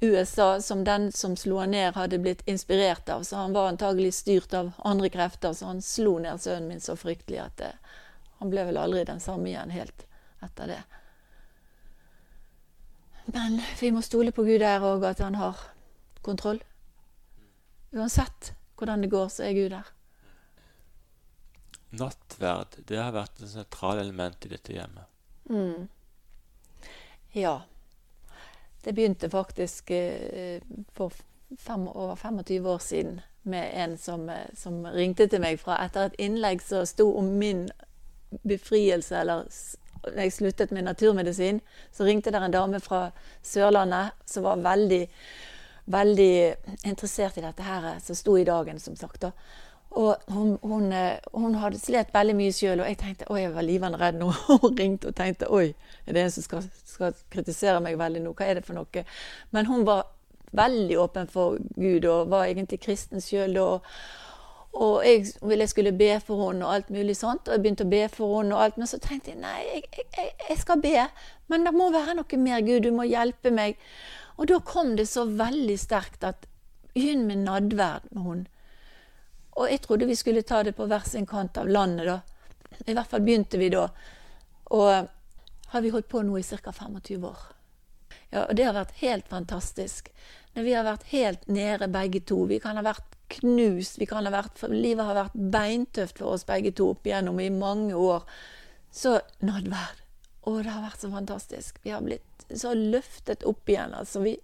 USA 0.00 0.60
som 0.62 0.84
den 0.84 1.12
som 1.12 1.36
slo 1.36 1.58
han 1.58 1.70
ned, 1.70 1.94
hadde 1.94 2.18
blitt 2.18 2.42
inspirert 2.48 3.08
av. 3.08 3.22
Så 3.22 3.36
han 3.36 3.52
var 3.52 3.68
antagelig 3.68 4.14
styrt 4.14 4.54
av 4.54 4.70
andre 4.78 5.08
krefter, 5.08 5.52
så 5.52 5.72
han 5.72 5.82
slo 5.82 6.18
ned 6.22 6.40
sønnen 6.40 6.68
min 6.68 6.80
så 6.80 6.96
fryktelig 6.96 7.40
at 7.42 7.56
det, 7.58 7.72
han 8.38 8.52
ble 8.52 8.68
vel 8.68 8.78
aldri 8.78 9.04
den 9.04 9.20
samme 9.20 9.50
igjen 9.50 9.74
helt 9.74 10.06
etter 10.44 10.70
det. 10.70 10.82
Men 13.28 13.60
vi 13.80 13.90
må 13.92 14.02
stole 14.02 14.32
på 14.32 14.46
Gud 14.46 14.62
der 14.62 14.84
òg, 14.86 15.04
at 15.04 15.20
han 15.20 15.34
har 15.36 15.58
kontroll. 16.22 16.62
Uansett 17.92 18.54
hvordan 18.78 19.02
det 19.02 19.10
går, 19.12 19.28
så 19.32 19.48
er 19.48 19.56
Gud 19.56 19.72
der. 19.74 19.90
Nattverd, 21.98 22.78
det 22.86 23.00
har 23.00 23.14
vært 23.16 23.40
et 23.40 23.50
sentralt 23.50 24.00
element 24.02 24.46
i 24.46 24.52
dette 24.52 24.74
hjemmet. 24.76 25.08
Mm. 25.48 25.88
Ja. 27.32 27.62
Det 28.84 28.94
begynte 28.94 29.30
faktisk 29.30 29.90
eh, 29.90 30.60
for 30.94 31.12
fem, 31.58 31.88
over 31.88 32.16
25 32.16 32.66
år 32.66 32.78
siden 32.78 33.20
med 33.42 33.70
en 33.74 33.98
som, 33.98 34.28
eh, 34.28 34.48
som, 34.54 34.84
ringte 34.84 35.26
til 35.26 35.42
meg 35.42 35.60
fra 35.60 35.80
etter 35.84 36.08
et 36.08 36.18
innlegg 36.28 36.62
som 36.62 36.86
sto 36.86 37.10
om 37.18 37.32
min 37.40 37.68
befrielse, 38.44 39.16
eller 39.16 39.48
da 40.04 40.22
jeg 40.22 40.32
sluttet 40.32 40.70
med 40.70 40.86
naturmedisin, 40.86 41.60
så 41.92 42.04
ringte 42.04 42.30
der 42.30 42.44
en 42.44 42.54
dame 42.54 42.80
fra 42.80 43.08
Sørlandet 43.42 44.14
som 44.26 44.44
var 44.46 44.60
veldig, 44.62 45.08
veldig 45.86 46.34
interessert 46.84 47.38
i 47.38 47.44
dette 47.44 47.64
her, 47.64 47.96
som 48.04 48.16
sto 48.16 48.36
i 48.36 48.44
dagen, 48.44 48.78
som 48.78 48.96
sagt. 48.96 49.22
da. 49.22 49.32
Og 49.90 50.16
hun, 50.28 50.58
hun, 50.62 50.92
eh, 50.92 51.16
hun, 51.32 51.54
hadde 51.54 51.80
slet 51.80 52.12
veldig 52.14 52.34
mye 52.36 52.52
sjøl, 52.52 52.82
og 52.82 52.90
jeg 52.90 52.98
tenkte 53.00 53.30
oi, 53.32 53.40
jeg 53.40 53.54
var 53.54 53.64
livende 53.64 54.00
redd 54.00 54.20
nå. 54.20 54.28
hun 54.62 54.76
ringte 54.78 55.10
og 55.10 55.16
tenkte 55.16 55.48
oi, 55.48 55.72
er 56.04 56.14
det 56.16 56.22
en 56.22 56.34
som 56.34 56.44
skal, 56.44 56.68
skal, 56.84 57.16
kritisere 57.32 57.80
meg 57.84 57.98
veldig 58.00 58.22
nå? 58.26 58.34
Hva 58.36 58.50
er 58.50 58.60
det 58.60 58.66
for 58.68 58.76
noe? 58.78 59.04
Men 59.56 59.70
hun 59.70 59.86
var 59.88 60.06
veldig 60.56 60.98
åpen 61.00 61.28
for 61.28 61.58
Gud 61.76 62.06
og 62.08 62.30
var 62.32 62.48
egentlig 62.48 62.80
kristen 62.84 63.24
sjøl 63.24 63.56
da. 63.56 63.68
Og 64.78 65.00
jeg 65.02 65.24
ville 65.42 65.64
jeg 65.64 65.72
skulle 65.72 65.92
be 65.96 66.10
for 66.22 66.46
henne 66.46 66.66
og 66.66 66.74
alt 66.76 66.92
mulig 66.92 67.16
sånt. 67.16 67.48
Og 67.48 67.56
jeg 67.56 67.64
begynte 67.64 67.86
å 67.88 67.90
be 67.90 68.04
for 68.12 68.38
henne 68.38 68.54
og 68.54 68.62
alt. 68.62 68.76
Men 68.78 68.90
så 68.90 69.00
tenkte 69.02 69.32
jeg 69.32 69.40
nei, 69.40 69.56
jeg, 69.64 70.04
jeg, 70.04 70.28
jeg 70.50 70.58
skal 70.60 70.84
be. 70.84 71.08
Men 71.48 71.64
det 71.66 71.72
må 71.74 71.88
være 71.94 72.14
noe 72.20 72.40
mer, 72.40 72.62
Gud. 72.62 72.84
Du 72.84 72.92
må 72.94 73.08
hjelpe 73.08 73.50
meg. 73.54 73.80
Og 74.38 74.52
da 74.52 74.60
kom 74.62 74.94
det 75.00 75.08
så 75.10 75.24
veldig 75.26 75.78
sterkt 75.80 76.24
at 76.28 76.46
begynn 76.92 77.26
med 77.26 77.44
nadverd 77.48 78.06
med 78.12 78.28
henne. 78.28 78.57
Og 79.58 79.70
jeg 79.72 79.82
trodde 79.82 80.06
vi 80.06 80.16
skulle 80.16 80.46
ta 80.46 80.62
det 80.62 80.76
på 80.78 80.86
hver 80.86 81.06
sin 81.08 81.26
kant 81.26 81.58
av 81.58 81.68
landet, 81.68 82.06
da. 82.06 82.20
I 82.86 82.94
hvert 82.94 83.10
fall 83.10 83.24
begynte 83.26 83.58
vi 83.58 83.70
da. 83.74 83.88
Og 84.78 85.08
har 85.72 85.84
vi 85.84 85.90
holdt 85.92 86.08
på 86.08 86.22
nå 86.22 86.38
i 86.38 86.44
ca. 86.46 86.72
25 86.72 87.24
år. 87.26 87.46
Ja, 88.30 88.44
og 88.44 88.54
det 88.56 88.66
har 88.68 88.76
vært 88.76 88.98
helt 89.00 89.28
fantastisk. 89.28 90.10
Når 90.54 90.66
vi 90.66 90.74
har 90.76 90.86
vært 90.86 91.08
helt 91.12 91.46
nede 91.48 91.88
begge 91.92 92.20
to. 92.28 92.42
Vi 92.48 92.60
kan 92.62 92.76
ha 92.78 92.84
vært 92.84 93.16
knust. 93.38 93.98
Vi 94.00 94.08
kan 94.08 94.26
ha 94.26 94.32
vært, 94.32 94.62
livet 94.72 95.08
har 95.08 95.16
vært 95.16 95.36
beintøft 95.52 96.20
for 96.20 96.36
oss 96.36 96.46
begge 96.48 96.72
to 96.76 96.90
opp 96.94 97.08
igjennom 97.08 97.40
i 97.40 97.50
mange 97.52 97.96
år. 97.96 98.24
Så 98.92 99.18
nadverd. 99.44 100.04
Å, 100.48 100.54
det 100.64 100.72
har 100.72 100.84
vært 100.84 101.04
så 101.04 101.12
fantastisk. 101.12 101.80
Vi 101.84 101.92
har 101.92 102.04
blitt 102.04 102.48
så 102.56 102.72
løftet 102.76 103.44
opp 103.48 103.68
igjen. 103.68 103.96
Altså, 103.96 104.22
vi 104.24 104.38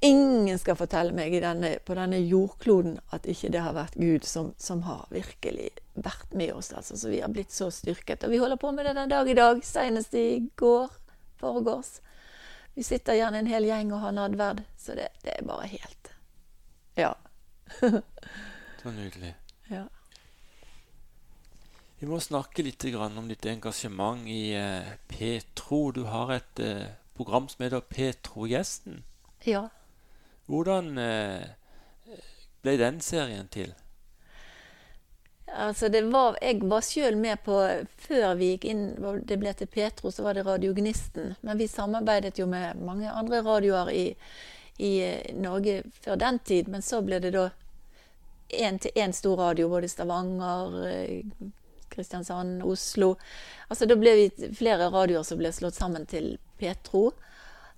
Ingen 0.00 0.58
skal 0.58 0.76
fortelle 0.76 1.14
meg 1.16 1.32
denne, 1.40 1.76
på 1.84 1.94
denne 1.96 2.18
jordkloden 2.20 2.98
at 3.16 3.26
ikke 3.30 3.48
det 3.54 3.62
har 3.64 3.76
vært 3.76 3.96
Gud 3.96 4.26
som, 4.28 4.52
som 4.60 4.82
har 4.84 5.06
virkelig 5.10 5.70
vært 5.94 6.34
med 6.36 6.52
oss. 6.52 6.72
Altså. 6.76 6.98
Så 7.00 7.08
vi 7.08 7.22
har 7.22 7.32
blitt 7.32 7.54
så 7.54 7.70
styrket. 7.72 8.26
Og 8.26 8.34
vi 8.34 8.40
holder 8.42 8.60
på 8.60 8.72
med 8.76 8.84
det 8.86 8.96
den 8.98 9.12
dag 9.12 9.28
i 9.28 9.36
dag, 9.38 9.62
senest 9.64 10.14
i 10.14 10.44
går 10.60 10.92
foregårs. 11.40 12.00
Vi 12.76 12.84
sitter 12.84 13.16
gjerne 13.16 13.40
en 13.40 13.48
hel 13.48 13.64
gjeng 13.64 13.92
og 13.96 14.02
har 14.04 14.12
nadverd, 14.12 14.60
så 14.76 14.92
det, 14.98 15.08
det 15.24 15.38
er 15.38 15.48
bare 15.48 15.68
helt 15.70 16.12
Ja. 16.96 17.14
så 18.82 18.92
nydelig. 18.92 19.32
Ja. 19.72 19.86
Vi 21.96 22.06
må 22.06 22.20
snakke 22.20 22.62
litt 22.62 22.84
om 22.92 23.28
ditt 23.28 23.46
engasjement 23.48 24.28
i 24.28 24.52
eh, 24.52 24.92
Petro. 25.08 25.90
Du 25.92 26.04
har 26.04 26.34
et 26.34 26.60
eh, 26.60 26.92
program 27.16 27.48
som 27.48 27.64
heter 27.64 27.80
Petro-gjesten. 27.80 29.00
Ja. 29.48 29.70
Hvordan 30.46 30.98
eh, 30.98 31.42
ble 32.62 32.76
den 32.78 33.00
serien 33.02 33.48
til? 33.50 33.74
Altså 35.56 35.88
det 35.88 36.02
var, 36.10 36.36
jeg 36.42 36.60
var 36.68 36.82
sjøl 36.82 37.16
med 37.16 37.38
på 37.46 37.56
Før 38.06 38.34
vi 38.36 38.52
gikk 38.52 38.64
inn, 38.68 38.82
det 39.26 39.38
ble 39.40 39.52
til 39.56 39.70
Petro, 39.70 40.10
så 40.10 40.26
var 40.26 40.34
det 40.36 40.46
Radiognisten. 40.46 41.34
Men 41.40 41.58
vi 41.58 41.68
samarbeidet 41.70 42.38
jo 42.38 42.46
med 42.50 42.82
mange 42.82 43.10
andre 43.10 43.42
radioer 43.46 43.90
i, 43.90 44.06
i 44.78 44.92
eh, 45.02 45.34
Norge 45.34 45.82
før 46.02 46.18
den 46.20 46.38
tid. 46.38 46.68
Men 46.68 46.82
så 46.82 47.00
ble 47.02 47.20
det 47.22 47.34
da 47.34 47.48
én 48.54 48.78
til 48.78 48.94
én 48.94 49.14
stor 49.14 49.38
radio, 49.38 49.68
både 49.68 49.88
Stavanger, 49.88 50.76
eh, 50.90 51.22
Kristiansand, 51.88 52.62
Oslo. 52.62 53.14
Altså 53.68 53.86
Da 53.86 53.96
ble 53.96 54.14
vi 54.18 54.50
flere 54.54 54.90
radioer 54.90 55.24
som 55.26 55.38
ble 55.38 55.52
slått 55.54 55.78
sammen 55.78 56.06
til 56.06 56.36
Petro 56.58 57.10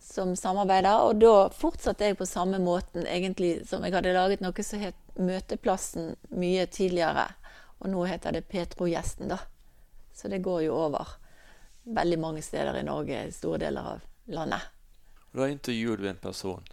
som 0.09 0.37
samarbeider. 0.37 1.05
Og 1.05 1.21
da 1.21 1.35
fortsatte 1.55 2.09
jeg 2.09 2.19
på 2.19 2.27
samme 2.29 2.61
måten 2.63 3.07
egentlig 3.07 3.67
som 3.69 3.85
jeg 3.85 3.95
hadde 3.97 4.17
laget 4.17 4.45
noe 4.45 4.65
som 4.67 4.83
het 4.83 4.97
Møteplassen 5.19 6.13
mye 6.31 6.67
tidligere. 6.71 7.27
Og 7.83 7.91
nå 7.91 8.05
heter 8.07 8.37
det 8.37 8.47
Petro-gjesten, 8.51 9.31
da. 9.31 9.41
Så 10.15 10.31
det 10.31 10.43
går 10.43 10.63
jo 10.69 10.77
over 10.79 11.17
veldig 11.85 12.19
mange 12.19 12.43
steder 12.43 12.79
i 12.79 12.85
Norge, 12.87 13.25
store 13.33 13.59
deler 13.65 13.93
av 13.95 14.07
landet. 14.35 14.69
Da 15.35 15.49
intervjuet 15.49 16.01
du 16.01 16.09
en 16.09 16.23
person? 16.23 16.65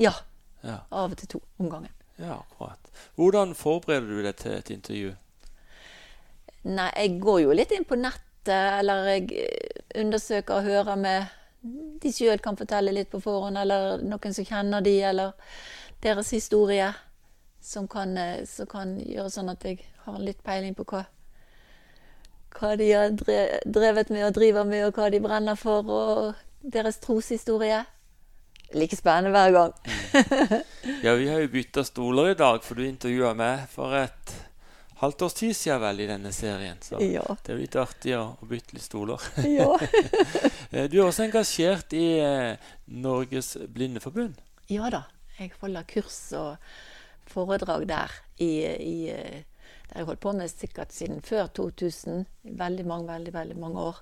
Ja. 0.00 0.12
ja. 0.60 0.82
Av 0.90 1.12
og 1.12 1.18
til 1.20 1.34
to 1.36 1.42
om 1.58 1.70
gangen. 1.72 1.92
Ja, 2.20 2.38
akkurat. 2.38 2.90
Hvordan 3.16 3.54
forbereder 3.56 4.08
du 4.08 4.22
deg 4.24 4.38
til 4.40 4.56
et 4.56 4.70
intervju? 4.72 5.12
Nei, 6.68 6.90
jeg 6.92 7.20
går 7.24 7.42
jo 7.46 7.56
litt 7.56 7.72
inn 7.72 7.88
på 7.88 7.96
nettet, 7.96 8.80
eller 8.80 9.08
jeg 9.08 9.46
undersøker 9.96 10.60
og 10.60 10.68
hører 10.68 11.00
med 11.00 11.39
de 11.60 12.12
sjøl 12.12 12.40
kan 12.40 12.56
fortelle 12.56 12.92
litt 12.94 13.10
på 13.12 13.20
forhånd, 13.20 13.58
eller 13.60 14.02
noen 14.04 14.34
som 14.36 14.46
kjenner 14.46 14.84
de, 14.84 14.96
eller 15.10 15.32
deres 16.00 16.32
historie, 16.32 16.88
som 17.60 17.88
kan, 17.88 18.16
eh, 18.16 18.44
som 18.48 18.68
kan 18.70 18.96
gjøre 19.00 19.30
sånn 19.30 19.52
at 19.52 19.64
jeg 19.68 19.82
har 20.06 20.20
litt 20.24 20.40
peiling 20.44 20.74
på 20.78 20.86
hva, 20.88 21.04
hva 22.56 22.74
de 22.80 22.90
har 22.92 23.12
drevet 23.12 24.10
med 24.10 24.26
og 24.26 24.36
driver 24.38 24.64
med, 24.64 24.86
og 24.88 24.96
hva 24.96 25.10
de 25.12 25.20
brenner 25.20 25.58
for, 25.60 25.84
og 25.84 26.34
deres 26.60 27.00
troshistorie. 27.04 27.84
Like 28.72 28.96
spennende 28.96 29.34
hver 29.34 29.50
gang. 29.50 29.72
ja, 31.04 31.14
vi 31.18 31.26
har 31.28 31.40
jo 31.42 31.50
bytta 31.52 31.84
stoler 31.84 32.30
i 32.30 32.38
dag, 32.38 32.62
for 32.64 32.78
du 32.78 32.86
intervjua 32.86 33.34
meg 33.34 33.66
for 33.72 33.96
et 33.98 34.36
halvt 35.00 35.22
års 35.22 35.34
tid 35.34 35.56
siden 35.56 35.80
vel 35.80 36.00
i 36.04 36.06
denne 36.10 36.32
serien. 36.32 36.80
Så 36.84 36.98
ja. 37.00 37.24
det 37.42 37.52
er 37.52 37.56
jo 37.56 37.64
litt 37.64 37.76
artig 37.80 38.12
å, 38.18 38.24
å 38.36 38.48
bytte 38.48 38.76
litt 38.76 38.86
stoler. 38.86 39.30
Ja. 39.48 39.72
Eh, 40.70 40.84
du 40.86 41.00
er 41.00 41.08
også 41.08 41.24
engasjert 41.24 41.90
i 41.98 42.20
eh, 42.22 42.68
Norges 43.02 43.56
Blindeforbund? 43.74 44.36
Ja 44.70 44.86
da. 44.92 45.00
Jeg 45.34 45.50
holder 45.58 45.88
kurs 45.90 46.18
og 46.38 46.60
foredrag 47.26 47.88
der 47.90 48.14
i, 48.38 48.52
i 48.62 48.94
eh, 49.10 49.40
Det 49.88 49.96
har 49.96 50.04
jeg 50.04 50.08
holdt 50.12 50.22
på 50.22 50.34
med 50.38 50.52
sikkert 50.52 50.94
siden 50.94 51.24
før 51.26 51.50
2000. 51.58 52.22
Veldig 52.60 52.86
mange, 52.86 53.08
veldig, 53.10 53.34
veldig 53.34 53.58
mange 53.58 53.88
år. 53.88 53.98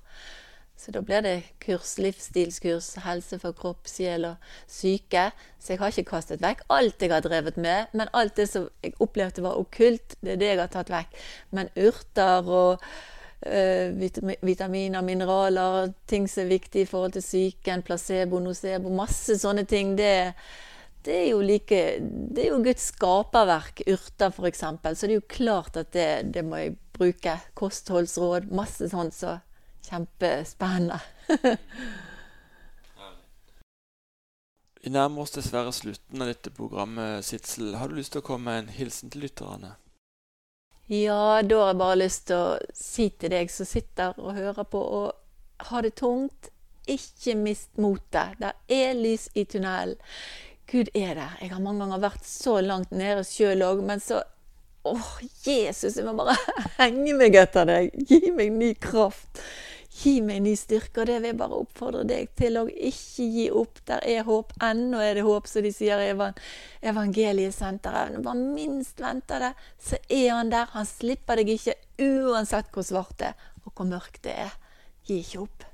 Så 0.78 0.92
da 0.94 1.00
blir 1.02 1.24
det 1.26 1.34
kurs, 1.58 1.96
livsstilskurs, 1.98 2.92
helse 3.02 3.40
for 3.42 3.56
kropp, 3.58 3.88
sjel 3.90 4.28
og 4.28 4.50
syke. 4.70 5.24
Så 5.58 5.72
jeg 5.74 5.80
har 5.80 5.90
ikke 5.90 6.12
kastet 6.12 6.42
vekk 6.44 6.62
alt 6.70 7.02
jeg 7.02 7.10
har 7.10 7.24
drevet 7.24 7.58
med, 7.58 7.90
men 7.98 8.10
alt 8.14 8.36
det 8.38 8.46
som 8.46 8.68
jeg 8.84 8.94
opplevde 9.02 9.42
var 9.42 9.58
okkult, 9.58 10.14
det 10.22 10.36
er 10.36 10.38
det 10.42 10.50
jeg 10.52 10.60
har 10.62 10.70
tatt 10.70 10.92
vekk. 10.94 11.16
Men 11.58 11.72
urter 11.74 12.46
og 12.60 12.84
øh, 13.42 13.98
vitaminer, 14.46 15.02
mineraler, 15.02 15.90
ting 16.06 16.30
som 16.30 16.44
er 16.44 16.54
viktig 16.54 16.86
i 16.86 16.90
forhold 16.92 17.18
til 17.18 17.26
psyken, 17.26 17.82
placebo, 17.82 18.38
nocebo, 18.38 18.94
masse 18.94 19.34
sånne 19.42 19.66
ting, 19.66 19.96
det, 19.98 20.14
det 21.02 21.18
er 21.24 21.28
jo 21.32 21.42
like 21.42 21.82
Det 22.06 22.44
er 22.44 22.52
jo 22.52 22.62
Guds 22.62 22.92
skaperverk, 22.92 23.82
urter 23.90 24.30
f.eks. 24.30 24.64
Så 24.94 25.10
det 25.10 25.10
er 25.10 25.18
jo 25.18 25.26
klart 25.26 25.82
at 25.82 25.90
det, 25.90 26.08
det 26.38 26.46
må 26.46 26.62
jeg 26.62 26.78
bruke. 26.94 27.34
Kostholdsråd, 27.58 28.50
masse 28.54 28.92
sånt. 28.94 29.18
så 29.18 29.40
kjempespennende. 29.88 31.00
Vi 34.78 34.92
nærmer 34.94 35.24
oss 35.24 35.34
dessverre 35.34 35.72
slutten 35.74 36.22
av 36.22 36.30
dette 36.30 36.52
programmet, 36.54 37.24
Sitsel. 37.26 37.74
Har 37.76 37.90
du 37.90 37.98
lyst 37.98 38.14
til 38.14 38.22
å 38.22 38.26
komme 38.28 38.46
med 38.46 38.62
en 38.62 38.74
hilsen 38.76 39.10
til 39.10 39.26
lytterne? 39.26 39.74
Ja, 40.88 41.42
da 41.44 41.58
har 41.60 41.72
jeg 41.74 41.80
bare 41.82 41.96
lyst 42.00 42.28
til 42.30 42.38
å 42.38 42.52
si 42.72 43.10
til 43.20 43.34
deg 43.34 43.50
som 43.52 43.68
sitter 43.68 44.16
og 44.16 44.38
hører 44.38 44.64
på 44.64 44.80
og 44.80 45.66
har 45.68 45.84
det 45.84 45.98
tungt, 46.00 46.48
ikke 46.88 47.34
mist 47.36 47.76
motet. 47.76 48.38
Det 48.40 48.54
er 48.72 48.96
lys 48.96 49.26
i 49.36 49.44
tunnelen. 49.44 49.98
Gud 50.68 50.88
er 50.94 51.14
der. 51.16 51.36
Jeg 51.42 51.52
har 51.52 51.60
mange 51.64 51.84
ganger 51.84 52.00
vært 52.06 52.24
så 52.28 52.58
langt 52.64 52.90
nede 52.92 53.24
sjøl 53.28 53.64
òg, 53.66 53.84
men 53.84 54.00
så 54.04 54.22
Åh, 54.88 55.08
Jesus, 55.44 55.98
jeg 55.98 56.06
må 56.06 56.14
bare 56.16 56.36
henge 56.78 57.12
meg 57.18 57.34
etter 57.36 57.66
deg. 57.68 57.90
Gi 58.08 58.30
meg 58.32 58.54
ny 58.54 58.70
kraft. 58.80 59.42
Gi 59.98 60.20
meg 60.22 60.44
ny 60.44 60.52
styrke, 60.54 61.00
og 61.02 61.08
det 61.08 61.16
vil 61.18 61.32
jeg 61.32 61.38
bare 61.40 61.58
oppfordre 61.58 62.04
deg 62.06 62.30
til 62.38 62.60
å 62.60 62.64
ikke 62.68 63.24
gi 63.34 63.46
opp. 63.50 63.80
Der 63.90 64.04
er 64.06 64.26
håp. 64.28 64.52
Ennå 64.62 65.00
er 65.02 65.18
det 65.18 65.24
håp, 65.26 65.48
som 65.50 65.64
de 65.66 65.72
sier 65.74 66.02
i 66.04 66.12
evangeliesenteret. 66.86 68.14
Når 68.14 68.26
man 68.26 68.44
minst 68.54 69.02
venter 69.02 69.48
det, 69.48 69.52
så 69.82 69.98
er 70.06 70.28
han 70.36 70.52
der. 70.54 70.70
Han 70.76 70.86
slipper 70.86 71.40
deg 71.40 71.50
ikke, 71.56 71.74
uansett 71.98 72.70
hvor 72.74 72.86
svart 72.86 73.16
det 73.18 73.32
er, 73.32 73.48
og 73.64 73.72
hvor 73.72 73.90
mørkt 73.90 74.22
det 74.28 74.36
er. 74.46 74.54
Gi 75.08 75.18
ikke 75.24 75.42
opp. 75.48 75.66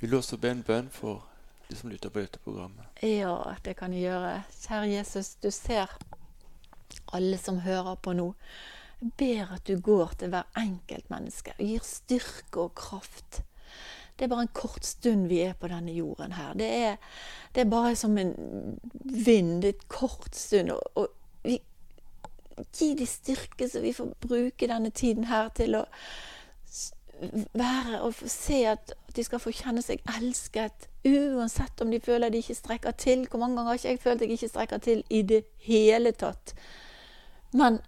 Vil 0.00 0.14
du 0.14 0.16
også 0.16 0.40
be 0.40 0.54
en 0.54 0.64
bønn 0.64 0.88
for 0.88 1.26
de 1.68 1.76
som 1.76 1.90
lytter 1.92 2.08
på 2.08 2.22
dette 2.22 2.40
programmet? 2.40 2.88
Ja, 3.04 3.36
det 3.64 3.76
kan 3.76 3.92
jeg 3.92 4.08
gjøre. 4.08 4.38
Kjære 4.62 4.92
Jesus, 4.94 5.34
du 5.42 5.50
ser 5.52 5.92
alle 7.12 7.36
som 7.38 7.60
hører 7.60 7.98
på 8.00 8.14
nå. 8.16 8.32
Jeg 9.00 9.12
ber 9.18 9.54
at 9.54 9.66
du 9.68 9.80
går 9.80 10.12
til 10.18 10.28
hver 10.28 10.48
enkelt 10.60 11.10
menneske 11.10 11.54
og 11.58 11.64
gir 11.64 11.86
styrke 11.86 12.66
og 12.66 12.74
kraft. 12.74 13.42
Det 14.18 14.26
er 14.26 14.28
bare 14.28 14.44
en 14.44 14.52
kort 14.52 14.84
stund 14.84 15.28
vi 15.30 15.38
er 15.40 15.54
på 15.56 15.68
denne 15.72 15.92
jorden 15.96 16.32
her. 16.36 16.52
Det 16.52 16.68
er, 16.68 16.96
det 17.54 17.62
er 17.62 17.70
bare 17.70 17.96
som 17.96 18.18
en 18.18 18.34
vind. 19.04 19.64
Et 19.64 19.88
kort 19.88 20.36
stund. 20.36 20.70
Og, 20.70 20.82
og 20.94 21.08
vi, 21.44 21.56
gi 22.76 22.94
de 22.98 23.06
styrke, 23.06 23.68
så 23.68 23.80
vi 23.80 23.92
får 23.96 24.12
bruke 24.20 24.68
denne 24.68 24.90
tiden 24.90 25.24
her 25.24 25.48
til 25.56 25.78
å 25.80 25.86
være 27.56 28.00
og 28.04 28.20
se 28.28 28.62
at 28.68 28.92
de 29.16 29.24
skal 29.24 29.40
få 29.40 29.52
kjenne 29.56 29.82
seg 29.84 30.04
elsket. 30.18 30.88
Uansett 31.08 31.80
om 31.80 31.90
de 31.92 32.00
føler 32.04 32.28
de 32.28 32.40
ikke 32.44 32.58
strekker 32.58 32.96
til. 33.00 33.26
Hvor 33.30 33.40
mange 33.40 33.56
ganger 33.56 33.72
har 33.72 33.80
ikke 33.80 33.94
jeg 33.94 34.02
følt 34.04 34.24
jeg 34.24 34.36
ikke 34.36 34.52
strekker 34.52 34.84
til 34.84 35.04
i 35.08 35.22
det 35.22 35.44
hele 35.64 36.12
tatt? 36.12 36.54
Men 37.56 37.80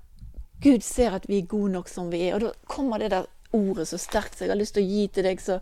Gud 0.63 0.85
ser 0.87 1.17
at 1.17 1.27
vi 1.29 1.41
er 1.43 1.49
gode 1.51 1.73
nok 1.73 1.91
som 1.91 2.11
vi 2.13 2.27
er. 2.29 2.37
Og 2.37 2.45
da 2.45 2.53
kommer 2.71 3.03
det 3.03 3.11
der 3.15 3.27
ordet 3.53 3.89
så 3.89 3.99
sterkt 4.01 4.39
som 4.39 4.47
jeg 4.47 4.55
har 4.55 4.61
lyst 4.61 4.77
til 4.77 4.85
å 4.85 4.93
gi 4.93 5.09
til 5.13 5.27
deg. 5.27 5.43
Så 5.43 5.59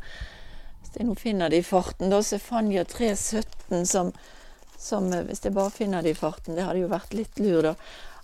hvis 0.81 0.93
jeg 0.99 1.09
nå 1.09 1.17
finner 1.19 1.53
det 1.53 1.63
i 1.63 1.67
farten, 1.67 2.13
da 2.13 2.21
Sefania 2.25 2.85
3,17 2.85 3.85
som, 3.89 4.13
som 4.79 5.11
eh, 5.13 5.25
Hvis 5.29 5.45
jeg 5.45 5.57
bare 5.57 5.73
finner 5.75 6.03
det 6.03 6.15
i 6.15 6.21
farten, 6.21 6.57
det 6.57 6.67
hadde 6.67 6.85
jo 6.85 6.93
vært 6.93 7.17
litt 7.17 7.41
lur, 7.41 7.63
da. 7.71 7.75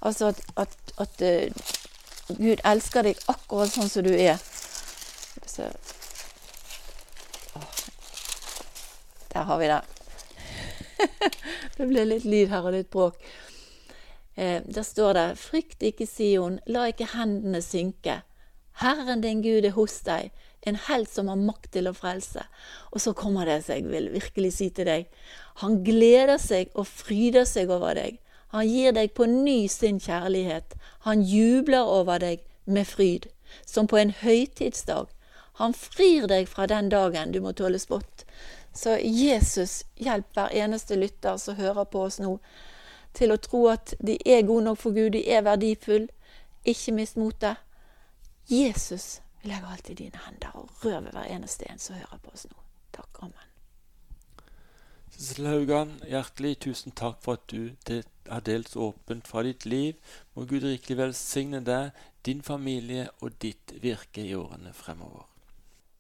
Altså 0.07 0.31
at, 0.33 0.43
at, 0.61 0.77
at 1.01 1.23
uh, 1.25 1.75
Gud 2.37 2.61
elsker 2.65 3.07
deg 3.07 3.21
akkurat 3.33 3.73
sånn 3.73 3.89
som 3.91 4.05
du 4.05 4.13
er. 4.13 4.37
Der 9.33 9.49
har 9.49 9.59
vi 9.61 9.71
det. 9.71 9.81
det 11.77 11.89
ble 11.89 12.05
litt 12.09 12.29
lyd 12.29 12.53
her 12.53 12.69
og 12.69 12.77
litt 12.77 12.91
bråk. 12.93 13.19
Eh, 14.37 14.63
der 14.63 14.83
står 14.83 15.13
det:" 15.13 15.39
Frykt 15.39 15.83
ikke, 15.83 16.07
Sion, 16.07 16.61
la 16.67 16.87
ikke 16.87 17.09
hendene 17.15 17.63
synke. 17.63 18.23
Herren 18.77 19.21
din 19.21 19.43
Gud 19.43 19.65
er 19.65 19.73
hos 19.73 20.01
deg, 20.05 20.31
en 20.67 20.77
helt 20.77 21.11
som 21.11 21.29
har 21.29 21.37
makt 21.41 21.71
til 21.73 21.89
å 21.89 21.95
frelse. 21.97 22.43
Og 22.93 23.01
så 23.01 23.13
kommer 23.17 23.47
det 23.47 23.65
som 23.65 23.75
jeg 23.75 23.89
vil 23.89 24.11
virkelig 24.13 24.53
si 24.53 24.69
til 24.71 24.85
deg. 24.85 25.07
Han 25.63 25.85
gleder 25.85 26.37
seg 26.37 26.69
og 26.75 26.87
fryder 26.87 27.45
seg 27.45 27.71
over 27.71 27.95
deg. 27.95 28.19
Han 28.53 28.69
gir 28.69 28.93
deg 28.93 29.15
på 29.15 29.27
ny 29.31 29.67
sin 29.69 30.01
kjærlighet. 30.01 30.77
Han 31.09 31.23
jubler 31.23 31.89
over 31.89 32.19
deg 32.19 32.45
med 32.67 32.87
fryd, 32.87 33.31
som 33.67 33.87
på 33.87 33.97
en 33.97 34.11
høytidsdag. 34.11 35.09
Han 35.57 35.73
frir 35.73 36.27
deg 36.29 36.49
fra 36.49 36.67
den 36.67 36.91
dagen 36.93 37.33
du 37.33 37.41
må 37.41 37.55
tåle 37.57 37.79
spott. 37.79 38.27
Så 38.77 38.99
Jesus, 39.01 39.85
hjelp 39.97 40.29
hver 40.37 40.53
eneste 40.53 40.99
lytter 41.01 41.39
som 41.41 41.57
hører 41.57 41.89
på 41.89 42.03
oss 42.11 42.21
nå 42.21 42.37
til 43.17 43.33
å 43.33 43.41
tro 43.41 43.65
at 43.73 43.95
de 44.05 44.19
er 44.29 44.45
gode 44.47 44.69
nok 44.69 44.81
for 44.81 44.97
Gud, 44.97 45.15
de 45.17 45.25
er 45.33 45.45
verdifulle. 45.47 46.09
Ikke 46.67 46.93
mist 46.93 47.17
motet. 47.17 47.63
Jesus 48.51 49.21
vil 49.43 49.53
legge 49.55 49.73
alt 49.73 49.91
i 49.91 49.99
dine 49.99 50.23
hender 50.27 50.55
og 50.59 50.71
rør 50.85 51.01
ved 51.01 51.15
hver 51.15 51.29
eneste 51.35 51.69
en 51.71 51.83
som 51.83 51.99
hører 51.99 52.23
på 52.23 52.35
oss 52.35 52.47
nå. 52.51 52.59
Takk. 52.97 53.23
Amen. 53.23 53.53
Sissel 55.17 55.47
Haugan, 55.49 55.95
hjertelig 56.05 56.59
tusen 56.67 56.93
takk 56.93 57.23
for 57.25 57.39
at 57.39 57.47
du 57.49 58.03
har 58.29 58.43
delt 58.45 58.69
så 58.69 58.91
åpent 58.91 59.29
fra 59.31 59.45
ditt 59.47 59.65
liv. 59.65 59.95
Må 60.35 60.45
Gud 60.51 60.67
rikelig 60.67 60.99
velsigne 60.99 61.63
deg, 61.65 61.95
din 62.27 62.43
familie 62.43 63.07
og 63.23 63.39
ditt 63.43 63.73
virke 63.83 64.25
i 64.27 64.35
årene 64.37 64.75
fremover. 64.75 65.25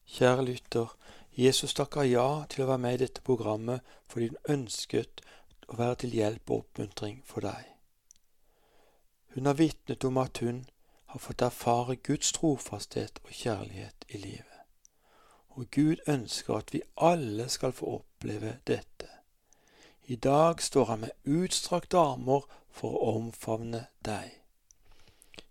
Kjære 0.06 0.44
lytter, 0.50 0.92
Jesus 1.36 1.74
takker 1.76 2.06
ja 2.08 2.44
til 2.50 2.64
å 2.64 2.70
være 2.70 2.82
med 2.82 2.96
i 2.96 3.00
dette 3.04 3.24
programmet 3.24 3.84
fordi 4.10 4.30
hun 4.32 4.52
ønsket 4.58 5.22
å 5.68 5.78
være 5.78 6.02
til 6.02 6.14
hjelp 6.14 6.50
og 6.50 6.64
oppmuntring 6.64 7.22
for 7.26 7.44
deg. 7.46 7.72
Hun 9.34 9.46
har 9.46 9.58
vitnet 9.58 10.04
om 10.04 10.18
at 10.18 10.38
hun 10.38 10.64
har 11.12 11.20
fått 11.20 11.42
erfare 11.42 11.96
Guds 11.96 12.32
trofasthet 12.32 13.20
og 13.24 13.32
kjærlighet 13.32 14.06
i 14.08 14.20
livet. 14.22 14.62
Og 15.56 15.66
Gud 15.70 16.02
ønsker 16.06 16.58
at 16.58 16.72
vi 16.74 16.82
alle 16.96 17.48
skal 17.48 17.72
få 17.72 17.98
oppleve 18.00 18.58
dette. 18.66 19.08
I 20.06 20.16
dag 20.16 20.62
står 20.62 20.84
han 20.84 21.00
med 21.00 21.10
utstrakte 21.24 21.98
armer 21.98 22.44
for 22.70 22.96
å 22.96 23.16
omfavne 23.18 23.86
deg. 24.04 24.34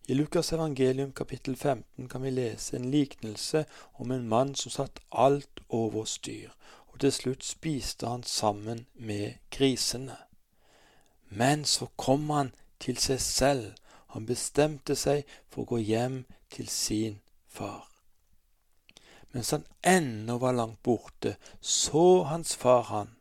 I 0.08 0.14
Lukas 0.14 0.54
evangelium 0.54 1.12
kapittel 1.12 1.56
15 1.56 2.10
kan 2.10 2.22
vi 2.22 2.32
lese 2.32 2.78
en 2.78 2.92
liknelse 2.92 3.66
om 3.94 4.12
en 4.12 4.28
mann 4.30 4.56
som 4.56 4.72
satt 4.72 5.02
alt 5.10 5.64
over 5.70 6.06
styr, 6.06 6.54
og 6.96 7.02
til 7.04 7.12
slutt 7.12 7.44
spiste 7.44 8.08
han 8.08 8.22
sammen 8.24 8.86
med 8.96 9.34
grisene. 9.52 10.16
Men 11.28 11.66
så 11.66 11.90
kom 12.00 12.30
han 12.30 12.54
til 12.80 12.96
seg 12.98 13.20
selv, 13.20 13.74
han 14.16 14.24
bestemte 14.30 14.96
seg 14.96 15.26
for 15.52 15.66
å 15.66 15.70
gå 15.74 15.82
hjem 15.84 16.22
til 16.56 16.72
sin 16.72 17.20
far. 17.52 17.90
Mens 19.36 19.52
han 19.52 19.68
ennå 19.84 20.40
var 20.40 20.56
langt 20.56 20.80
borte, 20.88 21.36
så 21.60 22.24
hans 22.32 22.56
far 22.56 22.88
han, 22.94 23.12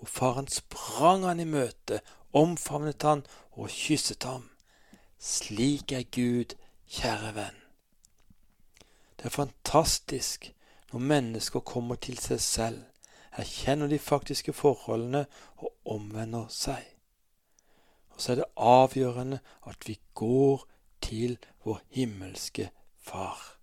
og 0.00 0.08
faren 0.08 0.48
sprang 0.48 1.28
han 1.28 1.44
i 1.44 1.44
møte, 1.44 2.00
omfavnet 2.32 3.04
han 3.04 3.26
og 3.52 3.68
kysset 3.68 4.24
ham. 4.24 4.48
Slik 5.20 5.92
er 5.92 6.08
Gud, 6.08 6.56
kjære 6.88 7.36
venn. 7.36 7.64
Det 9.20 9.28
er 9.28 9.40
fantastisk 9.42 10.54
når 10.94 11.10
mennesker 11.12 11.60
kommer 11.60 12.00
til 12.00 12.16
seg 12.16 12.40
selv, 12.40 12.87
erkjenner 13.38 13.86
de 13.86 13.98
faktiske 13.98 14.52
forholdene 14.52 15.26
og 15.56 15.72
omvender 15.84 16.48
seg. 16.50 16.82
Og 18.10 18.20
så 18.20 18.32
er 18.32 18.40
det 18.40 18.50
avgjørende 18.56 19.38
at 19.66 19.86
vi 19.86 19.98
går 20.14 20.66
til 21.00 21.38
vår 21.64 21.80
himmelske 21.94 22.70
Far. 22.98 23.58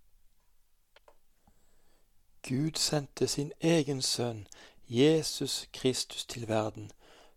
Gud 2.48 2.78
sendte 2.78 3.28
sin 3.28 3.52
egen 3.60 4.02
sønn, 4.02 4.46
Jesus 4.88 5.68
Kristus, 5.72 6.24
til 6.24 6.48
verden 6.48 6.90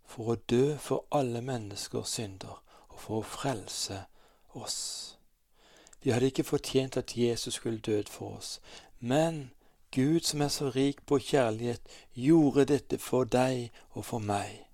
for 0.06 0.34
å 0.34 0.36
dø 0.50 0.78
for 0.78 1.06
alle 1.12 1.42
menneskers 1.42 2.16
synder 2.18 2.62
og 2.90 3.00
for 3.00 3.20
å 3.20 3.26
frelse 3.26 4.04
oss. 4.58 5.18
Vi 6.02 6.14
hadde 6.14 6.32
ikke 6.32 6.44
fortjent 6.44 6.98
at 6.98 7.18
Jesus 7.18 7.54
skulle 7.54 7.80
død 7.80 8.10
for 8.10 8.38
oss, 8.38 8.60
men 9.00 9.52
Gud 9.92 10.22
som 10.22 10.42
er 10.42 10.48
så 10.54 10.70
rik 10.70 11.06
på 11.06 11.18
kjærlighet, 11.20 11.82
gjorde 12.14 12.66
dette 12.66 12.98
for 13.02 13.26
deg 13.26 13.72
og 13.92 14.06
for 14.06 14.20
meg. 14.22 14.66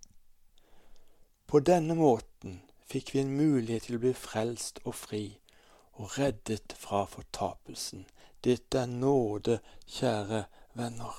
På 1.48 1.60
denne 1.60 1.96
måten 1.96 2.62
fikk 2.90 3.14
vi 3.14 3.22
en 3.22 3.38
mulighet 3.38 3.88
til 3.88 3.98
å 3.98 4.04
bli 4.04 4.14
frelst 4.18 4.82
og 4.84 4.96
fri 5.00 5.24
og 5.96 6.18
reddet 6.18 6.76
fra 6.78 7.06
fortapelsen. 7.08 8.04
Dette 8.44 8.82
er 8.84 8.92
nåde, 8.92 9.62
kjære 9.88 10.44
venner. 10.76 11.16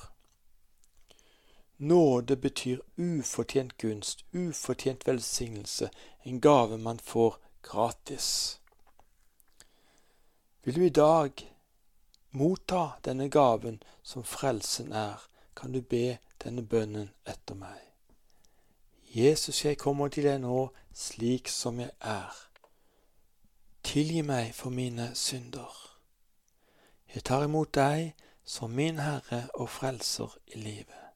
Nåde 1.78 2.36
betyr 2.36 2.84
ufortjent 2.96 3.78
gunst, 3.78 4.24
ufortjent 4.32 5.06
velsignelse, 5.06 5.90
en 6.24 6.40
gave 6.40 6.78
man 6.78 6.98
får 6.98 7.40
gratis. 7.62 8.60
Vil 10.64 10.74
du 10.74 10.84
i 10.84 10.90
dag 10.92 11.55
motta 12.36 12.98
denne 13.04 13.28
gaven 13.28 13.82
som 14.02 14.24
frelsen 14.24 14.92
er, 14.92 15.22
kan 15.56 15.72
du 15.72 15.80
be 15.80 16.18
denne 16.44 16.62
bønnen 16.62 17.10
etter 17.24 17.56
meg. 17.56 17.80
Jesus, 19.16 19.64
jeg 19.64 19.78
kommer 19.80 20.12
til 20.12 20.28
deg 20.28 20.42
nå 20.42 20.68
slik 20.92 21.48
som 21.48 21.80
jeg 21.80 21.94
er. 22.04 22.34
Tilgi 23.86 24.20
meg 24.26 24.52
for 24.54 24.74
mine 24.74 25.14
synder. 25.16 25.72
Jeg 27.14 27.24
tar 27.24 27.46
imot 27.46 27.72
deg 27.72 28.12
som 28.44 28.74
min 28.76 28.98
Herre 29.00 29.46
og 29.54 29.70
Frelser 29.70 30.36
i 30.52 30.60
livet. 30.60 31.06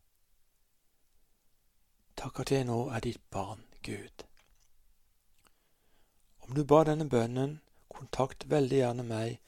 Takk 2.17 2.41
at 2.41 2.53
jeg 2.55 2.65
nå 2.69 2.79
er 2.95 3.05
ditt 3.05 3.21
barn, 3.31 3.61
Gud. 3.85 4.25
Om 6.47 6.57
du 6.57 6.65
ba 6.65 6.81
denne 6.89 7.09
bønnen, 7.09 7.61
kontakt 7.89 8.49
veldig 8.51 8.81
gjerne 8.81 9.05
meg, 9.05 9.39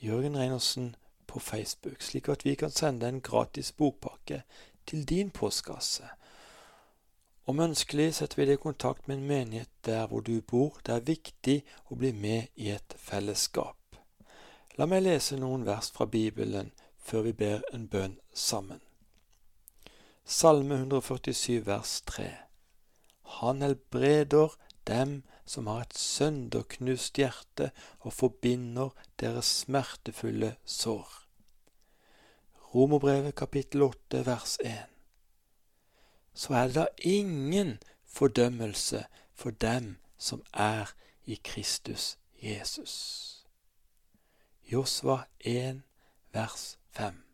Jørgen 0.00 0.36
Reinersen, 0.40 0.94
på 1.30 1.38
Facebook, 1.38 2.02
slik 2.02 2.28
at 2.28 2.44
vi 2.44 2.56
kan 2.58 2.74
sende 2.74 3.08
en 3.08 3.22
gratis 3.22 3.70
bokpakke 3.72 4.42
til 4.86 5.04
din 5.08 5.30
postkasse. 5.30 6.08
Om 7.46 7.60
ønskelig 7.60 8.14
setter 8.14 8.38
vi 8.38 8.46
deg 8.48 8.58
i 8.58 8.62
kontakt 8.62 9.08
med 9.08 9.16
en 9.16 9.26
menighet 9.26 9.70
der 9.86 10.06
hvor 10.06 10.20
du 10.26 10.40
bor. 10.40 10.76
Det 10.86 10.94
er 10.94 11.06
viktig 11.06 11.56
å 11.90 11.96
bli 11.98 12.12
med 12.14 12.50
i 12.54 12.68
et 12.74 12.94
fellesskap. 12.98 13.96
La 14.78 14.86
meg 14.86 15.02
lese 15.02 15.38
noen 15.38 15.66
vers 15.66 15.90
fra 15.94 16.06
Bibelen 16.06 16.70
før 16.98 17.26
vi 17.26 17.32
ber 17.32 17.64
en 17.74 17.88
bønn 17.90 18.18
sammen. 18.34 18.80
Salme 20.24 20.78
147 20.78 21.66
vers 21.66 21.96
3. 22.06 22.28
Han 23.40 23.62
helbreder 23.62 24.54
dem 24.86 25.22
som 25.50 25.66
har 25.66 25.82
et 25.82 25.96
sønderknust 25.98 27.18
hjerte 27.18 27.72
og 28.06 28.14
forbinder 28.14 28.92
deres 29.18 29.48
smertefulle 29.64 30.52
sår. 30.64 31.08
Romerbrevet 32.74 33.34
kapittel 33.34 33.82
8 33.82 34.22
vers 34.26 34.58
1. 34.62 34.84
Så 36.34 36.54
er 36.54 36.70
det 36.70 36.76
da 36.76 36.86
ingen 37.02 37.78
fordømmelse 38.06 39.04
for 39.34 39.50
dem 39.50 39.96
som 40.18 40.44
er 40.54 40.94
i 41.26 41.34
Kristus 41.34 42.16
Jesus. 42.42 42.94
Josva 44.72 45.24
1 45.40 45.82
vers 46.32 46.78
5. 46.94 47.24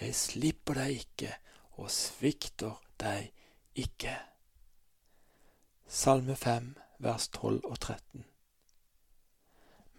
Jeg 0.00 0.14
slipper 0.14 0.80
deg 0.80 1.02
ikke 1.04 1.34
og 1.76 1.92
svikter 1.92 2.80
deg 3.00 3.28
ikke. 3.76 4.16
Salme 5.84 6.36
5 6.36 6.78
vers 7.00 7.28
12 7.28 7.60
og 7.64 7.80
13. 7.80 8.24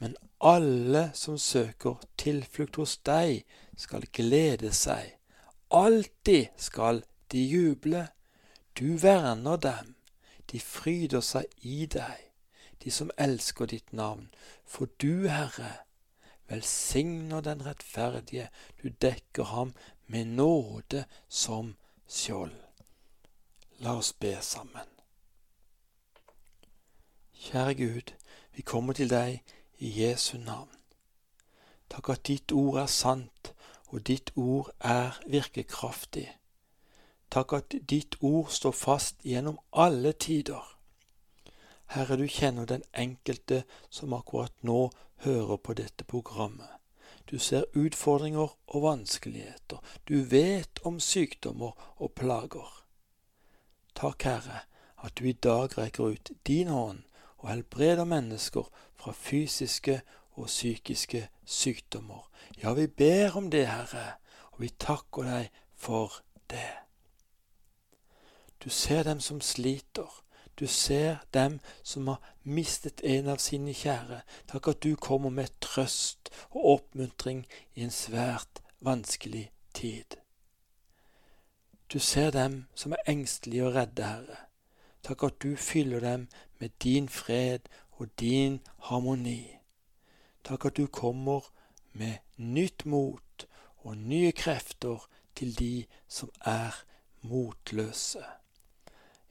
Men 0.01 0.15
alle 0.41 1.11
som 1.13 1.37
søker 1.37 2.01
tilflukt 2.17 2.75
hos 2.81 2.97
deg, 3.05 3.43
skal 3.77 4.05
glede 4.13 4.71
seg. 4.73 5.17
Alltid 5.71 6.47
skal 6.57 7.03
de 7.31 7.41
juble. 7.45 8.07
Du 8.79 8.97
verner 8.97 9.57
dem. 9.57 9.95
De 10.51 10.59
fryder 10.59 11.21
seg 11.23 11.45
i 11.61 11.85
deg, 11.85 12.17
de 12.83 12.91
som 12.91 13.11
elsker 13.17 13.69
ditt 13.71 13.93
navn. 13.93 14.27
For 14.65 14.89
du, 15.01 15.27
Herre, 15.29 15.85
velsigner 16.49 17.41
den 17.41 17.65
rettferdige, 17.65 18.49
du 18.83 18.89
dekker 18.89 19.53
ham 19.53 19.73
med 20.07 20.33
nåde 20.35 21.05
som 21.29 21.75
skjold. 22.07 22.57
La 23.79 23.95
oss 23.97 24.11
be 24.13 24.35
sammen. 24.41 25.00
Kjære 27.41 27.73
Gud, 27.73 28.13
vi 28.53 28.61
kommer 28.61 28.93
til 28.93 29.09
deg 29.09 29.39
i 29.77 29.89
Jesu 30.01 30.37
navn. 30.37 30.69
Takk 31.89 32.09
at 32.13 32.27
ditt 32.27 32.51
ord 32.53 32.77
er 32.83 32.85
sant, 32.85 33.53
og 33.87 34.03
ditt 34.07 34.29
ord 34.35 34.69
er 34.79 35.17
virkekraftig. 35.25 36.27
Takk 37.31 37.53
at 37.57 37.75
ditt 37.89 38.19
ord 38.21 38.53
står 38.53 38.77
fast 38.77 39.25
gjennom 39.25 39.57
alle 39.73 40.13
tider. 40.13 40.77
Herre, 41.85 42.19
du 42.21 42.27
kjenner 42.27 42.69
den 42.69 42.85
enkelte 42.93 43.63
som 43.89 44.13
akkurat 44.13 44.53
nå 44.61 44.91
hører 45.25 45.57
på 45.57 45.73
dette 45.73 46.05
programmet. 46.05 46.69
Du 47.25 47.39
ser 47.39 47.65
utfordringer 47.73 48.53
og 48.67 48.81
vanskeligheter. 48.85 49.81
Du 50.07 50.21
vet 50.21 50.79
om 50.85 50.99
sykdommer 50.99 51.73
og 51.97 52.11
plager. 52.11 52.83
Takk, 53.95 54.29
Herre, 54.29 54.67
at 55.01 55.17
du 55.17 55.25
i 55.25 55.39
dag 55.49 55.77
rekker 55.77 56.13
ut 56.13 56.37
din 56.45 56.67
hånd 56.67 57.07
og 57.41 57.49
helbreder 57.49 58.05
mennesker 58.05 58.69
fra 58.95 59.11
fysiske 59.11 60.01
og 60.31 60.45
psykiske 60.45 61.27
sykdommer. 61.45 62.29
Ja, 62.63 62.73
vi 62.73 62.87
ber 62.87 63.37
om 63.37 63.51
det, 63.51 63.67
Herre, 63.67 64.13
og 64.51 64.61
vi 64.61 64.69
takker 64.79 65.25
deg 65.25 65.49
for 65.75 66.21
det. 66.49 66.69
Du 68.63 68.69
ser 68.69 69.03
dem 69.03 69.19
som 69.19 69.41
sliter. 69.41 70.23
Du 70.59 70.67
ser 70.67 71.17
dem 71.33 71.59
som 71.83 72.07
har 72.07 72.21
mistet 72.43 73.01
en 73.03 73.27
av 73.33 73.41
sine 73.41 73.73
kjære. 73.73 74.21
Takk 74.47 74.67
at 74.67 74.83
du 74.83 74.95
kommer 74.95 75.33
med 75.33 75.49
trøst 75.61 76.29
og 76.51 76.65
oppmuntring 76.75 77.47
i 77.73 77.81
en 77.81 77.91
svært 77.91 78.61
vanskelig 78.79 79.49
tid. 79.73 80.19
Du 81.93 81.99
ser 81.99 82.31
dem 82.31 82.65
som 82.75 82.93
er 82.93 83.09
engstelige 83.09 83.65
og 83.65 83.75
redde, 83.75 84.03
Herre. 84.03 84.50
Takk 85.03 85.23
at 85.23 85.41
du 85.43 85.55
fyller 85.55 85.99
dem 85.99 86.27
med 86.59 86.69
din 86.83 87.09
fred 87.09 87.59
og 87.91 88.07
din 88.19 88.59
harmoni. 88.89 89.57
Takk 90.43 90.65
at 90.65 90.77
du 90.77 90.87
kommer 90.87 91.51
med 91.93 92.17
nytt 92.37 92.85
mot 92.85 93.47
og 93.77 93.97
nye 93.97 94.31
krefter 94.31 95.07
til 95.35 95.59
de 95.59 95.85
som 96.07 96.29
er 96.45 96.83
motløse. 97.21 98.23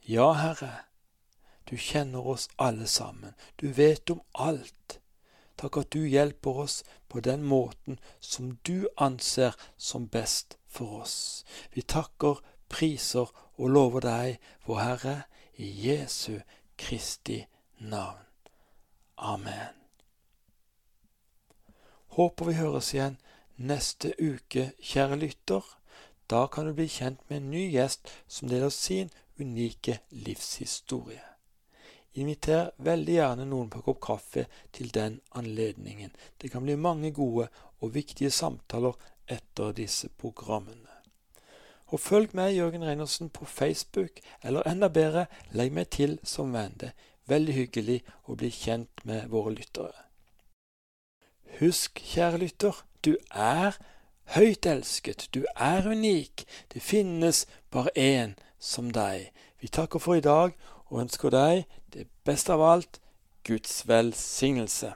Ja, 0.07 0.31
Herre, 0.33 0.71
du 1.69 1.77
kjenner 1.77 2.25
oss 2.27 2.49
alle 2.59 2.87
sammen, 2.87 3.33
du 3.61 3.67
vet 3.67 4.09
om 4.09 4.21
alt. 4.33 4.99
Takk 5.57 5.77
at 5.77 5.91
du 5.93 6.07
hjelper 6.07 6.63
oss 6.63 6.81
på 7.07 7.19
den 7.19 7.43
måten 7.43 7.99
som 8.19 8.55
du 8.67 8.87
anser 8.97 9.55
som 9.77 10.07
best 10.07 10.57
for 10.67 11.03
oss. 11.03 11.45
Vi 11.73 11.81
takker, 11.81 12.41
priser 12.69 13.29
og 13.59 13.69
lover 13.69 14.01
deg, 14.07 14.39
vår 14.65 14.79
Herre, 14.81 15.15
i 15.55 15.87
Jesu 15.87 16.39
Kristi 16.75 17.47
navn. 17.77 18.25
Amen. 19.15 19.73
Håper 22.11 22.45
vi 22.45 22.53
høres 22.53 22.93
igjen 22.93 23.17
neste 23.55 24.13
uke, 24.19 24.71
kjære 24.83 25.19
lytter. 25.21 25.63
Da 26.29 26.45
kan 26.47 26.67
du 26.67 26.73
bli 26.75 26.87
kjent 26.91 27.21
med 27.29 27.41
en 27.41 27.51
ny 27.51 27.65
gjest 27.71 28.11
som 28.27 28.49
deler 28.51 28.71
sin 28.73 29.11
unike 29.39 29.99
livshistorie. 30.09 31.23
Inviter 32.19 32.73
veldig 32.83 33.13
gjerne 33.15 33.47
noen 33.47 33.69
på 33.71 33.83
kopp 33.85 34.01
kaffe 34.03 34.45
til 34.75 34.91
den 34.91 35.21
anledningen. 35.39 36.11
Det 36.37 36.51
kan 36.51 36.63
bli 36.67 36.75
mange 36.75 37.13
gode 37.15 37.47
og 37.79 37.93
viktige 37.95 38.31
samtaler 38.31 38.97
etter 39.27 39.71
disse 39.71 40.09
programmene. 40.09 40.90
Og 41.91 41.99
følg 41.99 42.31
meg, 42.33 42.55
Jørgen 42.55 42.85
Reinersen, 42.87 43.29
på 43.29 43.45
Facebook, 43.45 44.21
eller 44.43 44.63
enda 44.67 44.87
bedre, 44.87 45.25
legg 45.51 45.73
meg 45.75 45.89
til 45.91 46.19
som 46.23 46.55
er 46.55 46.93
veldig 47.27 47.55
hyggelig 47.55 47.97
å 48.27 48.37
bli 48.39 48.51
kjent 48.51 49.03
med 49.03 49.27
våre 49.31 49.51
lyttere. 49.57 50.07
Husk, 51.59 51.99
kjære 51.99 52.39
lytter, 52.45 52.79
du 53.03 53.17
er 53.31 53.75
høyt 54.35 54.65
elsket, 54.65 55.27
du 55.35 55.43
er 55.55 55.87
unik. 55.87 56.45
Det 56.73 56.81
finnes 56.81 57.45
bare 57.71 57.91
én 57.95 58.37
som 58.59 58.91
deg. 58.95 59.31
Vi 59.59 59.67
takker 59.67 59.99
for 59.99 60.15
i 60.15 60.23
dag 60.23 60.55
og 60.87 61.03
ønsker 61.03 61.35
deg 61.35 61.67
det 61.93 62.07
beste 62.25 62.55
av 62.55 62.63
alt 62.63 63.01
Guds 63.43 63.83
velsignelse. 63.87 64.93